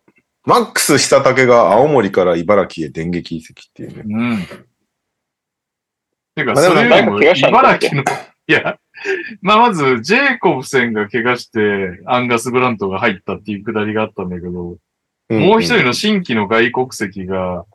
[0.43, 4.03] マックスした竹が青森から茨城へ電撃移籍っていうね。
[4.05, 4.47] うん。
[6.35, 8.03] てか、それよりも、茨城の、
[8.47, 8.79] いや、
[9.41, 14.77] まあまず、ジェイコブセンが怪我して、アンガス・ブラントが入ったっていうくだりがあったんだけど、も
[15.29, 17.65] う一人の新規の外国籍が、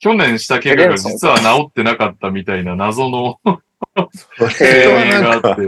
[0.00, 5.66] 去年した怪我が実は治ってなかったみたいな謎のがあって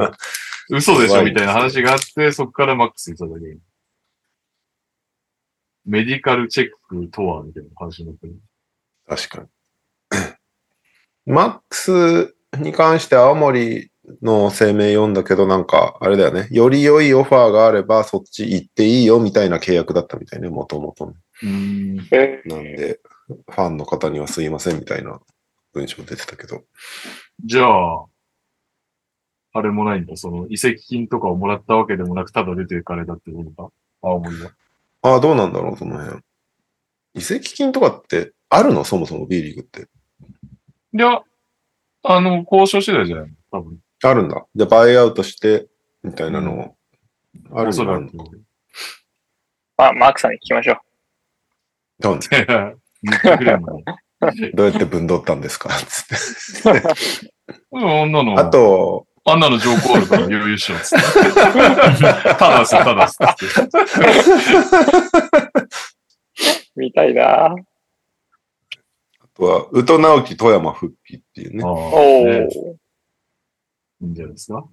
[0.71, 3.59] 嘘でしょみたいな話があって、そこからマックスにしただけ。
[5.85, 8.37] メディカルチェックとはみたいな話になってる。
[9.09, 9.49] 確かに。
[11.27, 13.90] マックスに関して青森
[14.23, 16.49] の声明読んだけど、なんか、あれだよね。
[16.51, 21.15] より良いオファーがあれば、そっち行っていいよみたいな契約だったみたいね、もともと。
[21.43, 21.97] なん
[22.63, 25.21] で、ファンの方にはすいませんみたいな
[25.73, 26.65] 文章出てたけど。
[27.45, 28.05] じゃあ、
[29.53, 30.17] あれもないんだ。
[30.17, 33.73] その移籍金とかをもらったわけでもなく、ただ出ていかれたってことか
[34.03, 34.51] 青森は。
[35.03, 36.23] ああ、どうなんだろう、その辺。
[37.15, 38.85] 移籍金とかってあるの？
[38.85, 39.89] そもそも B リーグって。
[40.93, 41.23] いや、
[42.05, 43.35] あの、交渉次第じゃないの？
[43.51, 43.79] 多分。
[44.03, 44.45] あるんだ。
[44.55, 45.69] じゃあ、バイアウトして、
[46.03, 46.75] みたいなの、
[47.55, 48.25] あるおそらくの
[49.77, 50.79] あマークさんに聞きましょう。
[52.01, 52.19] どう
[54.55, 55.71] どうやって分取ったんですか？
[55.71, 56.03] つ
[56.69, 56.83] って。
[57.73, 61.07] うん女の、あと、あんなの情報あるから余裕しようっつって。
[61.35, 61.53] た
[62.51, 63.19] だっす、ただっす。
[66.77, 67.55] 見たいなあ
[69.35, 71.63] とは、宇都直樹富山復帰っていうね。
[71.65, 72.47] ああおねー。
[74.03, 74.65] いいんじゃないですか？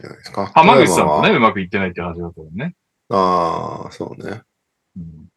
[0.00, 0.46] じゃないですか？
[0.54, 2.74] 浜口さんもね、うまくいってないって話だったもんね。
[3.10, 4.42] ああ、そうね。
[4.96, 5.28] うん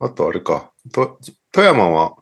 [0.00, 0.72] あとあれか。
[0.92, 1.18] と
[1.50, 2.14] 富山は、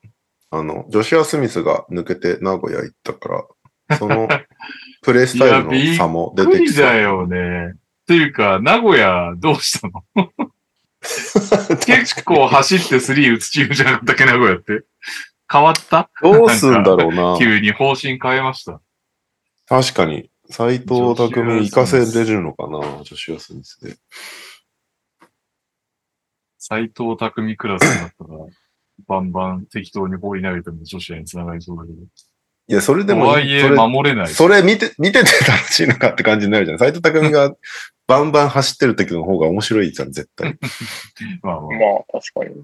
[0.50, 3.44] あの、ジョシュア・スミスが抜けて名古屋行ったか
[3.88, 4.28] ら、その
[5.02, 6.86] プレイスタイルの差も出てきそう。
[6.86, 7.72] だよね。
[7.74, 7.76] っ
[8.06, 10.04] ていうか、名古屋どうしたの？
[11.84, 14.84] 結構走ってスリー打つチームじゃなかったっけ、名古屋って。
[15.52, 16.08] 変わった？
[16.22, 17.36] どうすんだろうな。
[17.38, 18.80] 急に方針変えました。
[19.66, 20.30] 確かに。
[20.48, 23.96] 斎藤匠行かせれるのかな、ジョシュア・スミスで。
[26.58, 28.38] 斎藤匠クラスになったら、
[29.06, 31.98] バンバン適当に放り投げても女子に繋がりそうだけど。
[32.68, 34.28] いや、それでともはいえ、それ守れない。
[34.28, 36.78] それ見て、見てて楽しいのかって感じになるじゃん。
[36.78, 37.54] 斎藤匠が
[38.06, 40.56] バンバン走ってる時の方が面白いじゃん、絶対。
[41.42, 41.70] まあまあ。
[41.70, 42.62] まあ、確かに。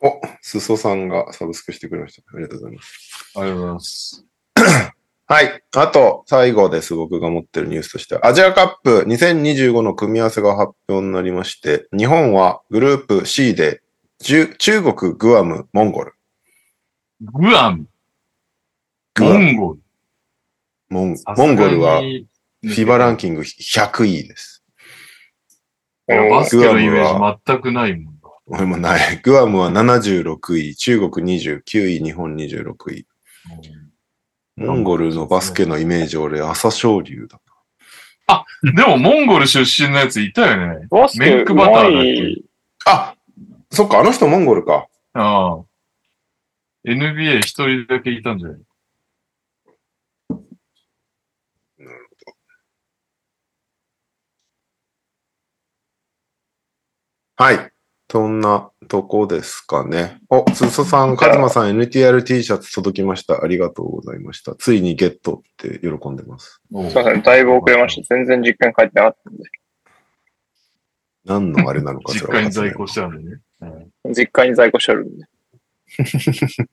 [0.00, 2.22] お、すそさんがサブスクしてくれました。
[2.34, 3.32] ありがとうございます。
[3.36, 4.24] ありがとうございます。
[5.30, 5.62] はい。
[5.76, 6.94] あと、最後です。
[6.94, 8.26] 僕が持ってるニュースとしては。
[8.26, 13.82] アジアカップ2025の組み合わせが発表になりまして、日本はグループ C で、
[14.20, 16.14] 中中国、グアム、モンゴル。
[17.20, 17.86] グアム、
[19.14, 19.80] グアムモンゴル？
[20.88, 24.64] モンモンゴルは、フィバランキング100位です。
[26.06, 28.17] バスケのイメージ全くないもんだ。
[28.50, 29.20] 俺もない。
[29.22, 33.06] グアムは76位、中国29位、日本26位。
[34.56, 37.40] モンゴルのバスケのイメージ、俺、朝青龍だ。
[38.62, 40.86] でも、モンゴル出身のやついたよね。
[40.90, 42.42] バスケメックバターだっけ？
[42.86, 43.14] あ
[43.70, 44.88] そっか、あの人モンゴルか。
[45.12, 45.64] ああ。
[46.86, 48.60] NBA 一人だけいたんじゃない？
[57.36, 57.72] はい。
[58.10, 60.18] そんなとこですかね。
[60.30, 63.44] お、すそさん、かずまさん、NTRT シャツ届きました。
[63.44, 64.54] ありがとうございました。
[64.54, 66.62] ついにゲットって喜んでます。
[66.72, 68.14] すすいません、だいぶ遅れました。
[68.14, 69.44] 全然実家に帰ってなかったんで。
[71.26, 73.40] 何のあれなのか実家に在庫してあるんでね。
[73.60, 75.26] うん実家に在庫してあるんで。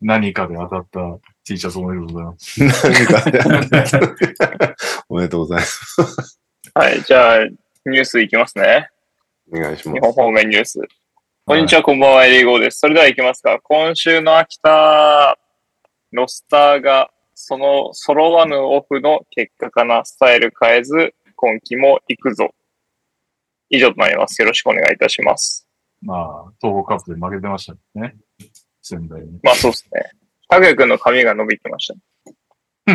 [0.00, 2.60] 何かで当たった T シャツおめでとうございます。
[2.60, 4.74] 何か
[5.08, 6.40] おめでとうございます。
[6.74, 7.44] はい、じゃあ、
[7.86, 8.90] ニュースいきますね。
[9.52, 9.94] お願いします。
[9.94, 10.80] 日本方面ニュース。
[11.44, 12.78] こんにちは、こんばんは、エリーゴーです。
[12.78, 13.58] それでは行きますか。
[13.62, 15.36] 今週の秋田、
[16.12, 22.50] ロスターが、その揃わぬオフの結果かな、スタイル変えず、今季も行くぞ。
[23.70, 24.40] 以上となります。
[24.40, 25.66] よろしくお願いいたします。
[26.02, 28.16] まあ、東北カップで負けてましたね。
[28.82, 29.40] 仙台に。
[29.42, 30.10] まあそうですね。
[30.48, 31.94] 拓也くんの髪が伸びてました。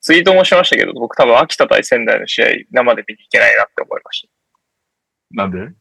[0.00, 4.37] ツイートもしましたけど、僕多分秋田対仙台の試合生で見に行けないなって思いました。
[5.32, 5.72] なんで？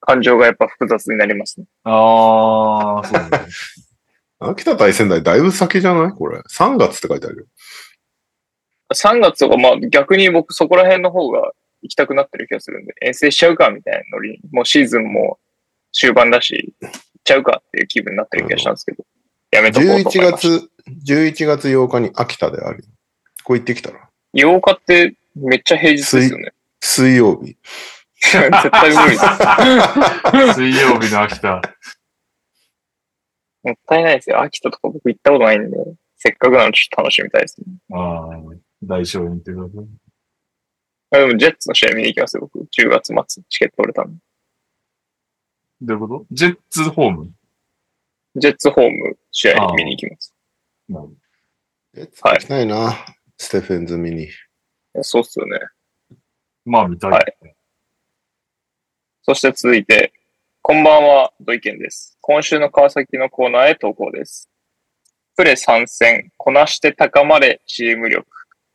[0.00, 1.66] 感情がやっぱ複雑になりますね。
[1.84, 3.46] ああ、そうだね。
[4.40, 6.10] 秋田対仙台だいぶ先じゃない？
[6.12, 6.38] これ。
[6.40, 7.46] 3月って書いてあるよ。
[8.92, 11.52] 3月とか、まあ逆に僕そこら辺の方が
[11.82, 15.38] 行きたくなってる気がするんで、遠征しちゃうかみたいなノリに、もうシーズンも
[15.92, 19.04] 終盤だし、行っちゃうかっていう気分になってる気がしたんですけど、
[19.50, 20.66] やめとこうと11思いました。
[20.66, 20.70] 月、
[21.12, 22.84] 11月8日に秋田であるよ。
[23.42, 24.08] こう行ってきたら。
[24.34, 26.52] 8日ってめっちゃ平日ですよね。
[26.80, 27.56] 水曜日。
[28.32, 30.60] 絶対無理です。
[30.60, 31.60] 水曜日の秋田。
[33.62, 34.40] もったいないですよ。
[34.40, 35.76] 秋田とか僕行ったことないんで、
[36.16, 37.66] せっかくなのちょっと楽しみたいですね。
[37.92, 38.28] ああ、
[38.82, 39.86] 大勝にってこと
[41.12, 42.58] あでも、ジェッツの試合見に行きますよ、僕。
[42.60, 44.20] 10月末、チケット取れたんで。
[45.82, 46.26] どういうこと？
[46.30, 47.30] ジェッツホーム？
[48.36, 50.34] ジェッツホーム試合に見に行きます。
[50.88, 51.12] なるほ
[51.96, 52.92] え、行きたいな。
[53.38, 54.28] ステフェンズ見に。
[55.02, 55.58] そうっすよね。
[56.10, 56.16] ど
[56.64, 57.10] まあ見たい。
[57.12, 57.36] はい
[59.26, 60.12] そして続いて、
[60.60, 62.18] こんばんは、土井健です。
[62.20, 64.50] 今週の川崎のコーナーへ投稿です。
[65.34, 68.26] プレ参戦、こなして高まれ、チーム力。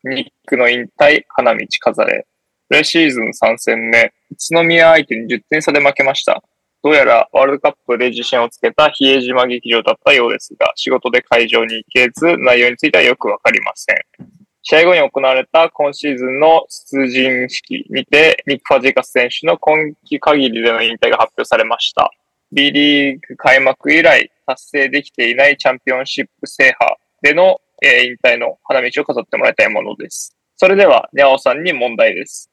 [0.04, 2.26] ニックの引退、花道飾れ。
[2.68, 6.42] プレシーズン3戦目、宇都宮相手に10点差で負けました。
[6.82, 14.39] どうやらワールドカップで自信をつけた比江島劇場だったようですが、仕事で会場に行けず、内容についてはよくわかりません。
[14.70, 22.12] 試合後に行われた今シーズンの出陣式にて、ニック・ファジーカス選手の今季限りでの引退が発表されました。
[22.52, 30.38] B リーグ開幕以来達成できていないチャンピオンシップ制覇での、えー引退の花道を飾ってもらいたいものです。
[30.56, 32.52] それでは、ニャオさんに問題です。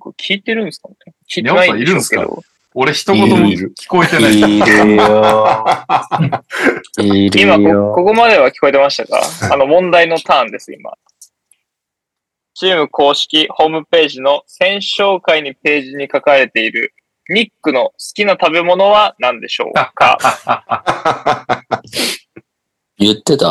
[0.00, 0.94] これ聞いてるんですかね？
[1.32, 2.42] 聞いてないんでしょうけど。
[2.76, 4.36] 俺一言もいる聞こえてない。
[4.36, 5.64] いるよ。
[6.98, 7.92] いる今こ、よ。
[7.94, 9.22] ここまでは聞こえてましたか
[9.52, 10.92] あの、問題のターンです、今。
[12.54, 16.94] チーム公式ホームページの選手紹介にページに書かれている
[17.28, 20.18] ニックの好きな食べ物は何でしょうか？
[22.98, 23.50] 言ってた？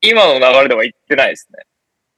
[0.00, 1.64] 今の流れでは言ってないですね。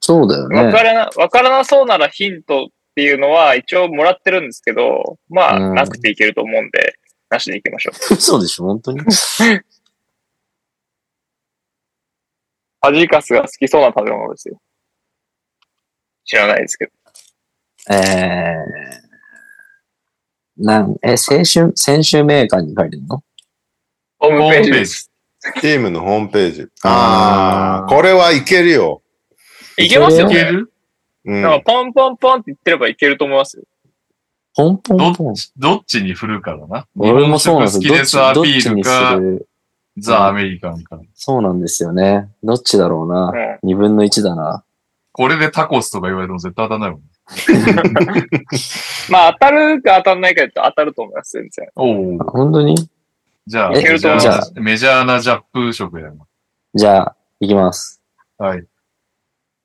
[0.00, 0.82] そうだよわかね。
[0.84, 6.94] らな、わからなそうならヒントっていうのは一応もらってるんですけど、まあ、うんなくていけると思うんで、
[7.28, 7.94] なしでいきましょう。
[8.16, 9.00] そうでしょ、本当に？
[9.00, 14.60] ファジーカスが好きそうな食べ物ですよ。
[16.26, 16.92] 知らないですけど。
[17.88, 23.22] えー、なん、え、先週、先週メーカーに書いてるの？
[24.18, 25.10] ホームページです。
[25.60, 26.68] チームのホームページ。
[26.82, 29.02] あーああ、これはいけるよ。
[29.78, 30.34] いけますよね。
[30.34, 30.72] いける？
[31.26, 31.42] うん。
[31.42, 33.62] なんかポンポンポンって言ってればいけると思いますよ。
[34.56, 35.36] ポンポどンポンっ。
[35.36, 36.88] ち、どっちに振るからな。
[36.96, 37.82] 俺もそうなんですよ。
[37.82, 39.48] 日本食好きですアどっピールちどっちにすか、る？
[39.98, 40.98] ザ・アメリカンか。
[41.14, 42.28] そうなんですよね。
[42.42, 43.30] どっちだろうな。
[43.30, 43.58] うん。
[43.62, 44.64] 二分の一だな。
[45.16, 47.00] これでタコスとか言われても絶対当たんないもん。
[49.08, 51.66] まあ当たるか当たんないかと当たると思います、全然。
[51.74, 52.18] おお。
[52.18, 52.74] 本当に？
[53.46, 56.26] じゃあ、えメジャーメジャーなジャップ食やな。
[56.74, 58.02] じゃあ、いきます。
[58.36, 58.66] はい。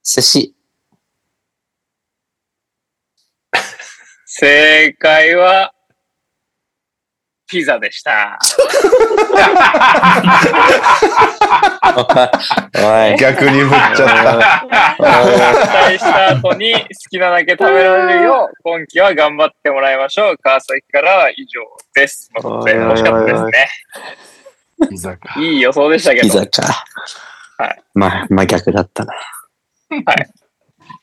[0.03, 0.56] 寿司。
[4.26, 5.73] 正解は、
[7.52, 8.40] ピザでした。
[13.19, 14.95] 逆に振っちゃった。
[14.95, 16.80] 期待した後に好
[17.10, 20.38] きなだけ食べられるよう、今季は頑張ってもらいましょう。
[20.41, 21.60] 川崎からは以上
[21.94, 22.30] です。
[22.30, 23.52] ということで、惜しかったですね。
[24.90, 25.41] ピザか。
[25.41, 26.48] いい予想でしたけどピザ。
[26.48, 26.86] か。
[27.57, 27.82] はい。
[27.94, 29.14] まあ、真逆だったな。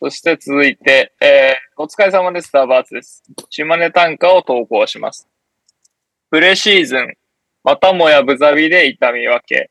[0.00, 2.48] そして続いて、えー、お疲れ様です。
[2.48, 3.22] スターバーツです。
[3.50, 5.28] 島根短歌を投稿します。
[6.30, 7.14] プレシーズン、
[7.64, 9.70] またもやブザビで痛み分け。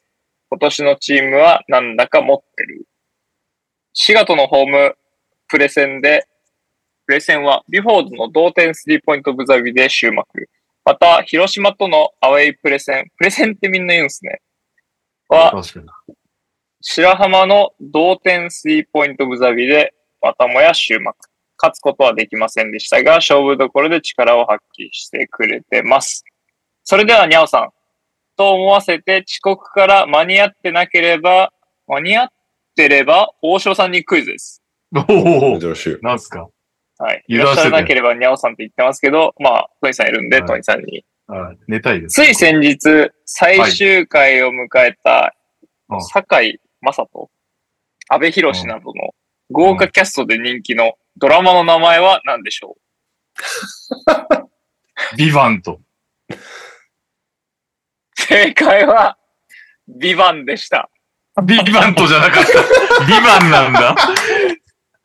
[0.50, 2.88] 今年のチームはなんだか持ってる。
[3.94, 4.96] 滋賀とのホーム
[5.48, 6.26] プレ戦で、
[7.06, 10.50] プレ戦はビフォードの同点スリーポイントブザビで終幕。
[10.84, 14.42] また、広島とのアウェイプレ戦、プレ戦ってみんな言うんですね。
[15.28, 15.62] は。
[16.82, 21.18] 白浜の同点スリーポイントブザビで、またもや終幕。
[21.58, 26.24] 勝つことはできませんでしたが、勝負どころで力を発揮してくれてます。
[26.90, 27.70] それでは、にゃおさん。
[28.38, 31.52] と思わせて遅刻から間に合ってなければ、
[31.86, 32.30] 間に合っ
[32.78, 34.64] てれば、大城さんにクイズです。
[34.96, 35.60] おお。
[35.60, 36.00] 上州。
[36.02, 36.48] なんすか？
[36.98, 37.26] はい。
[37.28, 41.04] いらっしゃらなければ、にゃおさんって言ってますけど、まあ、トニーさんいるんで、はいトニーさんに。
[41.28, 41.58] はい。
[41.68, 42.24] 寝たいです。
[42.24, 45.36] つい先日、最終回を迎えた
[45.90, 47.30] うん、堺井雅人、
[48.08, 49.14] 安部寛などの
[49.52, 52.78] 豪華キャストで人気のドラマの名前は何でしょ
[55.18, 55.82] ビバント。
[58.28, 59.18] 正解は、
[59.88, 60.90] ビバンでした。
[61.46, 63.06] ビバントじゃなかった。
[63.06, 63.96] ビバンなんだ。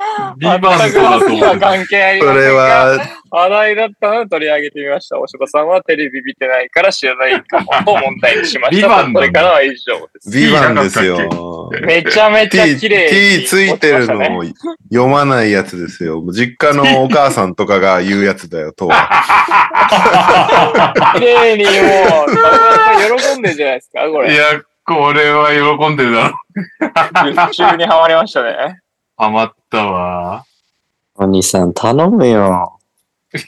[0.38, 1.58] ビバントだと思ってた。
[1.58, 2.98] 関係ありそれませんが、は、
[3.30, 5.18] 話題だったので取り上げてみました。
[5.18, 9.04] おしばさんはテレビ見てないから知らないかもと問題にしました。
[9.12, 10.30] これからは以上です。
[10.30, 11.70] ビバンですよ。
[11.82, 14.44] めちゃめちゃ T、綺麗 T についてるのを
[14.90, 16.22] 読まないやつですよ。
[16.32, 19.08] 実家のお母さんとかが言うやつだよ、とは。
[21.16, 21.70] 綺麗にも
[22.26, 24.32] う、喜んでるじゃないですか、これ。
[24.32, 24.44] いや、
[24.84, 26.36] これは喜んでるだろ。
[27.52, 28.81] 中にハマりましたね。
[29.22, 30.44] ハマったわ。
[31.14, 32.80] お兄さん、頼むよ。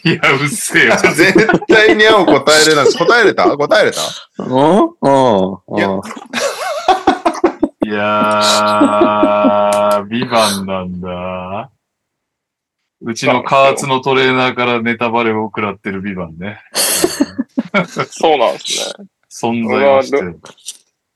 [0.04, 0.94] いや、うっせえよ。
[0.96, 1.34] 絶
[1.66, 2.92] 対にゃお答えれない。
[2.92, 3.56] 答えれた？
[3.56, 4.00] 答えれた？
[4.38, 4.52] うん？
[5.00, 6.00] うんいやうん
[7.84, 11.72] いやー、ビバンなんだ。
[13.00, 16.60] うちの加圧のトレーナーからネタバレを食らってるビバンね。
[18.12, 19.06] そうなんですね。
[19.28, 20.38] 存在は知ってる。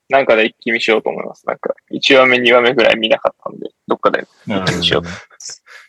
[0.08, 1.46] なんかで一気見しようと思います。
[1.46, 5.14] なんか、1話目、2話目ぐらい見なかったんで、どっかでなるほしよどね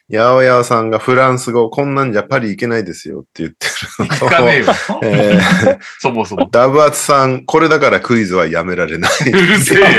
[0.09, 4.65] やおやおさんがフランス語、こんなんじゃパリ行けないですよって言ってる聞かねえよ。
[5.03, 6.49] えーそもそも。
[6.49, 9.11] ダブアツさん、これだからクイズはやめられない。
[9.29, 9.85] うるせえよ。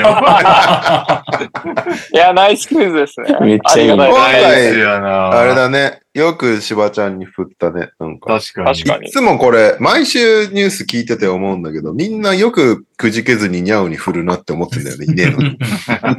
[2.12, 3.36] いや、ナイスクイズですね。
[3.40, 3.90] めっちゃいい。
[3.92, 6.00] あれだね。
[6.12, 7.90] よくしばちゃんに振ったね。
[8.00, 8.40] なんか。
[8.40, 8.78] 確かに。
[8.78, 15.06] 確かにいつもこれ、毎週ニュース聞いてて思うんだけど、みんなよくくじけずにニャオに振るなって思ってんだよね。
[15.06, 15.56] いねえのに。
[15.62, 16.16] まあ、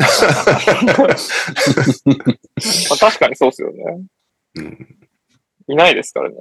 [2.97, 3.83] 確かにそうですよね。
[4.55, 4.97] うん
[5.67, 6.35] いないですからね。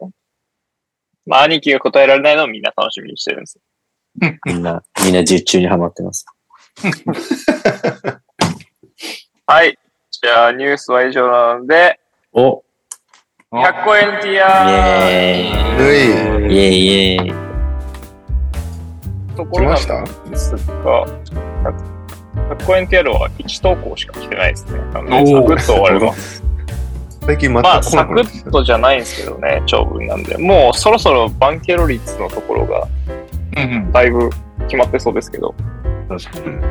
[1.27, 3.63] まあ、兄貴が答えられないのをみんな楽しみにしてるんですよ。
[4.45, 6.27] みんな、みんな術中にはまってます。
[9.47, 9.79] はい。
[10.11, 12.01] じゃあ、ニュースは以上なので、
[12.33, 12.70] お100個 NTR!
[13.51, 17.35] イェーイイェイイェイ
[19.35, 19.75] ところなん
[20.31, 21.05] ですが、
[22.49, 24.79] 100個 NTR は1投稿しか来てないですね。
[24.95, 26.45] なので、サクッと終わります。
[27.27, 30.39] 最近ままあ、サクッとじゃないんですけどね、長文なんで。
[30.39, 32.87] もうそろそろバンケロ率のところが。
[33.91, 34.31] だいぶ
[34.69, 35.57] 決まってそうですけど、
[36.09, 36.57] 確かに。
[36.57, 36.67] ま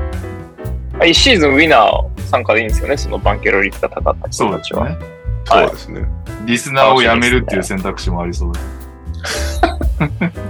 [1.02, 4.88] あ1シーズンウィナー参加でいいんですよね、そのバンケロ率が高かったそう人たちは。
[4.88, 5.19] ですね。
[5.46, 6.06] そうですね。
[6.46, 8.60] リスナーを辞めるっていう選択肢もありそうだ。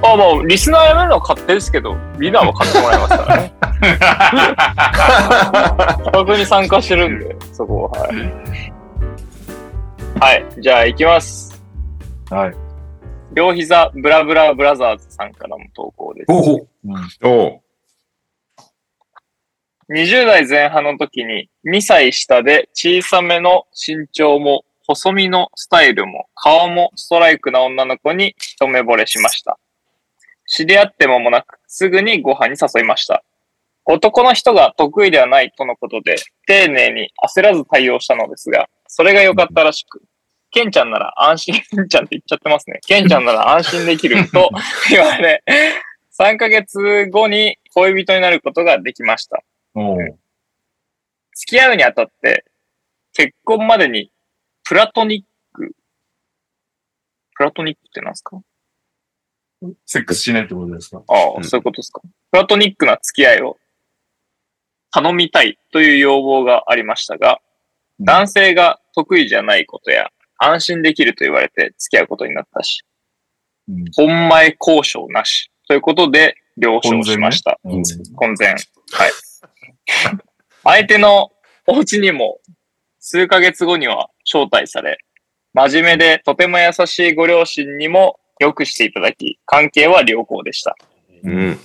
[0.03, 3.53] あもう、リスナーやめるのは勝手ですけど、ウィナーは買ってもらいますからね。
[6.03, 7.89] 企画に参加してるんで、そこは。
[7.99, 8.15] はい。
[10.19, 11.63] はい、じゃあ行きます。
[12.29, 12.55] はい。
[13.33, 16.31] 両膝ブラブラブラザーズさんからの投稿です。
[17.23, 17.61] おう
[19.91, 29.59] 20代前半の時に2歳下で小さめの身長も細身のスタイルも顔もストライクな女の子に一目惚れしました。
[30.47, 33.23] 知り合って間もなくすぐにご飯に誘いました。
[33.85, 36.15] 男の人が得意ではないとのことで
[36.47, 40.01] 丁寧に焦らず対応したのですが、それが良かったらしく、
[40.49, 42.79] ケンちゃんなら安心、ケンちゃんって言っちゃってますね。
[42.87, 44.49] ケンちゃんなら安心できると
[44.89, 45.43] 言われ、
[46.19, 49.43] 3ヶ月後に恋人になることができました。
[51.35, 52.43] 付き合うにあたって、
[53.13, 54.11] 結婚までに、
[54.69, 55.71] プラトニック、
[57.35, 58.39] プラトニックって何ですか？
[59.87, 61.01] セックスしないってことですか？
[61.07, 62.01] ああ、うんそういうことですか。
[62.03, 63.57] プラトニックな付き合いを
[64.91, 67.39] 頼みたいという要望がありましたが、
[67.99, 72.83] うん男性が得意じゃないことや、安心できると言われて付き合うことになったし、
[73.67, 77.59] うん本前交渉なし、ということで了承しました。
[77.63, 77.83] うん
[78.15, 78.51] 婚前。
[78.51, 78.59] はい。
[80.63, 81.31] 相手の
[81.65, 82.39] お家にも
[82.99, 84.99] 数ヶ月後には招待され、
[85.53, 90.75] 真面目でとても優しいご両親にも良くしていただき、関係は良好でした。
[91.23, 91.59] うん。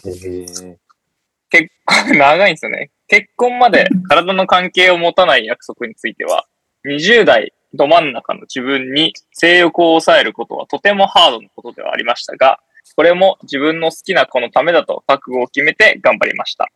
[1.50, 2.90] 結構長いんですよね。
[3.08, 6.46] 結婚まで体の関係を持たない約束については、
[6.86, 12.60] 20代ど真ん中の自分に性欲を抑えることはとてもハードなことではありましたが、
[12.96, 16.68] これも自分の好きな子のためだと覚悟を決めて頑張りました。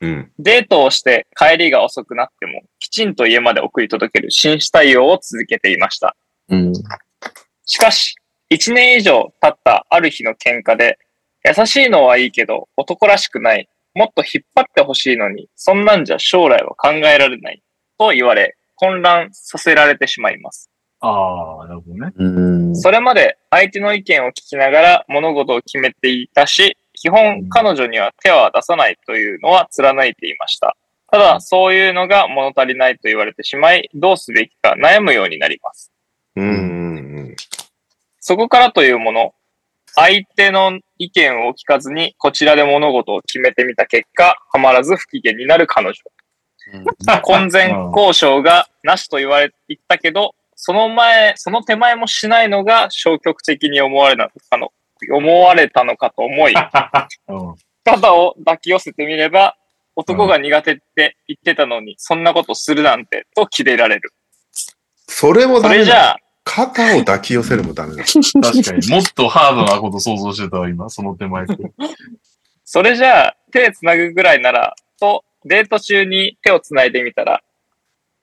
[0.00, 0.32] うん。
[0.38, 6.16] デートをして帰りが遅くなっても、きちんと家まで送り届ける紳士対応を続けていました。
[6.48, 6.72] うん。
[7.64, 8.16] しかし、
[8.48, 10.98] 一年以上経ったある日の喧嘩で、
[11.44, 13.68] 優しいのはいいけど男らしくない。
[13.94, 17.62] もっと引っ張ってほしいのに、そんなんじゃ将来は考えられない。
[17.96, 20.68] と言われ、混乱させられてしまいます。
[21.00, 22.12] ああ、なるほどね。
[22.16, 22.76] うん。
[22.76, 30.76] それまで相手の意見を聞きながら物事を決めていたし、基本彼女には手は出さないというのは貫いていました。
[31.10, 35.90] ただ、そういうのが物足りないと言われてしまい、どうすべきか悩むようになります。
[36.36, 36.46] うん。
[36.46, 36.50] う
[37.22, 37.36] ん。
[38.20, 39.34] そこからというもの、
[39.94, 45.94] 相手の意見を聞かずに、こちらで物事を決めてみた結果、はまらず不機嫌になる彼女。
[47.22, 54.72] 婚前交渉がなしと言われ、言ったけど、その前、その手前もしないのが消極的に思われたのかの、
[55.16, 57.54] 思われたのかと思い、うん。
[57.84, 59.56] 肩を抱き寄せてみれば、
[60.00, 64.12] 男が苦手って言ってたのに、そんなことするなんて、とキレられる。
[65.06, 65.80] それもそダメだ。
[65.80, 68.04] れじゃあ、肩を抱き寄せるもダメだ。
[68.08, 68.16] 確
[68.62, 68.88] かに。
[68.88, 70.88] もっとハードなこと想像してたわ、今。
[70.88, 71.56] その手前で。
[72.64, 77.42] それじゃあ、手つなぐぐらいなら、と、デート中に手をつないでみたら、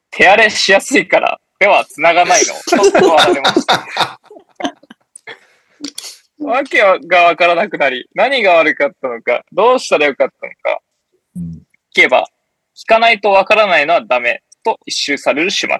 [0.10, 4.20] 手荒れしやすいから、手は繋がないのと断られました。
[6.40, 10.82] わけがわからなくなり、何が悪かったのか、どうしたらよかったのか、
[11.36, 11.67] うん聞
[12.02, 12.28] けば、
[12.76, 15.78] 聞かないとわからないのはダメと一周される始末。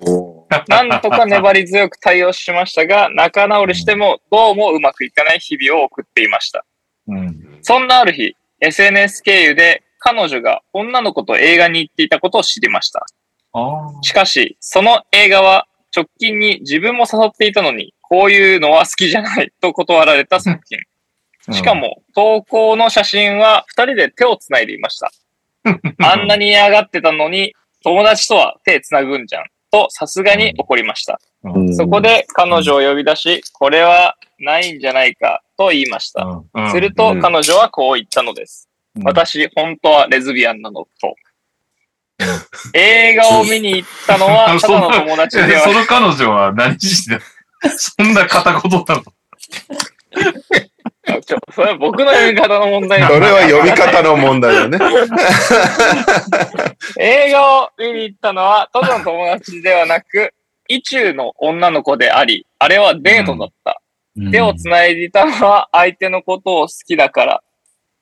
[0.68, 6.66] なんとか粘り強く対応しましたが、仲直りしてもどうもうまくいかない日々を送っていました。
[7.08, 7.60] うん。
[7.62, 13.06] そんなある日、SNS 経由で彼女が女の子と映画に行っていたことを知りました。
[13.54, 20.80] あしかし、その映画は直近に自分も誘っていたのに、こういうのは好きじゃないと断られた作品。
[21.48, 21.54] あ。
[21.54, 25.12] しかも、投稿の写真は二人で手を繋いでいました。
[26.00, 27.54] あんなに嫌がってたのに、
[27.84, 29.44] 友達とは手繋ぐんじゃん。
[29.72, 31.20] と、さすがに怒りました。
[31.44, 36.26] うん、そこで彼女を呼び出し、これはないんじゃないかと言いました。
[36.54, 38.70] うん、するとうん彼女はこう言ったのです。
[38.96, 41.16] うん、私、本当はレズビアンなのと。
[42.74, 47.20] 映画を見に行ったのは、 ただの友達でえそは、の彼女は何して
[47.78, 49.04] そんな片言なの？
[51.26, 54.78] ちょ、それは僕の読み方の問題それは読み方の問題だね。
[57.00, 60.34] 映画を見に行ったのは、ただの友達ではなく、
[60.68, 63.82] 意中の女の子であり、あれはデートだった。
[64.32, 67.42] 手を繋いでいたのは相手のことを好きだから、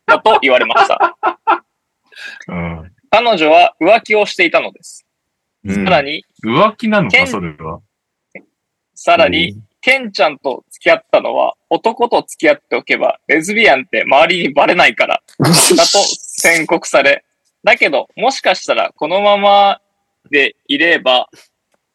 [0.05, 1.15] だと言われました。
[2.47, 2.91] うん。
[3.09, 5.05] 彼女は浮気をしていたのです。
[5.65, 7.81] うんさらに、浮気なのか、それは。
[8.93, 9.55] さらに、
[9.85, 17.23] ケンちゃんと付き合ったのは、男と付き合っておけば、レズビアンって周りにバレないから、だと宣告され、
[17.63, 19.79] だけど、もしかしたらこのまま
[20.31, 21.29] でいれば、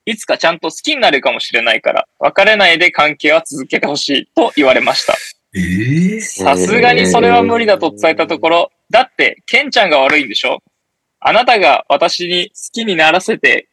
[0.04, 5.14] いつかちゃんと好きになるかもしれないから、別れないで関係は続けてほしいと言われました。
[5.56, 10.62] ええさすがにそれは無理だと伝えたところ、だって、ケンちゃんが悪いんでしょ？
[11.18, 13.68] あなたが私に好きにならせて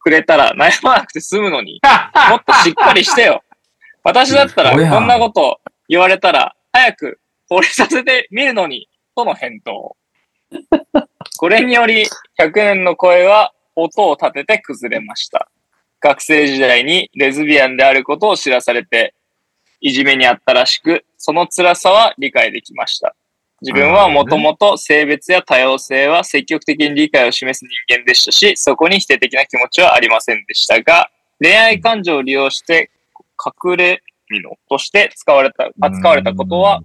[0.00, 1.80] くれたら悩まなくて済むのに、
[2.28, 3.44] もっとしっかりしてよ。
[4.04, 7.20] 私だったらこんなこと言われたら、早く
[7.50, 9.96] 惚れさせてみるのに、との返答。
[11.38, 12.06] これにより、
[12.38, 15.48] 100年の声は音を立てて崩れました。
[16.00, 19.14] 学生時代にレズビアンであることを知らされて、
[19.80, 23.14] いじめにあったらしく、その辛さは理解できました。
[23.60, 31.10] 自分はもともと性別や多様性は積極的に理解を示す人間でしたし、そこに否定的な気持ちはありませんでしたが、
[31.40, 32.90] 恋愛感情を利用して
[33.64, 36.80] 隠れ蓑として使われた、扱われたことは、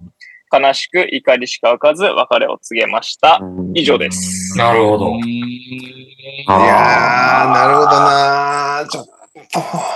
[0.50, 3.40] 悲しく怒りしか湧かず別れを告げました。
[3.74, 4.56] 以上です。
[4.56, 5.18] なるほど。
[5.20, 8.88] いやー、なるほどなー。
[8.88, 9.18] ちょっと。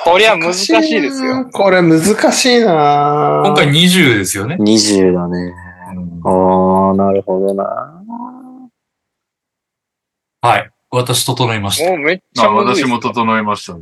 [0.04, 1.46] これは難しいですよ。
[1.52, 2.00] これ難
[2.32, 4.56] しいなー今回20ですよね。
[4.60, 5.52] 20だね。
[6.24, 7.64] ああ、なるほどな。
[10.42, 10.70] はい。
[10.90, 11.90] 私整いました。
[11.90, 13.78] もうめっちあゃむずいです私も整いました。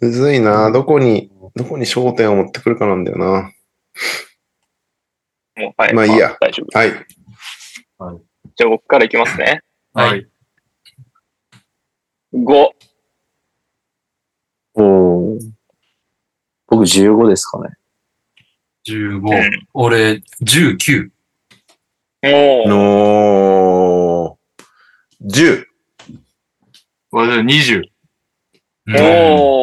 [0.00, 3.52] むずいなどこに、どこに焦点を持ってくるかなんだよな。
[5.56, 5.94] もうはい。
[5.94, 6.78] まあいいや大丈夫。
[6.78, 6.90] はい。
[8.56, 9.62] じゃあ僕からいきますね。
[9.92, 10.10] はい。
[10.10, 10.26] はい。
[12.34, 12.70] 5。
[14.74, 15.40] おー
[16.68, 17.76] 僕15ですかね。
[18.86, 19.68] 15うん。
[19.74, 21.10] 俺、19。
[22.22, 25.64] もう、のー、10。
[27.10, 27.82] 私は20。
[28.86, 29.59] うんおー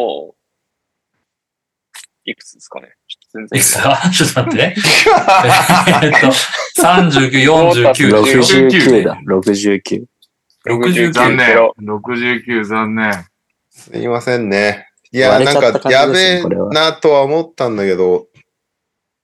[2.28, 2.90] いくつですかね？
[3.08, 4.76] ちょっと全然いくつだちょっと待って。
[6.04, 6.28] えっと、
[6.82, 7.32] 39、
[7.94, 9.18] 49、69だ。
[9.26, 10.04] 69。
[10.68, 11.74] 69残念ゼロ。
[11.82, 13.26] 69残念。
[13.70, 14.90] すいませんね。
[15.12, 18.28] いや、なんか、やべえなとは思ったんだけど、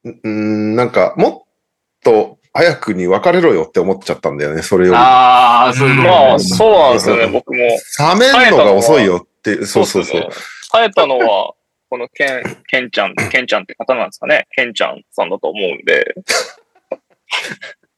[0.05, 4.97] うーん、なんか、もっと早くに別れろよって思っちゃったんだよね、それより。
[4.97, 7.57] ああ、そういうまあ、ねそうなんですよね、うん僕も。
[7.57, 7.79] 冷
[8.19, 10.29] めるのが遅いよって、そうそうそう。
[10.71, 11.53] 耐えたのは、
[11.93, 14.47] このケン、ケンちゃん、ケンちゃんって方なんですかね？
[14.49, 16.15] ケンちゃんさんだと思うんで。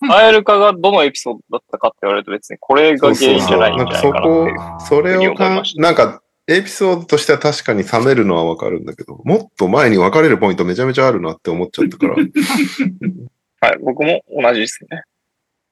[0.10, 4.56] アエルカがどのエピソードだったかって言われると別にこれが原因じゃないんじゃないかなっていう。
[4.82, 12.16] それをかなんか、エピソードとしては確かに冷めるのはわかるんだけど、もっと前に別れるポイントめちゃめちゃあるなって思っちゃったから。
[12.16, 15.04] はい、僕も同じですね。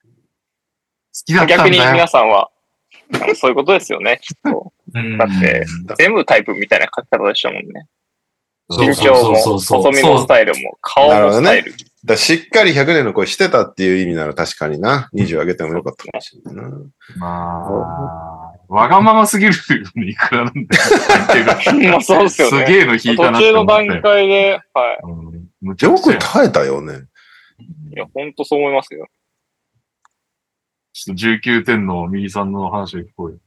[0.02, 2.08] 好きだった逆にんだよ皆。
[2.08, 2.50] さんは、
[3.36, 4.72] そういうことですよね、きっと。
[4.96, 5.66] うんだって、
[5.98, 7.88] 全部タイプみたいな書き方でしたもんね。
[8.74, 11.72] そう身長も、そうそうそう細身のスタイルも、顔もスタイル。
[11.72, 15.10] だからしっかり100年の恋してたっていう意味なら確かにな。
[15.14, 16.78] 20上げてもよかったかもしれないな。
[17.18, 17.28] ま
[18.68, 22.02] あ、わがまますぎるいくらなんだよ。
[22.04, 22.66] そうですよね。
[22.66, 26.94] すげえの引いたな途中の段階で、はうんむちゃよく耐えたよね。
[27.92, 27.94] い。
[27.96, 29.08] いや、ほんとそう思いますよ。
[30.92, 33.42] ちょっと19点の右さんの話を聞こえる。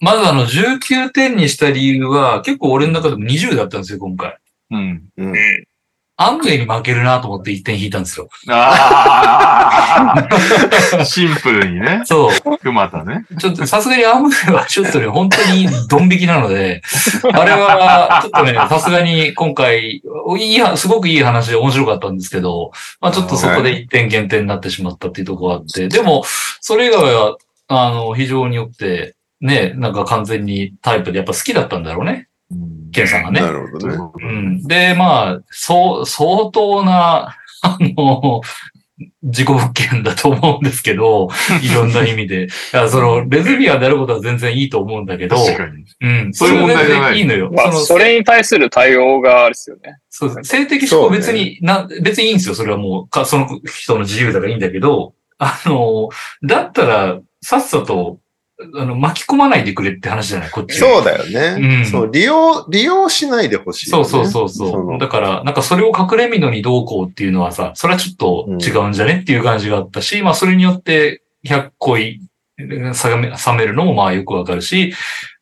[0.00, 4.36] まずあの、19点にした理由は、結構俺の中でも20だったんですよ、今回。
[4.70, 5.02] うん。
[5.16, 5.34] うんうん。
[6.18, 8.30] アムウェイに負けるなと思って1点引いたんですよ。
[8.48, 10.26] あ
[10.98, 12.00] あ シンプルにね。
[12.06, 12.58] そう。
[12.58, 13.26] 熊田ね。
[13.38, 16.80] ちょっとさすがにアムウェイはちょっとね、本当にドン引きなので、
[17.34, 20.02] あれはちょっとね、さすがに今回、い
[20.38, 26.24] いは、すごくいい話で面白かったんですけど、まあちょっとそこで1点減点になってしまったっていうところがあって、でも、
[26.62, 27.36] それ以外は、
[27.68, 32.28] あの、非常に良くて、ね、なんか完全にタイプでやっぱ好きだったんだろうね、
[32.92, 33.40] ケンさんがね。
[33.40, 33.96] なるほどね。
[34.22, 34.62] うん。
[34.62, 38.40] で、まあ、そう、相当な、あの、
[39.22, 41.28] 自己物件だと思うんですけど、
[41.62, 42.44] いろんな意味で。
[42.44, 45.84] いや、その、レズビアンであることは全然いいと思うんだけど、確かに。
[46.00, 46.32] うん。
[46.32, 47.52] そういう問題じゃないそれは全然いいのよ。
[47.52, 49.98] まあ、のそれに対する対応があれですよね。
[50.08, 52.54] そうです性的思考別に、な、別にいいんですよ。
[52.54, 56.08] それはもう、か、その人の自由だからいいんだけど、あの、
[56.42, 58.18] だったら、さっさと、
[58.58, 60.88] あの、巻き込まないでくれって話じゃない、こっちは。
[60.94, 61.78] そうだよね。
[61.78, 61.86] うん。
[61.86, 64.92] そう、利用、利用しないでほしいよね、そうそうそうそう。
[64.92, 64.98] の。
[64.98, 69.20] だから、なんかそれを隠れみのにどうこうっていうのはさ、それはちょっと違うんじゃね？
[69.20, 72.20] っていう感じがあったし、まあそれによって100恋
[72.56, 74.94] 冷め冷めるのもまあよくわかるし、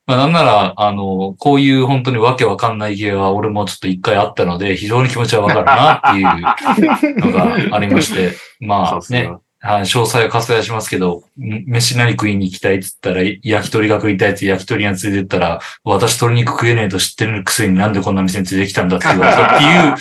[0.07, 9.31] まあなんなら、あの、こういう本当にわけわかんない芸は俺もちょっと一回あったので、非常に気持ちはわかるなっていうのがありまして、まあ ね。
[9.66, 19.95] はい、詳細は割愛しますけど、ん飯何食いに行きたいって言ったら、焼き鳥が食いたいって焼き鳥に連れてったら、私鶏肉食えねえと知ってるくせになんでこんな店に連れてきたんだって言われたっていう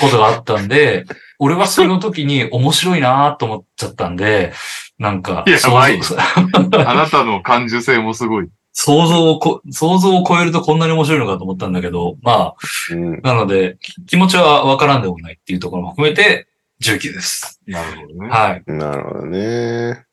[0.00, 1.04] ことがあったんで、
[1.38, 4.54] 俺はその時に面白いなと思っちゃったんで、
[4.98, 6.16] なんか、いや想ばい像
[6.88, 8.48] あなたの感受性もすごい。
[8.72, 12.54] 想像をこ、想像を超えるとこんなに面白いのかと思ったんだけど、まあ、
[12.90, 13.20] うん。
[13.22, 16.48] なので、き気持ちはわからんでもないっていうところも含めて、
[16.92, 17.60] 19です。
[17.66, 18.28] なるほどね。
[18.28, 18.62] はい。
[18.66, 20.04] なるほどね。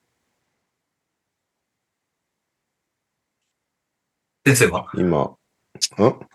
[4.45, 4.87] 先生は？
[4.95, 5.35] 今、ん？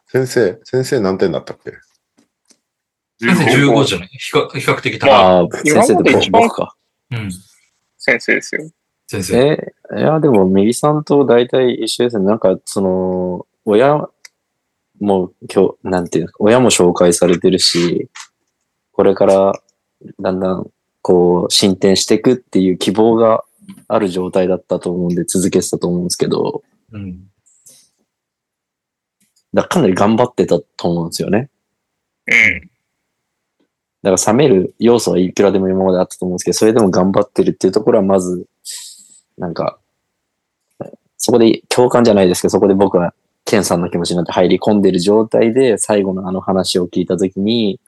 [0.06, 1.72] 先生、先生何点だったっけ？
[3.18, 4.08] 先生15 15じゃない？
[4.08, 5.10] 比較比較的高い。
[5.10, 6.76] ああ、今先生で僕か。
[7.10, 7.30] うん。
[7.98, 8.70] 先生ですよ。
[9.08, 9.38] 先生。
[9.38, 12.26] え、いや、でも、右さんと大体一緒ですね。
[12.26, 13.96] なんか、その、親
[15.00, 18.08] も今日、なんていうの親も紹介されてるし、
[18.92, 19.52] これから、
[20.20, 20.70] だんだん、
[21.02, 23.44] こう、進展していくっていう希望が
[23.88, 26.62] ある状態だったと思うんで、続けてたと思うんですけど、
[26.92, 27.28] うん。
[29.54, 31.50] だからかなり頑張ってたと思うんですよね。
[32.26, 32.70] うん。
[34.02, 38.46] だから冷める要素はいくらでも今まであったと思うんですけど、それでも頑張ってるっていうところはまず、
[39.38, 39.78] なんか、
[41.16, 43.14] そこで共感じゃないですけど、そこで僕は
[43.44, 47.80] ケンさんの気持ちになって入り込んでる状態で最後のあの話を聞いたときに、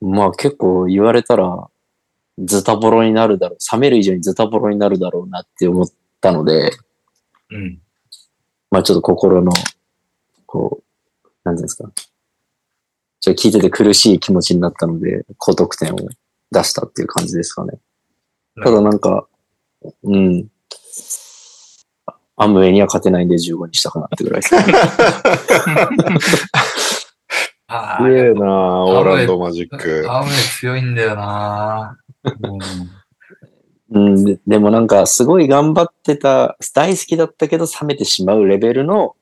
[0.00, 1.68] まあ結構言われたら
[2.38, 5.86] ズタボロになるだろう、冷める以上にズタボロになるだろうなって思っ
[6.20, 6.70] たので、
[7.50, 7.78] うん。
[8.70, 9.52] まあちょっと心の、
[10.46, 10.82] こ
[11.24, 11.90] う、なんていうんですか。
[13.20, 15.98] ちょっと聞いてて苦しい気持ちになったので、高得点を
[16.50, 17.78] 出したっていう感じですかね。
[18.62, 19.26] ただなんか、
[20.02, 20.48] うん。
[22.36, 24.56] アムウェイには勝てないんで15にしたかなってぐらいです。
[24.56, 24.64] あ
[28.00, 30.06] すげえなあオーランドマジック。
[30.10, 31.96] アム強いんだよな
[33.90, 39.14] うんで、でもなんかすごい頑張ってた、大好きだったけど冷めてしまうレベルの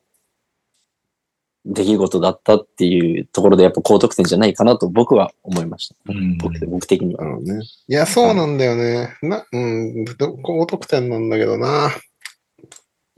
[1.64, 5.94] 出来事だったっていうところでやっぱ高得点じゃないかなと僕は思いました。
[6.08, 6.38] うん。
[6.38, 7.24] 僕僕的には。
[7.40, 7.60] ね。
[7.88, 9.16] いや、そうなんだよね。
[9.22, 11.90] な、うん、ど高得点なんだけどな。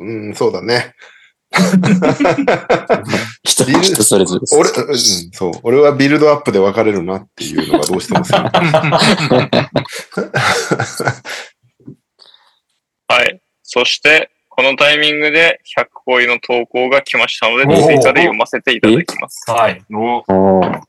[0.00, 0.94] うん、そうだね。
[3.42, 4.56] 人ビル人それぞれです。
[4.56, 4.98] 俺、うん、
[5.32, 5.52] そう。
[5.62, 8.50] 俺はビルドアップで分かれるなっていうのがどうしてもさ。
[13.08, 13.40] はい。
[13.62, 19.50] そして、このタイミングで100個の投稿が来ましたので、追加で読ませていただきます。
[19.50, 19.82] はい。
[19.92, 20.80] おおー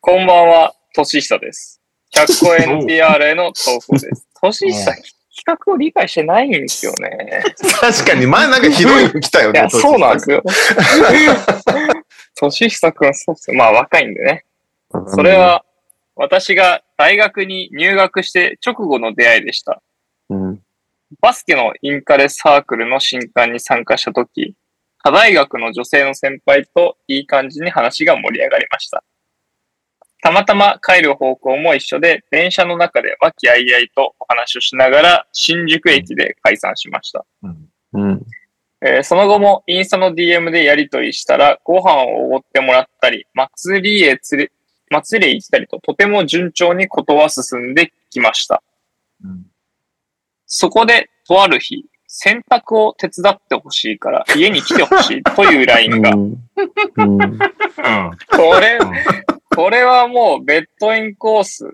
[0.00, 1.80] こんばんは、としひさです。
[2.14, 4.26] 100個 NTR への投稿です。
[4.40, 4.94] としひさ、
[5.42, 7.42] 企画を理解してないんですよね。
[7.80, 9.66] 確かに、前なんかひどいの来たよね。
[9.70, 10.42] そうなんですよ。
[12.36, 13.56] としひさくんはそうっすよ。
[13.56, 14.44] まあ若いんでね。
[15.08, 15.64] それ、は、
[16.16, 19.82] 私が大学に入学して直後の出会いでした。
[20.28, 20.60] うん。
[21.20, 24.54] バスケのインカレサークルの新刊に参加したとき、
[25.02, 29.02] 他大学の女性の先輩といい感じに話が盛り上がりました。
[30.22, 37.24] たまたま帰る方向も一緒で、電車の中で和気あいあいとお話をしながら、新宿駅で解散しました。
[37.42, 38.26] うん。
[38.82, 44.52] えーその後もインスタの DM でやりとりしたら、ご飯をおごってもらったり、祭りへ連れ、
[44.90, 48.62] 祭りへ行ったりと、とても順調にことは進んできました。
[50.46, 56.16] そこで、とある日、洗濯を手伝ってほしいから家に来てほしいという LINE がう。
[56.16, 56.34] ん。
[56.96, 57.22] うん。
[57.22, 57.38] うん。
[57.38, 58.78] これ、
[59.54, 61.70] これはもうベッドインコース。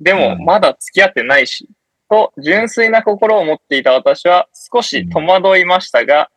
[0.00, 1.68] でもうんまだ付き合ってないし。
[2.08, 6.30] と、純粋な心を持っていた私は少し戸惑いましたが、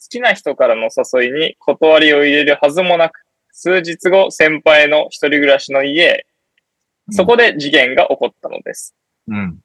[0.00, 3.20] 好きな人からの誘いに断りを入れるはずもなく、
[3.52, 6.26] 数日後先輩の一人暮らしの家へ、
[7.10, 8.94] そこで事件が起こったのです。
[9.28, 9.60] うん。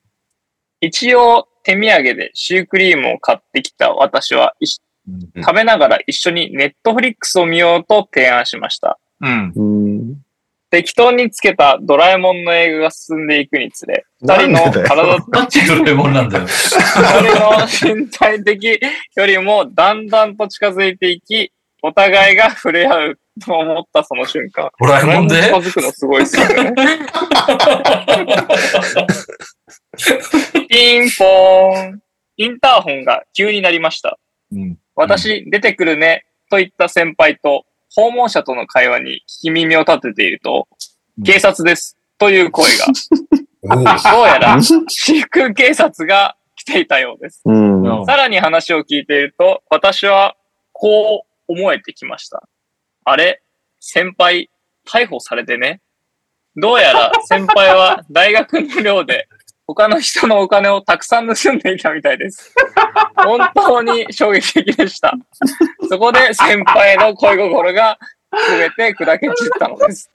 [0.81, 4.55] 一応手土産でシュークリームを買ってきた私は、
[5.41, 8.99] 食べながら一緒にネットフリックスを見ようと提案しました。
[9.21, 10.24] うん。
[10.75, 10.83] うん。
[10.83, 16.45] 適当につけたドラえもんの映画が進んでいくにつれ、二人の体となんてドラえもんなんだよ。
[16.45, 16.79] 二
[17.69, 18.79] 人の身体的
[19.15, 24.69] よりもだんだんと近づいていき、お互いが触れ合うと思ったその瞬間。
[24.79, 25.41] ドラえもんで？
[25.43, 26.73] 近づくのすごいですよね。
[30.69, 32.01] ピンポーン。
[32.37, 34.19] インターホンが急になりました。
[34.51, 34.77] うん。
[34.93, 37.65] 私、出てくるね、と言った先輩と、
[37.95, 40.67] 訪問者との会話に聞き耳を立てていると、
[41.25, 42.85] 警察です、という声が。
[44.13, 47.41] どうやら、私服警察が来ていたようです。
[48.05, 50.35] さらに話を聞いていると、私は、
[50.73, 52.43] こう思えてきました。
[53.05, 53.41] あれ
[53.79, 54.49] 先輩、
[54.85, 55.81] 逮捕されてね。
[56.57, 59.27] どうやら先輩は大学の寮で
[59.67, 62.53] 他の人のお金をたくさん盗んでいたみたいです。
[63.15, 65.13] 本当に衝撃的でした。
[65.89, 67.97] そこで先輩の恋心が
[68.77, 70.11] 全て砕け散ったのです。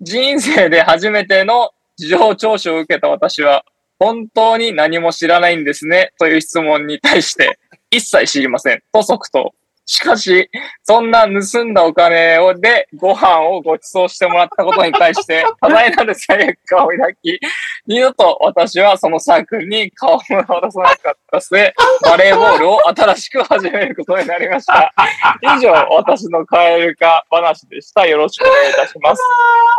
[0.00, 3.64] 人生で初めての事情聴取を受けた私は、
[3.98, 7.58] 本当に何も知らないんですねという質問に対して、
[7.90, 9.54] 一切知りませんと即答。
[9.86, 10.50] しかし、
[10.82, 17.38] そんな盗んだお金をでご飯をご馳走してもらったことに対して、多大なる罪悪感を抱き、
[17.86, 24.92] 二度と私はそのサークルに顔を渡さなかった末、バレーボールを新しく始めることになりました。
[25.56, 28.06] 以上、私のカエル化話でした。
[28.06, 29.22] よろしくお願いいたします。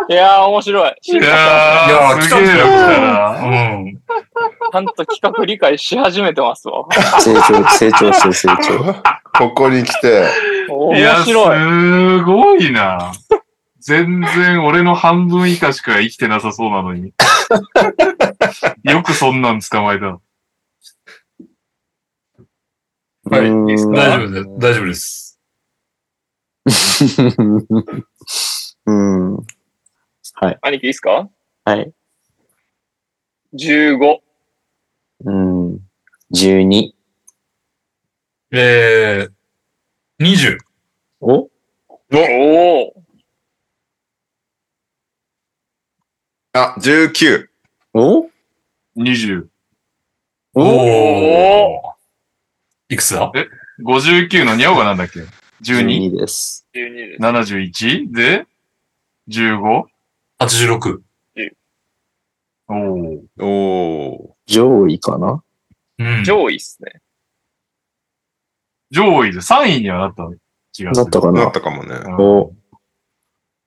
[0.08, 0.96] いやー、面白い。
[1.02, 2.68] いやいやー、ー、すげえよ、
[3.02, 3.42] な。
[3.44, 3.46] う
[3.82, 3.98] ん。
[4.72, 6.86] ちゃんと企画理解し始めてますわ。
[7.20, 9.27] 成長、成長してる成長。
[9.38, 10.28] ここに来て、
[10.70, 11.60] 面いや、白い。
[12.20, 13.12] すごいな。
[13.80, 17.14] 全然俺の半分以下しか生きてなさそうなのに。
[18.84, 20.20] よくそんなん捕まえた。
[23.30, 24.46] はいうんいいですか大丈夫です。
[24.60, 25.40] 大丈夫です。
[28.86, 29.36] うん。
[29.36, 29.44] は
[30.52, 30.58] い。
[30.62, 31.30] 兄貴いいですか？
[31.66, 31.92] はい。
[33.54, 34.20] ?15。
[35.26, 35.80] うん。
[36.34, 36.94] 12。
[38.52, 40.58] えー、20。
[41.20, 41.34] お？
[41.34, 41.50] お
[42.14, 43.04] お
[46.54, 47.48] あ、19。
[47.94, 48.30] お
[48.96, 49.48] ？20。
[50.54, 52.94] おおー。
[52.94, 53.32] いくつだ
[53.86, 55.20] ？59のニャオがなんだっけ
[55.64, 56.12] ?12?71?
[56.12, 56.66] 12です。
[56.74, 58.14] 12です。
[58.14, 58.48] で、
[59.28, 59.84] 15?
[60.40, 61.02] ?86。
[62.70, 63.44] おー。
[63.44, 64.54] おー。
[64.54, 65.44] 上位かな？
[66.00, 66.24] うん。
[66.24, 67.02] 上位っすね。
[68.92, 70.24] 上位で3位にはなった
[70.72, 71.06] 気がする。
[71.06, 71.44] なったかな？
[71.44, 71.96] なったかもね。
[71.96, 72.54] うんお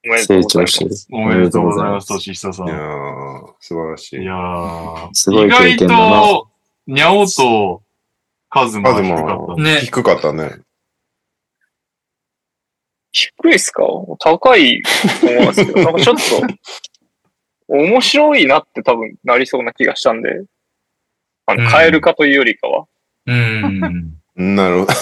[0.02, 0.90] おめでとう成ございます長してる。
[1.12, 2.68] おめでとうございます、としひささん。
[2.68, 4.24] いいやー、素晴らしい。
[4.24, 6.22] やーすごい経意外験だな。
[6.22, 6.48] と、
[6.86, 7.82] ニャオと
[8.48, 9.62] カズマは低かった。
[9.62, 9.80] ね。
[9.80, 10.60] 低かったね。
[13.12, 13.82] 低いっすか？
[14.20, 14.82] 高い
[15.20, 16.22] と思いますけど、 なんかちょっと、
[17.68, 20.44] 面白いなって多分なりそうな気がしたんで、
[21.44, 22.86] あの、うんカエル化というよりかは。
[23.26, 24.19] うん。
[24.40, 24.92] なるほど。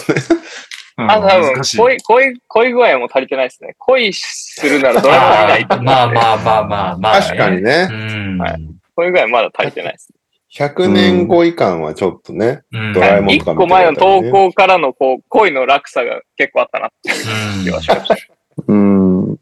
[0.99, 1.63] うんあと多分。
[1.77, 3.75] 恋、恋、恋具合も足りてないですね。
[3.79, 5.87] 恋するならドラマ見ないと思うんで。
[5.93, 7.63] まあまあまあまあまあ、確かに。
[7.63, 7.95] ねう。
[7.95, 8.39] ん。
[8.39, 10.13] はい恋具合まだ足りてないです。
[10.57, 12.93] 100年後以下はちょっとね、うん。
[12.93, 18.17] ドラえもん一個前の投稿からのこう、恋の落差が結構あったなっていう気がしました。
[18.67, 19.37] うん。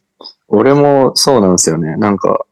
[0.48, 1.97] 俺もそうなんですよね。
[1.97, 2.44] なんか、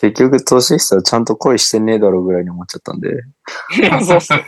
[0.00, 3.22] 結局、年下ちゃんと恋してねえだろうぐらいに思っちゃったんで、
[4.02, 4.44] そうっすね。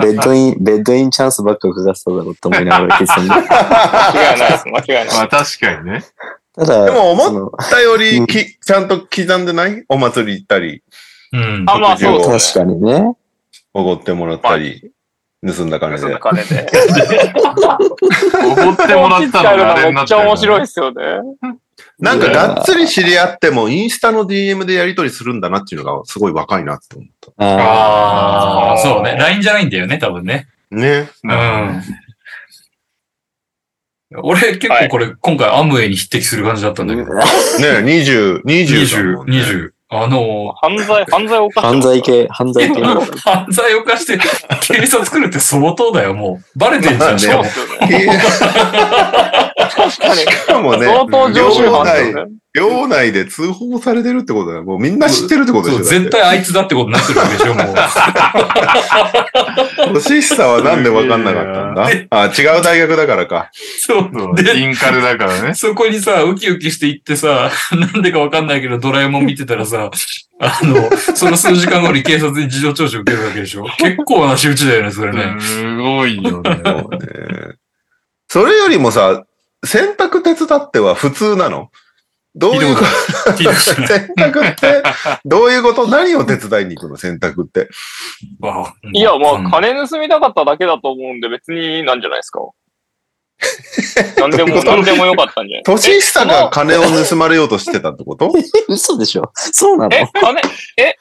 [0.00, 3.30] ベッドイン、ベッドインチャンスばっかかかってただろうって思いながら聞いてたんで。
[3.34, 4.68] 間違いないです。
[4.68, 5.16] 間違いない。
[5.16, 6.04] まあ確かにね。
[6.54, 9.84] ただ、でも思ったよりき、ちゃんと刻んでない？
[9.88, 10.84] お祭り行ったり、
[11.32, 11.64] うん。
[11.66, 12.24] あ、まあそうね。
[12.24, 13.16] 確かにね。
[13.72, 14.92] おごってもらったり、
[15.44, 16.20] 盗んだ金でそんな。
[16.20, 16.68] 金で。
[18.38, 21.02] おごってもらったのがあれに めっちゃなったよね面白いですよね。
[22.04, 27.08] なんかがっつり知り合っても、インスタの DM でやり取りするんだなっていうのがすごい若いなって思っ
[27.38, 29.16] ああ、そうね。
[29.18, 30.48] LINE じゃないんだよね、多分ね。
[30.70, 30.76] た。
[30.76, 31.08] ね。
[31.24, 31.82] うん。
[34.22, 37.14] 俺結構これ、今回アムウェイに匹敵する感じだったんだけど。
[37.14, 39.38] ね20、20だ20、もんね。
[39.38, 39.73] 20。
[40.02, 42.82] あの、犯罪、犯罪を犯した犯罪系、犯罪系。
[42.82, 44.18] 犯罪を犯して
[44.60, 46.58] 警察来るって相当だよ、もう。
[46.58, 47.44] バレてんじゃん、しかも。
[47.44, 47.54] 確
[49.98, 50.20] かに。
[50.20, 52.44] しかもね、相当常習犯ね。
[52.54, 54.62] 領内で通報されてるってことだよ。
[54.62, 55.78] もうみんな知ってるってことでしょ。
[55.78, 57.62] そう絶対あいつだってことになってるわけでしょ、も
[59.90, 59.94] う。
[60.00, 63.50] 年下はなんで分かんなかったんだあ、違う大学だからか。
[63.80, 64.10] そう。
[64.12, 65.54] そうで、インカルだからね。
[65.54, 69.83] そこにさ、ウキウキして行ってさ、なんでかわかんないけど、ドラえもん見てたらさ、
[70.40, 73.64] あの、その数時間後に警察に事情聴取受けるわけでしょ？
[73.78, 75.40] 結構な仕打ちだよね、それね。
[75.40, 76.60] すごいよね。
[78.28, 79.24] それよりもさ、
[79.64, 81.70] 洗濯手伝っては普通なの？
[82.36, 82.80] どういうこ
[83.26, 83.32] と？
[83.54, 84.82] 洗濯って、
[85.24, 85.86] どういうこと？
[85.86, 86.96] 何を手伝いに行くの？
[86.96, 87.68] 洗濯って。
[88.92, 92.40] いや、まうんあ、金盗みたかっただけだと思うんで、別になんじゃないですか。
[94.18, 95.62] なんでも、 なんでもよかったんじゃない？
[95.64, 98.32] 年下が金を盗まれようとしてたってこと？
[98.68, 99.30] 嘘でしょ。
[99.34, 99.96] そうなの？
[99.96, 100.40] え、金、
[100.78, 100.96] え、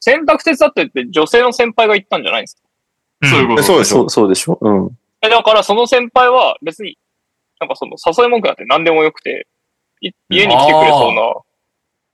[0.00, 2.56] 洗濯手伝ってって女性の先輩が言ったんじゃないんです
[3.22, 3.28] か？
[3.28, 3.62] そういうこと。
[3.62, 3.96] そうでしょ。
[3.96, 4.58] そう、そうでしょ？
[4.60, 4.90] うん。
[5.22, 6.96] え、だからその先輩は別に、
[7.60, 9.46] なんかその誘い文句なんて何でもよくて、
[10.00, 11.22] い家に来てくれそうな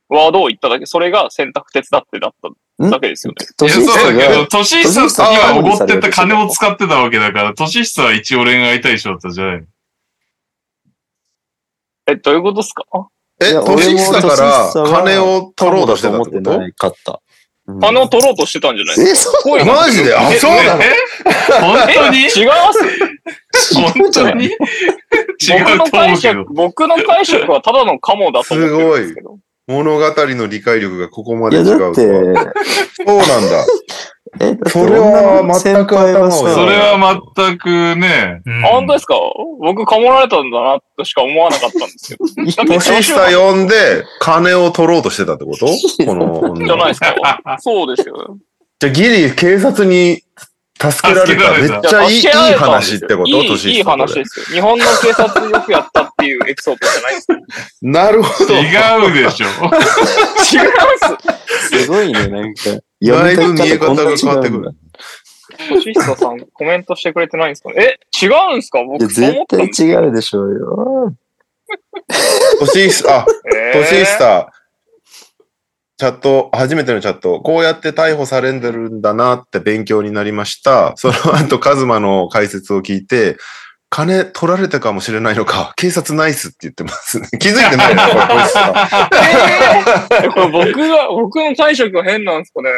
[0.08, 2.48] ワードを言っただけ、それが洗濯手伝ってだった
[2.78, 3.44] だけですよね。
[3.44, 9.64] いや、年そうだけど、下が、年下にはおごってた金を使ってたわけだから、年下は一応恋愛対象だったじゃないの。
[12.08, 12.84] え、どういうことですか？
[13.40, 17.20] え、年下から金を取ろうとしてたって思ってことないかった。
[17.66, 17.80] うん。
[17.80, 20.82] 金を取ろうとしてたんじゃないですえ、そうマジであ、そうなの？
[20.82, 20.94] え
[21.60, 22.18] 本当に？
[22.18, 22.78] え違います？
[23.74, 24.44] 本当に？
[24.46, 24.50] 違
[25.58, 29.38] 僕のうと思解釈うけど。、僕の解釈はただのカモだと思ってるんですけど。
[29.66, 31.88] 物語の理解力がここまで違うとは。
[31.88, 32.52] だって、
[33.06, 33.66] そうなんだ。
[34.38, 39.14] え、それは全く頭をさそれは全くね、あ、本当ですか？
[39.60, 42.18] 僕カモられたんだなとしか思わなかったんですよ。
[42.66, 45.66] 年下呼んで金を取ろうとしてたってこと？
[46.04, 47.14] この女じゃないですか。
[47.60, 48.36] そうですよ。
[48.78, 50.22] じゃあギリ警察に
[50.78, 51.52] 助けられた。
[51.52, 53.28] めっちゃいいいい話ってこと？
[53.28, 54.46] いい、いい話ですよ。
[54.46, 57.34] 日本の警察よくやったっていうエピソードじゃないですか。
[57.82, 58.54] なるほど。
[58.54, 59.46] 違うでしょ。
[59.46, 59.72] 違いま
[61.70, 61.78] す。
[61.82, 62.62] すごいね、なんか。
[63.02, 64.70] だいぶ見え方が変わってくる。
[65.68, 67.98] 年下さんコメントしてくれてないんですかね？
[68.22, 68.80] え、違うんですか？
[68.80, 71.14] いや、僕絶対違うでしょうよ。
[72.60, 74.52] 年下、あ、えー年下、
[75.98, 80.94] チャット、初めてのチャット、こうやって逮捕されてるんだなって勉強になりました。
[80.96, 83.38] その後、カズマの解説を聞いて、
[83.88, 87.28] 金取られたかもしれないのか、警察ナイスって言ってますね。
[87.40, 89.08] 気づいてないね、 これ、年下。
[90.24, 92.70] え これ僕が、僕の解釈が変なんですかね？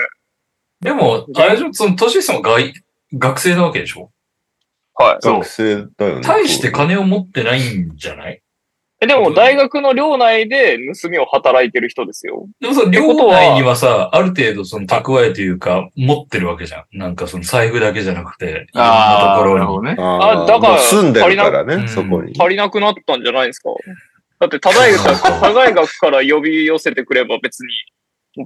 [0.81, 2.73] でも、あれでしょ、その年下も外
[3.15, 4.11] 学生なわけでしょ？
[4.95, 5.17] はい。
[5.21, 6.21] そう学生だよね。
[6.23, 8.41] 大して金を持ってないんじゃない？
[9.01, 12.49] え、でも大学の寮内で盗みを働いてる人ですよ。
[12.61, 16.99] でもその両内にはさ、ある程度その蓄えというか、持ってるわけじゃん。
[16.99, 19.61] なんかその財布だけじゃなくて、いろんなああ、ところに。
[19.61, 19.97] なるほどね。
[19.99, 22.33] ああだから住んでるからね、足りなそこに。
[22.39, 23.71] 足りなくなったんじゃないですか
[24.41, 27.69] だって、他大学、他大学から呼び寄せてくれば別に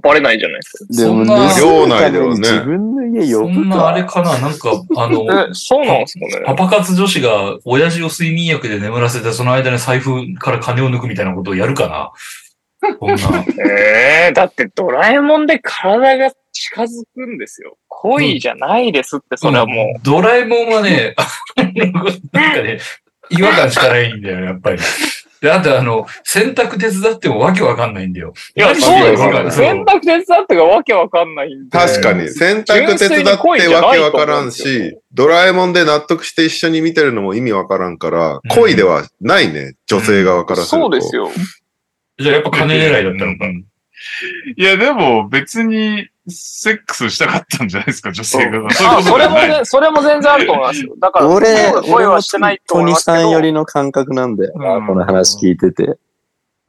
[0.01, 1.23] バレないじゃないですでも、
[1.59, 4.13] 寮内ではね自分の家呼ぶそんなあれか。
[4.13, 4.37] かな？
[4.39, 11.87] なんか、あの、そうなんですかねパパ活女子が親父を睡眠薬で眠らせて、その間に財布から金を抜くみたいなことをやるか
[12.81, 12.95] な？
[12.99, 13.45] こんな。
[13.65, 17.77] ええだってドラえもんで体が近づくんですよ。
[17.87, 19.99] 恋じゃないですって、それはもう。
[20.03, 21.15] ドラえもんはね、
[21.55, 22.79] なんかね、
[23.29, 24.79] 違和感しかないんだよ、やっぱり。
[25.43, 28.33] で、あとあの、洗濯手伝ってもわけわかんないんだよ。
[28.55, 29.51] いや、何そうですわかんないよ。
[29.51, 31.77] 洗濯手伝ってがわけわかんないんで。
[31.77, 40.89] 確かに、洗濯手伝ってわけわからんし、ドラえもんで納得して一緒に見てるのも意味わからんから、恋ではないね、女性側からすると。
[40.91, 41.29] そうですよ。
[42.19, 43.45] じゃあやっぱ金狙いだったのか。
[44.55, 48.67] いや、でも別にセックスしたかったんじゃないですか、女性が。
[48.67, 49.35] あ、それも。
[49.35, 50.93] ね、それも全然あると思いますよ。
[50.97, 53.17] だから、俺、恋俺もはしてないとトニ思いますけど。
[53.17, 55.97] さん寄りの感覚なんだよな、うんこの話聞いてて。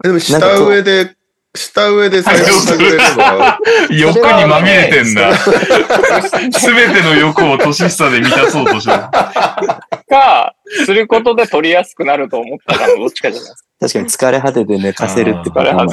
[0.03, 1.17] でも下上で、
[1.57, 3.59] 下上で採用してくれれば、
[3.91, 5.37] 欲にまみれてんだ。
[5.37, 5.51] す
[6.75, 8.99] べての欲を年下で満たそうとしてる。
[10.09, 10.55] か、
[10.85, 13.69] することで取りやすくなると思ったら、どっちかじゃないですか。
[13.81, 15.91] 確かに疲れ果てて寝かせるってパターンもあー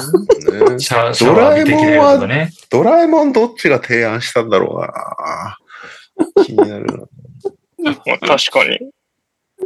[0.00, 2.52] そうねシャシャワー浴びてきれるとかね。
[2.70, 7.92] ドラえもんどっちが提案したんだろうな気になるな。
[8.06, 8.78] まあ確かに。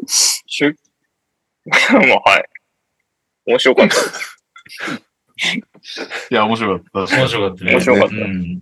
[0.07, 0.75] しゅ、
[1.93, 2.45] まあはい。
[3.47, 3.97] 面白かった。
[6.31, 7.17] いや、面白かった。
[7.17, 7.73] 面白かったね。
[7.73, 8.61] 面白かったうん。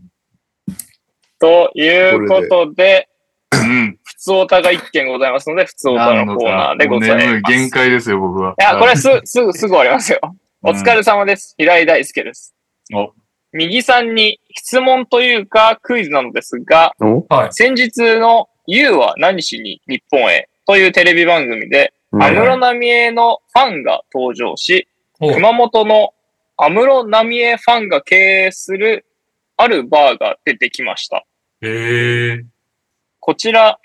[1.38, 3.08] ということで、
[3.52, 3.98] うん。
[4.02, 7.26] 普通オタが一件ございますので、普通オタのコーナーでございます。
[7.26, 8.54] もう眠い限界ですよ、僕は。
[8.58, 10.20] いや、これす、すぐ、すぐ終わりますよ。
[10.62, 11.54] お疲れ様です。
[11.58, 12.54] 平井大輔です。
[12.94, 13.12] お
[13.52, 17.52] 右さんに質問というかクイズなのですが、おはい。
[17.52, 24.91] 先日の You は何しに日本へというテレビ番組で、うん安室奈美恵のファンが登場し、お
[25.34, 26.14] 熊本の
[26.56, 29.06] 安室奈美恵ファンが経営する
[29.56, 31.24] あるバーが出てきました。
[31.60, 32.44] へえ。
[33.20, 33.78] こちら、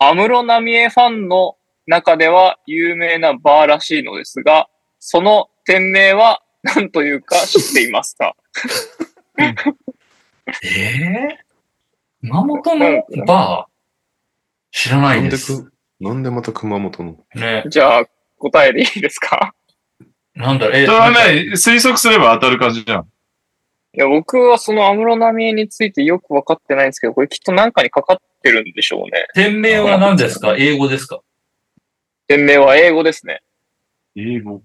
[0.00, 1.56] 安室奈美恵ファンの
[1.86, 4.68] 中では有名なバーらしいのですが、
[4.98, 8.34] その店名は何というか知っていますか？
[10.64, 11.38] ええ
[12.22, 13.72] 熊本のバー？
[14.72, 15.30] 知らなないんで。
[15.30, 17.16] ですく、なんでまた熊本の？
[17.34, 17.62] ね。
[17.68, 18.06] じゃあ、
[18.38, 19.54] 答えでいいですか？
[20.38, 21.16] なんだろう、え、それはね、
[21.52, 23.02] 推測すれば当たる感じじゃん。
[23.02, 29.26] いや、僕はその安室奈美恵についてよくわかってないんですけど、これきっと何かにかかってるんでしょうね。
[29.34, 30.54] 店名は何ですか？
[30.56, 31.20] 英語ですか？
[32.28, 33.40] 店名は英語ですね。
[34.14, 34.62] 英語？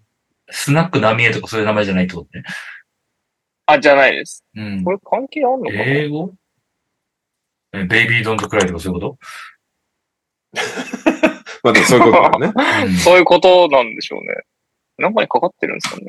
[0.51, 2.43] スナックナミエとかそういう名前じゃないってことね。
[3.65, 4.43] あ、じゃないです。
[4.55, 4.91] うんこ。
[4.91, 6.31] れ関係あんのかな、英語？
[7.73, 9.17] えベイビードントクライとかそういうこ
[11.63, 12.53] まあでもそういうことだね。
[12.53, 14.35] と、うんそういうことなんでしょうね。
[14.97, 16.07] 何かにかかってるんですかね。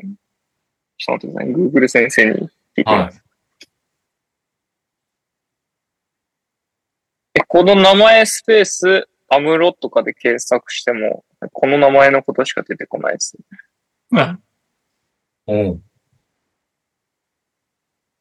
[0.97, 2.03] ちょっと待ってください。
[2.03, 3.15] Google 先生に聞いてみます。
[3.15, 3.25] はい。
[7.35, 13.37] え、この名前スペース、アムロとかで検索しても、この名前のことしか出てこないです。
[15.47, 15.81] おう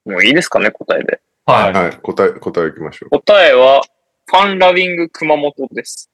[0.04, 1.20] もういいですかね、答えで。
[1.46, 1.72] はい。
[1.72, 3.10] はい、答え、答えいきましょう。
[3.10, 3.82] 答えは、
[4.26, 6.10] ファンラビング熊本です。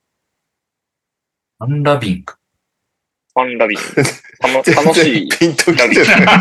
[1.59, 2.40] アンラビング。
[3.35, 3.85] ファンラビング。
[4.41, 4.55] たの
[4.91, 5.29] 楽しい。
[5.29, 6.41] ピンときてな。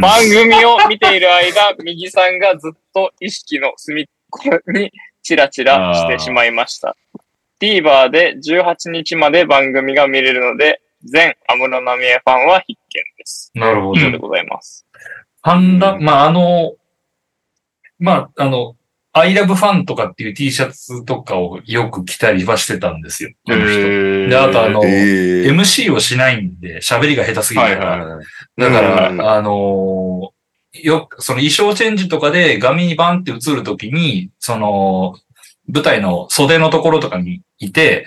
[0.00, 4.92] 番組を見ている間、右さんがずっと意識の隅っこに
[5.22, 6.96] チラチラしてしまいました。
[7.60, 13.50] TVer で18日まで番組が見れるので、全安室奈美恵ファンは必見です。
[13.54, 14.00] なるほど。
[14.00, 14.86] 以上でございます。
[15.42, 16.74] ファンラ、まあ、あの、
[17.98, 18.76] まあ、あの、
[19.12, 23.30] I love ファンとかっていう T シャツとかをよく着たりはしてたんですよ。
[23.48, 27.90] あの人で、あとあの、えー MC をしないんで、喋りが下手すぎるから。
[27.90, 28.26] はいはい
[28.56, 30.40] だから、うんあのー
[30.72, 35.16] よく、その衣装チェンジとかで画面にバンって映るときに、その、
[35.66, 38.06] 舞台の袖のところとかにいて、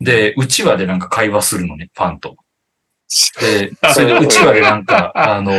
[0.00, 2.36] で、うちわでなんか会話するのね、ファンと。
[3.40, 5.58] で、それでうちわでなんか、あの、フ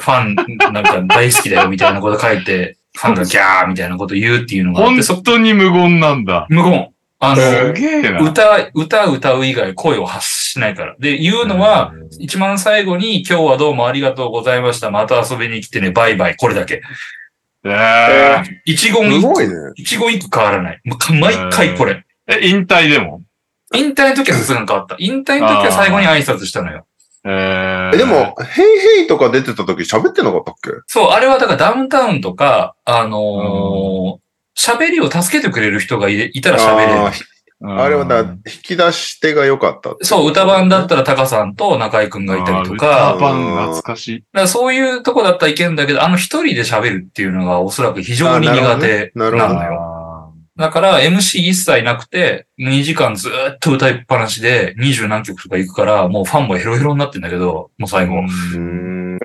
[0.00, 0.34] ァン
[0.72, 6.46] なんか大好きだよみたいなこと書いて、ファンがギャーみたいなこと言うっていうのがあって、そ本当に無言なんだ。
[6.48, 6.90] 無言。
[7.18, 8.20] あの、すげえな。
[8.20, 10.96] 歌、歌歌う以外声を発しないから。
[10.98, 14.90] で、言うのは、一番最後に今日はどうもありがとうございました。
[14.90, 15.90] また遊びに来てね。
[15.90, 16.36] バイバイ。
[16.36, 16.82] これだけ。
[17.64, 19.72] えー一言一句、ね。
[19.74, 20.80] 一言一句変わらない。
[20.84, 22.04] もう毎回これ。
[22.26, 23.22] え、引退でも？
[23.74, 24.96] 引退の時は普通に変わった。
[24.98, 26.86] 引退の時は最後に挨拶したのよ。
[27.28, 30.70] ええ、でも、ヘイヘイとか出てた時喋ってなかったっけ？
[30.86, 34.26] そう、あれはだからダウンタウンとか、あのー
[34.58, 36.92] 喋りを助けてくれる人がいいたら喋れる。
[37.62, 37.88] あ。
[37.90, 44.20] れはだ、引き出し手が良かったそう、歌番だったらタカさんと中井くんがいたりとか、歌番懐かしい。
[44.20, 49.54] だからそういうとこだったらいけんだけど、あの一人で喋るっていうのがおそらく非常に苦手あなるほどね。
[49.54, 50.05] なのよ。
[50.56, 58.20] だから MC 一切なくて、2時間ずーっと歌いっぱなしで20何曲とか行くから、もうファンもヘロヘロになってんだけど、もう最後。
[58.20, 59.18] うーん。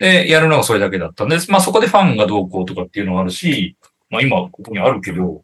[0.00, 3.76] で、やるのがそれだけだったんで、まあそこでファンがどうこうとかっていうのがあるし、
[4.08, 5.42] まあ今ここにあるけど、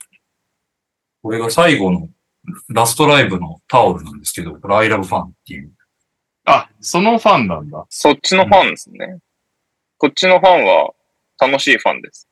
[1.23, 2.09] これが最後の
[2.69, 5.71] ラストライブのタオルなんですけど、これ I love ファンっていう。
[6.47, 7.85] あ、そのファンなんだ。
[7.91, 9.19] そっちのファンですね。
[9.99, 10.95] こっちのファンは
[11.39, 12.27] 楽しいファンです。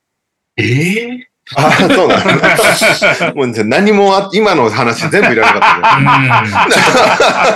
[0.56, 3.32] ええああ、そうだ、ね。
[3.34, 5.82] もうね何もあ、今の話全部いらなかっ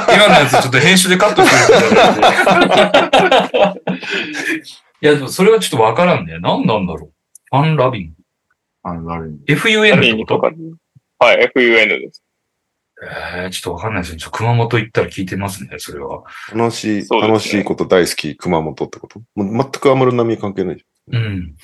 [0.06, 1.78] た今のやつちょっと編集でカットしてる
[5.00, 6.38] いや、でもそれはちょっとわからんね。
[6.40, 7.10] 何なんだろう。
[7.50, 8.12] ファンラビン
[8.82, 9.32] あの、悪い。
[9.32, 9.44] グ。
[9.54, 10.40] FUN ってこと？
[10.40, 10.50] か。
[11.20, 12.22] はい、FUN です。
[13.00, 14.18] えー、ちょっとわかんないですね。
[14.18, 16.24] ちょ熊本行ったら聞いてますね、それは。
[16.52, 19.20] 楽しい、ね楽しいこと大好き、熊本ってこと？
[19.36, 21.54] もう全く安室奈美恵関係ないじうん。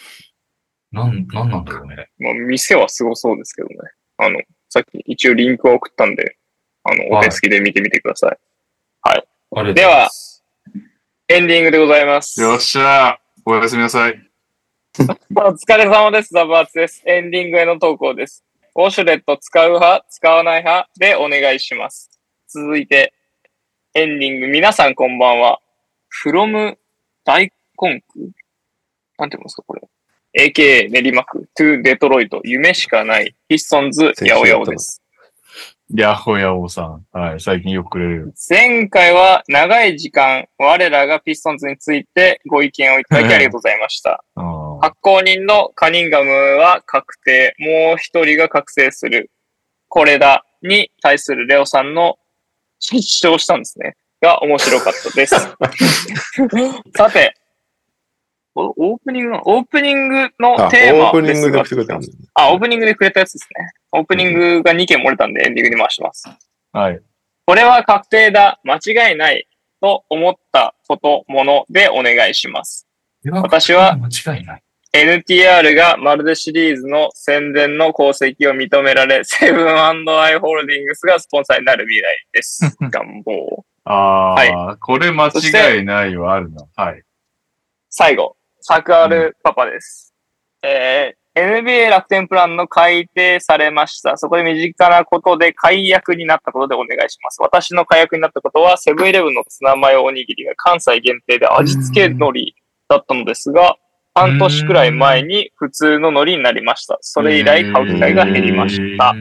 [0.95, 2.09] なん、なんなんだろうね。
[2.19, 3.75] まあ、店はすごそうですけどね。
[4.17, 6.37] あの、さっき一応リンクを送ったんで、
[6.85, 8.39] あの、お手つきで見てみてください。
[9.03, 10.09] ありがとうございでは。
[11.29, 12.41] エンディングでございます。
[12.41, 13.43] よっしゃー。
[13.45, 14.31] おやすみなさい。
[15.35, 16.33] お疲れ様です。
[16.33, 17.03] ザバーツです。
[17.07, 18.45] エンディングへの投稿です。
[18.77, 22.09] ウォシュレット使う派、使わない派でお願いします。
[22.47, 23.13] 続いて、
[23.95, 25.61] エンディング、皆さんこんばんは。
[26.25, 26.77] from
[27.25, 27.53] 大
[27.83, 28.31] 根区？
[29.19, 29.83] なんて言うんですか、これ。
[30.37, 35.01] AKA 練馬区 to デトロイト、夢しかない、ヒッソンズ、ヤオヤオです。
[35.95, 37.07] ヤッホヤオさん。
[37.13, 37.41] はい。
[37.41, 38.35] 最近よくくれる。
[38.49, 44.25] 前回は長い時間、我らがピストンズについてご意見をいただきありがとうございました。
[44.81, 49.31] 発行人のカニンガムは確定、もう一人が覚醒する。
[49.89, 52.19] これだに対するレオさんの
[52.81, 53.97] 主張したんですね。
[54.21, 55.37] が面白かったです。
[56.97, 57.44] さて、お
[58.55, 62.01] オープニングの、オープニングのあ、テーマオープニングでくれたん。
[62.35, 63.73] あ、オープニングでくれたやつですね。
[63.93, 66.29] オープニングが2件漏れたんでエンディングに回します。
[66.73, 67.01] はい。
[67.47, 69.49] これは確定だ、間違いない
[69.81, 72.87] と思ったこと、ものでお願いします。
[73.31, 74.63] 私は間違いない。
[74.95, 79.91] NTR がまるでシリーズの宣伝の功績を認められ、セブンア
[80.31, 82.77] イ・ホールディングスがスポンサーになる未来です。
[82.81, 83.65] 願望。
[83.85, 84.37] あ
[84.71, 86.65] あ、これ間違いないはあるな。
[86.77, 87.03] はい。
[87.91, 88.37] 最後、
[88.67, 90.15] サクアルパパです。
[90.63, 94.17] えー NBA 楽天プランの改定されました。
[94.17, 97.43] そこで身近なことで解約になったことでお願いします。
[97.43, 102.55] 私の解約になったことは、セブンイレブンのツナマヨおにぎりが関西限定で味付け海苔
[102.89, 103.77] だったのですが、
[104.15, 106.99] 半年くらい前に普通の海苔になりました。
[107.01, 109.13] それ以来買う機会が減りました。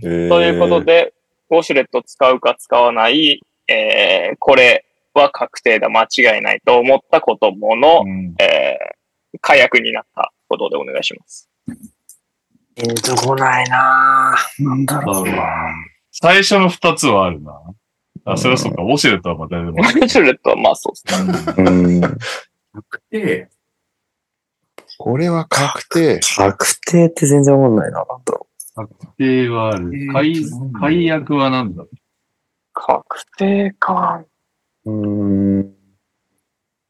[0.00, 1.12] とということ、で、
[1.50, 4.86] ウォシュレット使うか使わない、えー、これ
[5.20, 11.48] は確定だ、間違いないと思ったこともの、うんえー、解約になったことでお願いします。
[12.76, 15.26] えーとこないなぁなんだろう。
[16.12, 17.52] 最初の二つはあるな。
[18.24, 18.82] あ、それはそうか。
[18.82, 19.74] ウォシュレットはまたでもウ。
[19.74, 21.64] ォシュレットはまあそうですね。
[21.64, 22.00] うん。
[23.10, 23.48] で、
[24.98, 26.20] これは確定。
[26.36, 28.04] 確定って全然思んないな。
[28.04, 29.90] なんだろ確定はある。
[30.12, 30.34] 解、
[30.78, 31.84] 解約は何だ
[32.72, 33.04] 確
[33.36, 34.24] 定か。
[34.90, 35.06] う。
[35.06, 35.74] うん。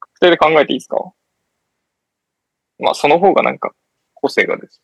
[0.01, 1.12] 確定で考えていいですか？
[2.78, 3.72] まあその方がなんか
[4.14, 4.81] 個性がです。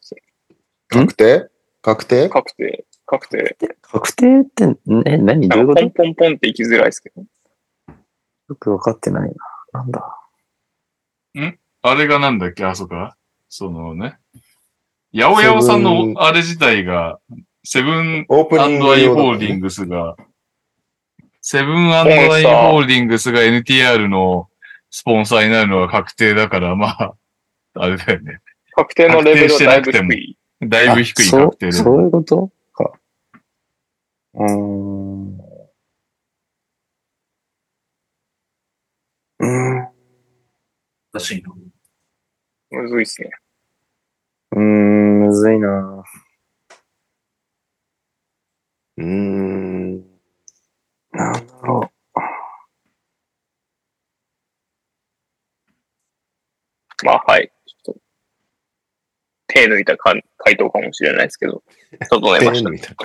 [0.89, 1.49] 確定？
[1.83, 2.29] 確定？
[2.29, 3.57] 確定、確定。
[3.83, 5.49] 確定って、ね、何？
[5.49, 5.81] どういうこと？
[5.83, 7.23] ポンポンポンって行きづらいですけど。
[8.49, 9.31] よくわかってない
[9.73, 9.81] な。
[9.81, 10.19] なんだ？
[11.83, 12.65] あれがなんだっけ？
[12.65, 13.17] あ、そうか。
[13.49, 14.19] そのね。
[15.13, 17.21] ヤオヤオさんのあれ自体が、
[17.65, 20.17] セブンオープニングアイホールディングスが、
[21.49, 24.49] セブンアイホールディングスが NTR の
[24.91, 27.15] スポンサーになるのは確定だから、まあ、
[27.79, 28.41] あれだよね。
[28.73, 30.39] 確定のレベルはだいぶ低い。
[30.63, 31.73] だいぶ低いあそう確定で。
[31.73, 32.93] そういうことか。
[34.35, 35.39] うーん。
[39.39, 39.83] うん。
[39.83, 39.93] う
[41.13, 41.55] 難しいな。
[42.73, 43.31] むずいっすね。
[44.51, 46.05] ーん、むずいな
[48.97, 50.06] うーん。
[51.17, 51.91] なんだろ
[57.05, 57.51] まあはい。
[57.67, 58.01] ちょっと
[59.49, 61.63] 手抜いたか回答かもしれないですけど、
[62.11, 62.71] 整えました。
[62.71, 62.95] みた。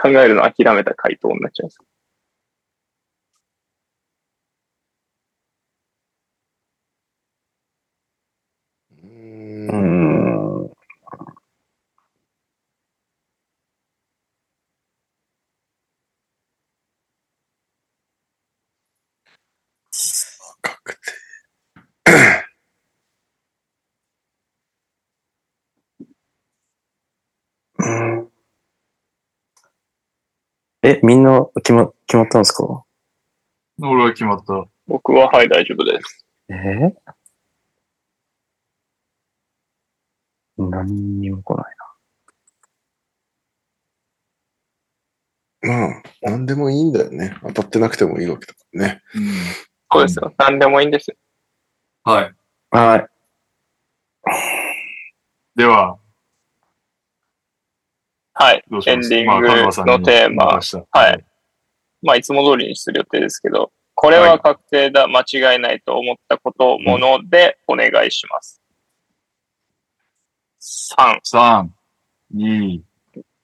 [0.00, 1.78] 考えるの諦めた回答になっちゃうんです。
[9.02, 9.08] うう。
[9.08, 10.70] うーーんん。
[20.62, 21.12] 確定。
[27.78, 28.28] うん
[30.88, 32.82] え、みんな決ま、決まったんですか？
[33.80, 34.66] 俺は決まった。
[34.86, 36.26] 僕ははい大丈夫です。
[36.48, 36.54] え？
[40.58, 41.76] ー何にも来ない
[45.60, 47.36] まあ、なんでもいいんだよね。
[47.42, 49.02] 当たってなくてもいいわけだからね。
[49.92, 50.32] そうですよ。
[50.38, 51.16] 何でもいいんですよ。
[52.04, 52.34] はい。
[52.70, 52.80] な。
[52.80, 53.06] はい。
[55.56, 55.98] では、
[58.40, 58.62] はい。
[58.86, 61.24] エンディングのテーマ任したはい。
[62.02, 68.62] まあ、いつも通りにする予定ですけど、これは確定だ、間違いないと思ったこと、ものでお願いします。
[70.96, 71.68] 3、3、
[72.36, 72.80] 2、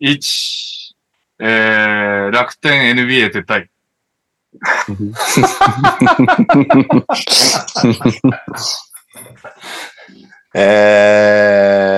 [0.01, 0.95] 1。
[1.41, 3.67] えー、楽天 NBA 撤退。
[10.57, 11.94] えー、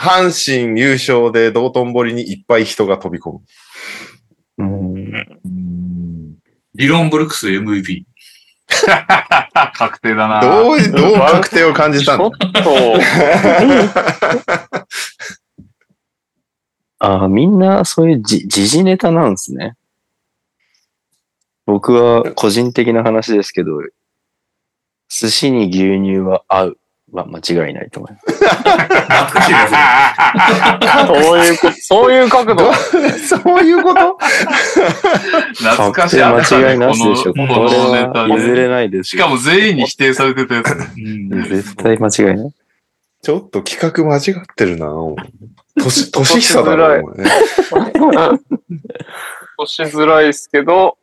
[0.00, 3.40] 阪神優勝で道頓堀にいっぱい人が飛び込む。
[4.58, 5.14] うん
[5.44, 6.36] うん
[6.74, 8.04] リロン・ブルックス MVP。
[9.74, 10.40] 確定だな。
[10.40, 12.30] どう、どう確定を感じたの？
[12.30, 12.70] ちょっと、
[17.00, 19.74] ああ、みんなそういうじ時事ネタなんですね。
[21.66, 23.72] 僕は個人的な話ですけど、
[25.08, 26.78] 寿司に牛乳は合う
[27.12, 28.26] は間違いないと思います。
[31.06, 32.72] そういうこ、そういう角度。
[32.74, 34.18] そういうこと
[35.54, 36.22] 懐かしい。
[36.22, 36.42] 間違
[36.76, 36.78] い。
[36.78, 37.34] ねなしでしょ。
[37.34, 38.90] ここの、このネれタ譲れない。
[38.90, 39.22] ですよ。
[39.22, 40.70] しかも全員に否定されてたやつ。
[40.70, 40.80] うん
[41.48, 42.36] 絶対間違い。
[42.36, 42.52] ない。
[43.22, 44.88] ちょっと企画間違ってるな。
[45.76, 47.10] 年、年下だろ、お前ね。
[49.58, 50.26] 押しづらい。
[50.26, 50.96] ですけど、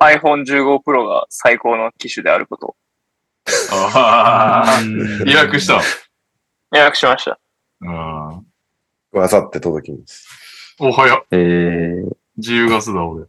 [0.00, 2.74] iPhone15 Pro が最高の機種であること
[3.46, 5.80] をあー予約した。
[6.72, 7.38] 予約しました。
[7.80, 8.46] うん。
[9.22, 10.26] あさって届きます。
[10.80, 12.16] おはよえー、う。
[12.38, 13.26] 10月だ、俺。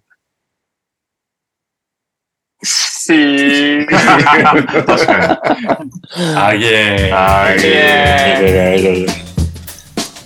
[2.63, 3.85] しー。
[3.85, 5.41] 確か
[6.37, 7.11] あげに。
[7.11, 7.15] ー。
[7.15, 9.23] あー、イエー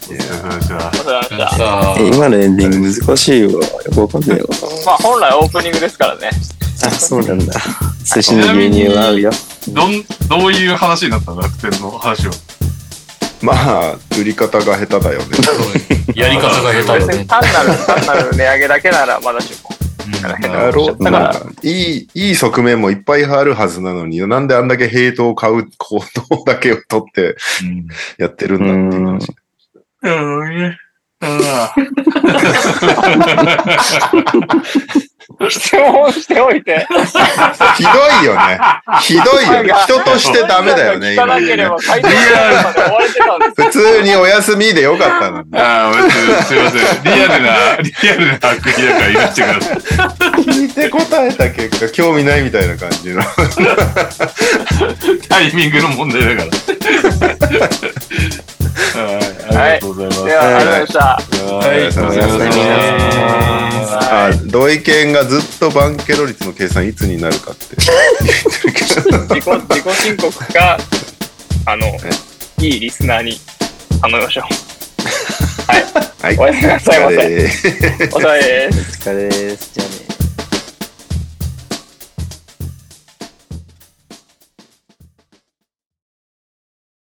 [0.09, 1.99] お疲れ様でした。
[1.99, 3.51] 今のエンディング難しいわ。
[3.51, 3.59] よ
[3.93, 4.45] くわかんないわ。
[4.85, 6.29] まあ本来オープニングですからね。
[6.85, 7.53] あ、そうなんだ。
[8.03, 9.31] 寿司に牛乳は合うよ。
[9.69, 11.41] どん、どういう話になったの？
[11.41, 12.33] 楽天の話は。
[13.41, 15.25] まあ、売り方が下手だよね。
[16.15, 17.25] やり方が下手よね。
[17.25, 19.69] 単なる、単なる値上げだけならまだしも。
[19.71, 19.77] うん
[20.41, 21.33] 変なやろうだからまあ、
[21.63, 25.99] いい、いい側面もいっぱいあるはずなのに、なんであんだけヘイトを買う行
[26.29, 27.87] 動だけを取ってうん。
[28.17, 29.35] やってるんだっていう話。
[30.03, 30.77] うん。
[35.49, 36.87] 質問しておいて。
[37.75, 37.89] ひど
[38.23, 38.57] いよね。
[39.01, 39.73] ひどいよね。
[39.83, 41.67] 人としてダメだよね、今ね
[43.55, 45.49] 普通にお休みでよかったのに。
[45.57, 45.93] ああ、
[46.43, 46.81] すいません。
[47.03, 49.77] リアルな、リアルな悪意だから許してください。
[50.43, 53.21] 聞いて答えた結果、興味ないみたいな感じの。
[55.27, 56.57] タイミングの問題だから。
[58.77, 60.25] はい、ありがとうございます。
[60.25, 60.99] では、ありがとうございました。
[60.99, 69.17] はい、おやすみなさいおやすあ、同意見がずっとバンケロ率の計算いつになるかって言ってるけど。
[69.35, 70.77] 自己、自己申告か、
[71.65, 71.87] あの、
[72.59, 73.39] いいリスナーに
[74.01, 74.43] 頼みましょう。
[76.23, 76.37] はい。
[76.37, 77.15] おやすみなさいませ。
[77.15, 77.27] お疲れ
[78.07, 78.99] お疲れです。
[79.07, 79.71] お疲れです。
[79.73, 80.06] じゃあね